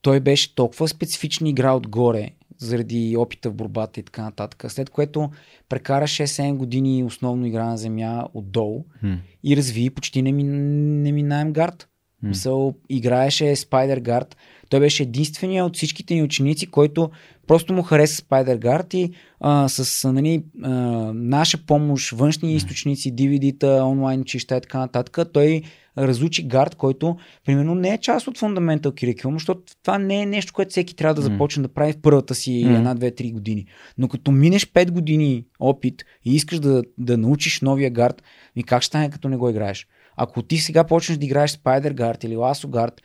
той 0.02 0.20
беше 0.20 0.56
толкова 0.56 0.88
специфична 0.88 1.50
игра 1.50 1.74
отгоре, 1.74 2.30
заради 2.58 3.16
опита 3.18 3.50
в 3.50 3.54
борбата 3.54 4.00
и 4.00 4.04
така 4.04 4.24
нататък. 4.24 4.66
След 4.72 4.90
което 4.90 5.30
прекара 5.70 6.08
6-7 6.08 6.56
години 6.56 7.04
основно 7.04 7.46
игра 7.46 7.66
на 7.66 7.78
земя 7.78 8.28
отдолу 8.34 8.86
Hmm. 9.04 9.18
и 9.44 9.58
разви 9.58 9.90
почти 9.90 10.22
неминаем 10.22 11.54
гард. 11.54 11.88
М. 12.24 12.30
Мисъл, 12.30 12.76
играеше 12.90 13.56
Спайдер 13.56 14.00
Гард. 14.00 14.38
Той 14.70 14.80
беше 14.80 15.04
единствения 15.04 15.66
от 15.66 15.76
всичките 15.76 16.14
ни 16.14 16.24
ученици, 16.24 16.68
който 16.68 17.10
просто 17.48 17.74
му 17.74 17.84
хареса 17.84 18.24
Гард 18.58 18.94
и 18.94 19.12
а, 19.40 19.70
с 19.70 20.12
нали, 20.12 20.44
а, 20.64 20.70
наша 21.14 21.58
помощ, 21.58 22.12
външни 22.12 22.54
източници, 22.54 23.16
DVD-та, 23.16 23.86
онлайн 23.86 24.22
училища 24.22 24.58
и 24.58 24.62
така 24.62 24.80
нататък, 24.80 25.32
той 25.34 25.62
разучи 25.98 26.48
гард, 26.48 26.76
който 26.76 27.18
примерно 27.46 27.76
не 27.76 27.90
е 27.94 27.98
част 27.98 28.28
от 28.28 28.38
фундаментал 28.38 28.92
Curriculum, 28.92 29.34
защото 29.34 29.62
това 29.84 29.98
не 29.98 30.22
е 30.22 30.26
нещо, 30.26 30.54
което 30.54 30.70
всеки 30.70 30.96
трябва 30.96 31.14
да 31.14 31.22
започне 31.22 31.64
да 31.64 31.70
прави 31.70 31.94
в 31.94 32.02
първата 32.02 32.36
си 32.36 32.64
М. 32.66 32.78
една, 32.78 32.94
две, 32.94 33.12
три 33.12 33.32
години. 33.32 33.66
Но 33.98 34.08
като 34.08 34.32
минеш 34.32 34.66
5 34.66 34.92
години 34.92 35.46
опит 35.60 36.04
и 36.26 36.36
искаш 36.36 36.60
да, 36.60 36.84
да 36.98 37.18
научиш 37.18 37.62
новия 37.62 37.90
гард, 37.90 38.24
ми 38.56 38.64
как 38.64 38.82
ще 38.82 38.88
стане 38.88 39.10
като 39.10 39.30
не 39.30 39.38
го 39.38 39.50
играеш? 39.50 39.88
Ако 40.18 40.42
ти 40.42 40.58
сега 40.58 40.84
почнеш 40.84 41.18
да 41.18 41.26
играеш 41.26 41.52
Spider 41.52 41.94
Guard 41.94 42.26
или 42.26 42.36
Lasso 42.36 42.68
Guard 42.68 43.02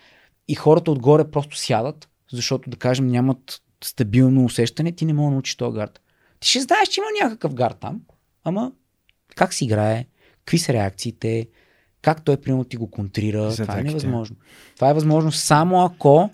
и 0.52 0.54
хората 0.54 0.90
отгоре 0.90 1.30
просто 1.30 1.56
сядат, 1.56 2.08
защото 2.32 2.70
да 2.70 2.76
кажем 2.76 3.06
нямат 3.06 3.62
стабилно 3.84 4.44
усещане, 4.44 4.92
ти 4.92 5.04
не 5.04 5.12
можеш 5.12 5.28
да 5.28 5.32
научиш 5.32 5.54
този 5.54 5.74
гард. 5.74 6.00
Ти 6.40 6.48
ще 6.48 6.60
знаеш, 6.60 6.88
че 6.88 7.00
има 7.00 7.06
някакъв 7.24 7.54
гард 7.54 7.76
там, 7.80 8.00
ама 8.44 8.72
как 9.36 9.54
си 9.54 9.64
играе, 9.64 10.06
какви 10.38 10.58
са 10.58 10.72
реакциите, 10.72 11.48
как 12.02 12.24
той 12.24 12.36
примерно 12.36 12.64
ти 12.64 12.76
го 12.76 12.90
контрира, 12.90 13.50
За 13.50 13.62
това 13.62 13.78
е 13.78 13.82
невъзможно. 13.82 14.36
Това 14.74 14.90
е 14.90 14.94
възможно 14.94 15.32
само 15.32 15.84
ако 15.84 16.30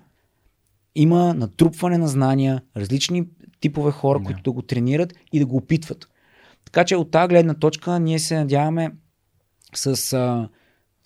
има 0.95 1.35
натрупване 1.35 1.99
на 1.99 2.09
знания, 2.09 2.63
различни 2.77 3.25
типове 3.61 3.91
хора, 3.91 4.19
Да. 4.19 4.25
които 4.25 4.43
да 4.43 4.53
го 4.53 4.63
тренират 4.63 5.15
и 5.33 5.39
да 5.39 5.47
го 5.47 5.57
опитват. 5.57 6.09
Така 6.65 6.85
че 6.85 6.97
от 6.97 7.11
тази 7.11 7.29
гледна 7.29 7.55
точка 7.55 7.99
ние 7.99 8.19
се 8.19 8.37
надяваме 8.37 8.91
с 9.75 10.13
а, 10.13 10.49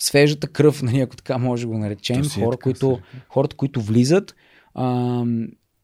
свежата 0.04 0.48
кръв, 0.48 0.82
нали, 0.82 1.00
ако 1.00 1.16
така 1.16 1.38
може 1.38 1.62
да 1.62 1.68
го 1.68 1.78
наречем, 1.78 2.24
си 2.24 2.40
е 2.40 2.44
хора, 2.44 2.56
така, 2.56 2.62
които, 2.62 2.98
хората, 3.28 3.56
които 3.56 3.80
влизат, 3.80 4.34
а, 4.74 5.24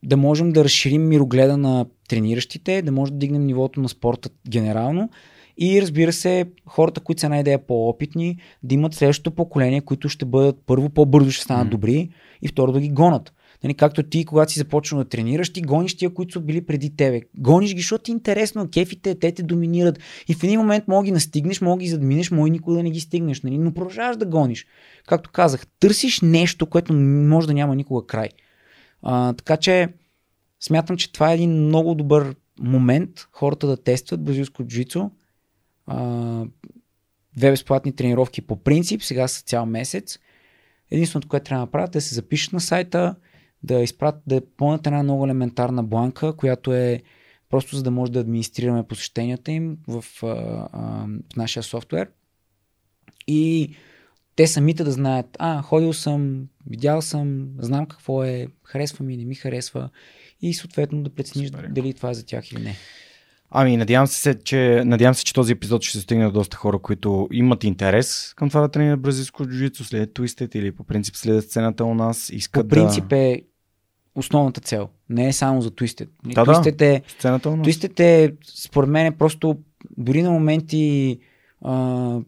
да 0.03 0.17
можем 0.17 0.53
да 0.53 0.65
разширим 0.65 1.09
мирогледа 1.09 1.57
на 1.57 1.87
трениращите, 2.09 2.83
да 2.83 2.93
можем 2.93 3.15
да 3.15 3.19
дигнем 3.19 3.47
нивото 3.47 3.81
на 3.81 3.89
спорта 3.89 4.31
генерално 4.49 5.11
и 5.59 5.83
разбира 5.83 6.13
се, 6.13 6.45
хората, 6.67 7.01
които 7.01 7.21
са 7.21 7.27
една 7.27 7.41
идея 7.41 7.67
по-опитни, 7.67 8.39
да 8.63 8.75
имат 8.75 8.95
следващото 8.95 9.31
поколение, 9.31 9.81
които 9.81 10.09
ще 10.09 10.25
бъдат 10.25 10.57
първо 10.67 10.91
по-бързо 10.91 11.31
ще 11.31 11.45
станат 11.45 11.65
М. 11.65 11.71
добри 11.71 12.11
и 12.43 12.49
второ 12.49 12.73
да 12.73 12.81
ги 12.81 12.89
гонат. 12.89 13.33
Нали, 13.65 13.75
както 13.75 14.03
ти, 14.03 14.25
когато 14.25 14.53
си 14.53 14.59
започнал 14.59 15.03
да 15.03 15.09
тренираш, 15.09 15.53
ти 15.53 15.63
гониш 15.63 15.97
тия, 15.97 16.15
които 16.15 16.33
са 16.33 16.41
били 16.41 16.67
преди 16.67 16.97
тебе. 16.97 17.21
Гониш 17.39 17.75
ги, 17.75 17.81
защото 17.81 18.05
ти 18.05 18.11
е 18.11 18.13
интересно, 18.13 18.69
кефите, 18.71 19.15
те 19.15 19.33
те 19.33 19.43
доминират. 19.43 19.99
И 20.29 20.35
в 20.35 20.43
един 20.43 20.61
момент 20.61 20.89
мога 20.89 21.05
ги 21.05 21.13
настигнеш, 21.13 21.61
мога 21.61 21.81
ги 21.81 21.89
задминеш, 21.89 22.31
мога 22.31 22.49
и 22.49 22.51
никога 22.51 22.77
да 22.77 22.83
не 22.83 22.91
ги 22.91 23.01
стигнеш. 23.01 23.43
Нали? 23.43 23.59
Но 23.59 23.75
продължаваш 23.75 24.17
да 24.17 24.27
гониш. 24.27 24.67
Както 25.07 25.31
казах, 25.31 25.67
търсиш 25.81 26.21
нещо, 26.21 26.67
което 26.67 26.93
може 26.95 27.47
да 27.47 27.55
няма 27.55 27.77
никога 27.77 28.07
край. 28.07 28.29
А, 29.03 29.33
така 29.33 29.57
че 29.57 29.89
смятам, 30.61 30.97
че 30.97 31.13
това 31.13 31.31
е 31.31 31.35
един 31.35 31.51
много 31.51 31.95
добър 31.95 32.35
момент 32.61 33.11
хората 33.33 33.67
да 33.67 33.77
тестват 33.77 34.25
бразилско. 34.25 34.63
А, 35.87 36.45
две 37.37 37.51
безплатни 37.51 37.93
тренировки 37.93 38.43
по 38.43 38.57
принцип, 38.57 39.03
сега 39.03 39.29
са 39.29 39.43
цял 39.43 39.67
месец. 39.67 40.19
Единственото, 40.91 41.29
което 41.29 41.45
трябва 41.45 41.61
да 41.61 41.67
направят 41.67 41.95
е 41.95 41.99
да 41.99 42.03
се 42.03 42.15
запишат 42.15 42.53
на 42.53 42.61
сайта, 42.61 43.15
да 43.63 43.81
изпратят, 43.81 44.23
да 44.27 44.43
пълнят 44.57 44.87
една 44.87 45.03
много 45.03 45.25
елементарна 45.25 45.83
бланка, 45.83 46.37
която 46.37 46.75
е 46.75 47.03
просто 47.49 47.77
за 47.77 47.83
да 47.83 47.91
може 47.91 48.13
да 48.13 48.21
администрираме 48.21 48.87
посещенията 48.87 49.53
им 49.53 49.79
в, 49.89 50.05
а, 50.23 50.27
а, 50.27 51.07
в 51.33 51.37
нашия 51.37 51.63
софтуер. 51.63 52.11
И 53.27 53.75
те 54.37 54.47
самите 54.47 54.85
да 54.85 54.93
знаят, 54.93 55.27
а, 55.39 55.63
ходил 55.63 55.93
съм, 55.93 56.49
видял 56.67 57.03
съм, 57.03 57.49
знам 57.59 57.87
какво 57.87 58.25
е, 58.25 58.47
харесва 58.65 59.05
ми, 59.05 59.17
не 59.17 59.25
ми 59.25 59.35
харесва 59.35 59.91
и 60.43 60.55
съответно 60.55 61.03
да 61.03 61.15
прецениш 61.15 61.51
дали 61.51 61.95
това 61.95 62.11
е 62.11 62.15
за 62.15 62.27
тях 62.27 62.53
или 62.53 62.63
не. 62.63 62.77
Ами, 63.51 63.77
надявам 63.77 64.07
се, 64.07 64.35
че, 64.45 64.83
надявам 64.87 65.15
се, 65.15 65.25
че 65.25 65.35
този 65.35 65.53
епизод 65.53 65.83
ще 65.83 65.99
се 65.99 66.03
стигне 66.03 66.25
до 66.25 66.33
доста 66.33 66.57
хора, 66.57 66.79
които 66.79 67.29
имат 67.33 67.65
интерес 67.65 68.35
към 68.37 68.49
това 68.49 68.61
да 68.61 68.69
тренират 68.69 69.01
бразилско 69.01 69.47
джуджицу, 69.47 69.85
следят 69.85 70.15
твистът 70.15 70.55
или 70.55 70.73
по 70.73 70.85
принцип 70.85 71.17
следят 71.17 71.45
сцената 71.45 71.85
у 71.85 71.95
нас, 71.95 72.31
искат 72.31 72.69
По 72.69 72.69
принцип 72.69 73.13
е 73.13 73.43
основната 74.15 74.61
цел. 74.61 74.89
Не 75.09 75.29
е 75.29 75.33
само 75.33 75.61
за 75.61 75.71
твистед. 75.71 76.09
Да, 76.25 76.45
да. 76.45 76.53
Твистед 76.53 76.81
е, 76.81 77.03
да 77.07 77.11
сцената 77.11 77.49
у 77.51 77.57
нас. 77.57 77.63
твистед 77.63 78.01
е, 78.01 78.35
според 78.55 78.91
мен, 78.91 79.07
е 79.07 79.17
просто 79.17 79.57
дори 79.97 80.23
на 80.23 80.31
моменти 80.31 81.19
а, 81.63 82.19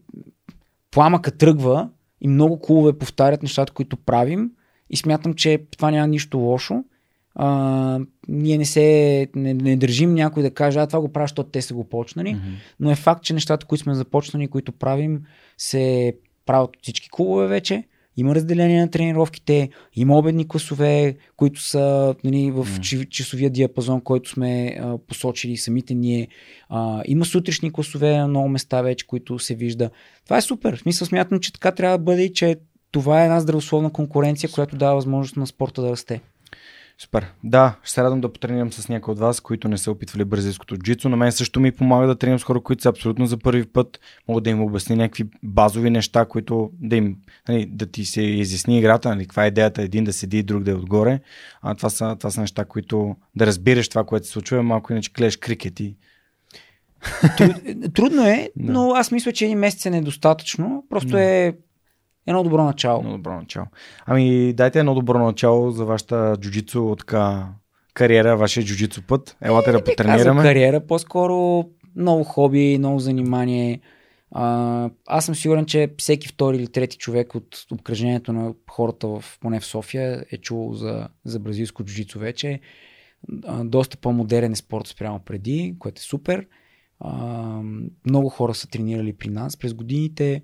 пламъка 0.91 1.31
тръгва 1.31 1.89
и 2.21 2.27
много 2.27 2.61
клубове 2.61 2.97
повтарят 2.97 3.43
нещата, 3.43 3.73
които 3.73 3.97
правим 3.97 4.51
и 4.89 4.97
смятам, 4.97 5.33
че 5.33 5.63
това 5.71 5.91
няма 5.91 6.07
нищо 6.07 6.37
лошо. 6.37 6.83
А, 7.35 7.99
ние 8.27 8.57
не 8.57 8.65
се 8.65 9.27
не, 9.35 9.53
не 9.53 9.77
държим 9.77 10.13
някой 10.13 10.43
да 10.43 10.51
каже, 10.51 10.79
а 10.79 10.87
това 10.87 11.01
го 11.01 11.11
правя, 11.11 11.23
защото 11.23 11.49
те 11.49 11.61
са 11.61 11.73
го 11.73 11.83
почнали. 11.83 12.33
Мгм. 12.33 12.47
но 12.79 12.91
е 12.91 12.95
факт, 12.95 13.23
че 13.23 13.33
нещата, 13.33 13.65
които 13.65 13.83
сме 13.83 13.95
започнали, 13.95 14.47
които 14.47 14.71
правим, 14.71 15.21
се 15.57 16.13
правят 16.45 16.75
от 16.75 16.83
всички 16.83 17.09
клубове 17.11 17.47
вече. 17.47 17.83
Има 18.17 18.35
разделение 18.35 18.81
на 18.81 18.89
тренировките, 18.89 19.69
има 19.95 20.17
обедни 20.17 20.47
класове, 20.47 21.15
които 21.37 21.61
са 21.61 22.15
нали, 22.23 22.51
в 22.51 22.67
чи- 22.81 23.09
часовия 23.09 23.49
диапазон, 23.49 24.01
който 24.01 24.29
сме 24.29 24.77
а, 24.81 24.97
посочили 24.97 25.57
самите 25.57 25.93
ние. 25.93 26.27
А, 26.69 27.01
има 27.05 27.25
сутрешни 27.25 27.71
класове 27.71 28.17
на 28.17 28.27
много 28.27 28.49
места 28.49 28.81
вече, 28.81 29.07
които 29.07 29.39
се 29.39 29.55
вижда. 29.55 29.89
Това 30.25 30.37
е 30.37 30.41
супер. 30.41 30.75
В 30.75 30.79
смисъл 30.79 31.07
смятам, 31.07 31.39
че 31.39 31.53
така 31.53 31.71
трябва 31.71 31.97
да 31.97 32.03
бъде 32.03 32.23
и 32.23 32.33
че 32.33 32.55
това 32.91 33.21
е 33.21 33.25
една 33.25 33.39
здравословна 33.39 33.91
конкуренция, 33.91 34.49
която 34.49 34.75
дава 34.75 34.95
възможност 34.95 35.37
на 35.37 35.47
спорта 35.47 35.81
да 35.81 35.91
расте. 35.91 36.21
Супер. 37.01 37.25
Да, 37.43 37.75
ще 37.83 37.93
се 37.93 38.03
радвам 38.03 38.21
да 38.21 38.33
потренирам 38.33 38.73
с 38.73 38.89
някои 38.89 39.11
от 39.11 39.19
вас, 39.19 39.39
които 39.39 39.67
не 39.67 39.77
са 39.77 39.91
опитвали 39.91 40.25
бразилското 40.25 40.77
джицу. 40.77 41.09
На 41.09 41.17
мен 41.17 41.31
също 41.31 41.59
ми 41.59 41.71
помага 41.71 42.07
да 42.07 42.15
тренирам 42.15 42.39
с 42.39 42.43
хора, 42.43 42.61
които 42.61 42.81
са 42.81 42.89
абсолютно 42.89 43.25
за 43.25 43.37
първи 43.37 43.65
път. 43.65 43.99
Мога 44.27 44.41
да 44.41 44.49
им 44.49 44.63
обясня 44.63 44.95
някакви 44.95 45.23
базови 45.43 45.89
неща, 45.89 46.25
които 46.25 46.71
да 46.73 46.95
им, 46.95 47.17
нали, 47.49 47.65
да 47.65 47.85
ти 47.85 48.05
се 48.05 48.21
изясни 48.21 48.79
играта, 48.79 49.09
нали, 49.09 49.21
каква 49.21 49.45
е 49.45 49.47
идеята, 49.47 49.81
един 49.81 50.03
да 50.03 50.13
седи, 50.13 50.43
друг 50.43 50.63
да 50.63 50.71
е 50.71 50.73
отгоре. 50.73 51.19
А 51.61 51.75
това 51.75 51.89
са, 51.89 52.15
това 52.19 52.31
са 52.31 52.41
неща, 52.41 52.65
които 52.65 53.15
да 53.35 53.45
разбираш 53.45 53.89
това, 53.89 54.03
което 54.03 54.25
се 54.25 54.31
случва, 54.31 54.63
малко 54.63 54.93
иначе 54.93 55.13
клееш 55.13 55.37
крикет 55.37 55.79
и 55.79 55.95
Труд, 57.37 57.53
трудно 57.93 58.25
е, 58.27 58.49
Да. 58.55 58.71
но 58.71 58.91
аз 58.91 59.11
мисля, 59.11 59.31
че 59.31 59.45
един 59.45 59.59
месец 59.59 59.85
е 59.85 59.89
недостатъчно. 59.89 60.85
Просто 60.89 61.17
е 61.17 61.57
едно 62.27 62.43
добро 62.43 62.63
начало. 62.63 63.01
Много 63.01 63.17
добро 63.17 63.35
начало. 63.35 63.65
Ами, 64.05 64.53
дайте 64.53 64.79
едно 64.79 64.95
добро 64.95 65.19
начало 65.19 65.71
за 65.71 65.85
вашата 65.85 66.35
джуджицу 66.39 66.95
така 66.99 67.47
кариера, 67.93 68.37
вашия 68.37 68.63
джуджицу 68.63 69.01
път. 69.07 69.37
Елате 69.41 69.71
да 69.71 69.77
Казвам 69.77 69.95
потренираме. 69.95 70.41
кариера, 70.41 70.87
по-скоро 70.87 71.65
много 71.95 72.23
хоби, 72.23 72.77
много 72.77 72.99
занимание. 72.99 73.81
А, 74.31 74.89
аз 75.07 75.25
съм 75.25 75.35
сигурен, 75.35 75.65
че 75.65 75.93
всеки 75.97 76.27
втори 76.27 76.57
или 76.57 76.67
трети 76.67 76.97
човек 76.97 77.35
от 77.35 77.65
обкръжението 77.71 78.33
на 78.33 78.53
хората, 78.69 79.07
в, 79.07 79.23
поне 79.39 79.59
в 79.59 79.65
София, 79.65 80.25
е 80.31 80.37
чул 80.37 80.73
за, 80.73 81.07
за 81.25 81.39
бразилско 81.39 81.83
джуджицу 81.83 82.19
вече. 82.19 82.59
А, 83.45 83.63
доста 83.63 83.97
по-модерен 83.97 84.51
е 84.51 84.55
спорт 84.55 84.87
спрямо 84.87 85.19
преди, 85.19 85.75
което 85.79 85.99
е 85.99 86.01
супер. 86.01 86.47
А, 86.99 87.11
много 88.05 88.29
хора 88.29 88.53
са 88.53 88.67
тренирали 88.67 89.13
при 89.13 89.29
нас 89.29 89.57
през 89.57 89.73
годините. 89.73 90.41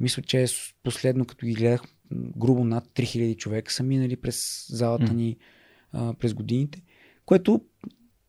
Мисля, 0.00 0.22
че 0.22 0.46
последно, 0.82 1.24
като 1.24 1.46
ги 1.46 1.54
гледах, 1.54 1.82
грубо 2.12 2.64
над 2.64 2.84
3000 2.94 3.36
човека 3.36 3.72
са 3.72 3.82
минали 3.82 4.16
през 4.16 4.66
залата 4.70 5.14
ни 5.14 5.36
а, 5.92 6.14
през 6.14 6.34
годините, 6.34 6.82
което 7.26 7.60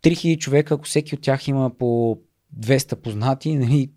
3000 0.03 0.37
човека, 0.37 0.73
ако 0.73 0.83
всеки 0.83 1.15
от 1.15 1.21
тях 1.21 1.47
има 1.47 1.69
по 1.77 2.19
200 2.59 2.95
познати, 2.95 3.55
нали, 3.55 3.91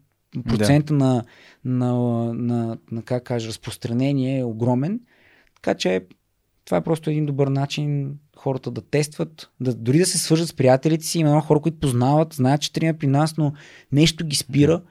процента 0.49 0.95
да. 0.95 1.05
на, 1.05 1.25
на, 1.65 1.95
на, 2.35 2.79
на, 2.91 3.03
как 3.03 3.25
кажа, 3.25 3.49
разпространение 3.49 4.39
е 4.39 4.45
огромен. 4.45 5.01
Така 5.55 5.75
че 5.75 6.07
това 6.65 6.77
е 6.77 6.85
просто 6.85 7.11
един 7.11 7.27
добър 7.27 7.47
начин 7.47 8.19
хората 8.37 8.71
да 8.71 8.81
тестват, 8.81 9.51
да, 9.61 9.75
дори 9.75 9.99
да 9.99 10.07
се 10.07 10.19
свържат 10.19 10.49
с 10.49 10.55
приятелите 10.55 11.05
си. 11.05 11.19
Има 11.19 11.41
хора, 11.41 11.61
които 11.61 11.81
познават, 11.81 12.35
знаят, 12.35 12.61
че 12.61 12.73
тренират 12.73 12.99
при 12.99 13.07
нас, 13.07 13.37
но 13.37 13.53
нещо 13.93 14.27
ги 14.27 14.37
спира. 14.37 14.83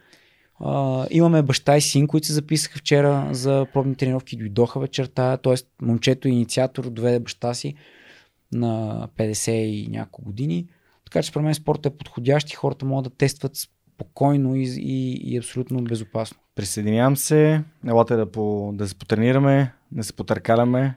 Имаме 1.10 1.42
баща 1.42 1.78
и 1.78 1.82
син, 1.82 2.08
които 2.08 2.28
се 2.28 2.34
записаха 2.34 2.80
вчера 2.80 3.28
за 3.32 3.66
пробни 3.74 3.96
тренировки, 3.96 4.38
дойдоха 4.38 4.80
вечерта, 4.80 5.38
т.е. 5.38 5.56
момчето 5.82 6.28
инициатор 6.28 6.90
доведе 6.90 7.20
баща 7.20 7.54
си 7.54 7.76
на 8.52 9.08
50 9.18 9.52
и 9.52 9.88
няколко 9.88 10.22
години. 10.22 10.68
Така 11.06 11.22
че 11.22 11.30
според 11.30 11.46
мен 11.46 11.56
спортът 11.56 11.94
е 11.94 11.98
подходящ 11.98 12.50
и 12.50 12.56
хората 12.56 12.86
могат 12.86 13.04
да 13.04 13.18
тестват 13.18 13.52
спокойно 13.56 14.56
и, 14.56 14.64
и, 14.78 15.34
и 15.34 15.38
абсолютно 15.38 15.84
безопасно. 15.84 16.38
Присъединявам 16.56 17.18
се, 17.18 17.64
елате 17.88 18.16
да, 18.16 18.32
по, 18.32 18.72
да 18.74 18.88
се 18.88 18.96
потренираме, 18.96 19.74
да 19.92 20.04
се 20.04 20.14
потъркаляме, 20.14 20.96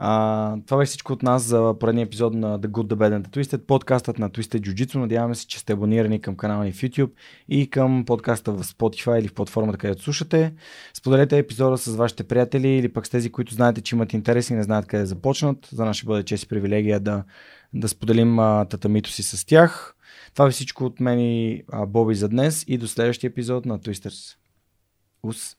а, 0.00 0.56
това 0.66 0.78
беше 0.78 0.88
всичко 0.88 1.12
от 1.12 1.22
нас 1.22 1.42
за 1.42 1.74
поредния 1.80 2.04
епизод 2.04 2.34
на 2.34 2.60
The 2.60 2.66
Good, 2.66 2.86
The 2.86 2.94
Bad 2.94 3.18
and 3.18 3.28
The 3.28 3.36
Twisted, 3.36 3.58
подкастът 3.58 4.18
на 4.18 4.30
Twisted 4.30 4.60
Jiu-Jitsu. 4.60 4.94
Надяваме 4.94 5.34
се, 5.34 5.46
че 5.46 5.58
сте 5.58 5.72
абонирани 5.72 6.20
към 6.20 6.36
канала 6.36 6.64
ни 6.64 6.72
в 6.72 6.76
YouTube 6.76 7.10
и 7.48 7.70
към 7.70 8.04
подкаста 8.04 8.52
в 8.52 8.64
Spotify 8.64 9.20
или 9.20 9.28
в 9.28 9.34
платформата, 9.34 9.78
където 9.78 10.02
слушате. 10.02 10.54
Споделете 10.94 11.38
епизода 11.38 11.78
с 11.78 11.96
вашите 11.96 12.24
приятели 12.24 12.68
или 12.68 12.92
пък 12.92 13.06
с 13.06 13.10
тези, 13.10 13.32
които 13.32 13.54
знаете, 13.54 13.80
че 13.80 13.96
имат 13.96 14.12
интерес 14.12 14.50
и 14.50 14.54
не 14.54 14.62
знаят 14.62 14.86
къде 14.86 15.00
да 15.00 15.06
започнат. 15.06 15.68
За 15.72 15.84
нас 15.84 15.96
ще 15.96 16.06
бъде 16.06 16.22
чест 16.22 16.44
и 16.44 16.48
привилегия 16.48 17.00
да, 17.00 17.24
да 17.74 17.88
споделим 17.88 18.38
а, 18.38 18.64
татамито 18.64 19.10
си 19.10 19.22
с 19.22 19.46
тях. 19.46 19.94
Това 20.34 20.48
е 20.48 20.50
всичко 20.50 20.84
от 20.84 21.00
мен 21.00 21.20
и 21.20 21.62
а, 21.72 21.86
Боби 21.86 22.14
за 22.14 22.28
днес 22.28 22.64
и 22.68 22.78
до 22.78 22.88
следващия 22.88 23.28
епизод 23.28 23.66
на 23.66 23.78
Twisters. 23.78 24.36
Ус! 25.22 25.56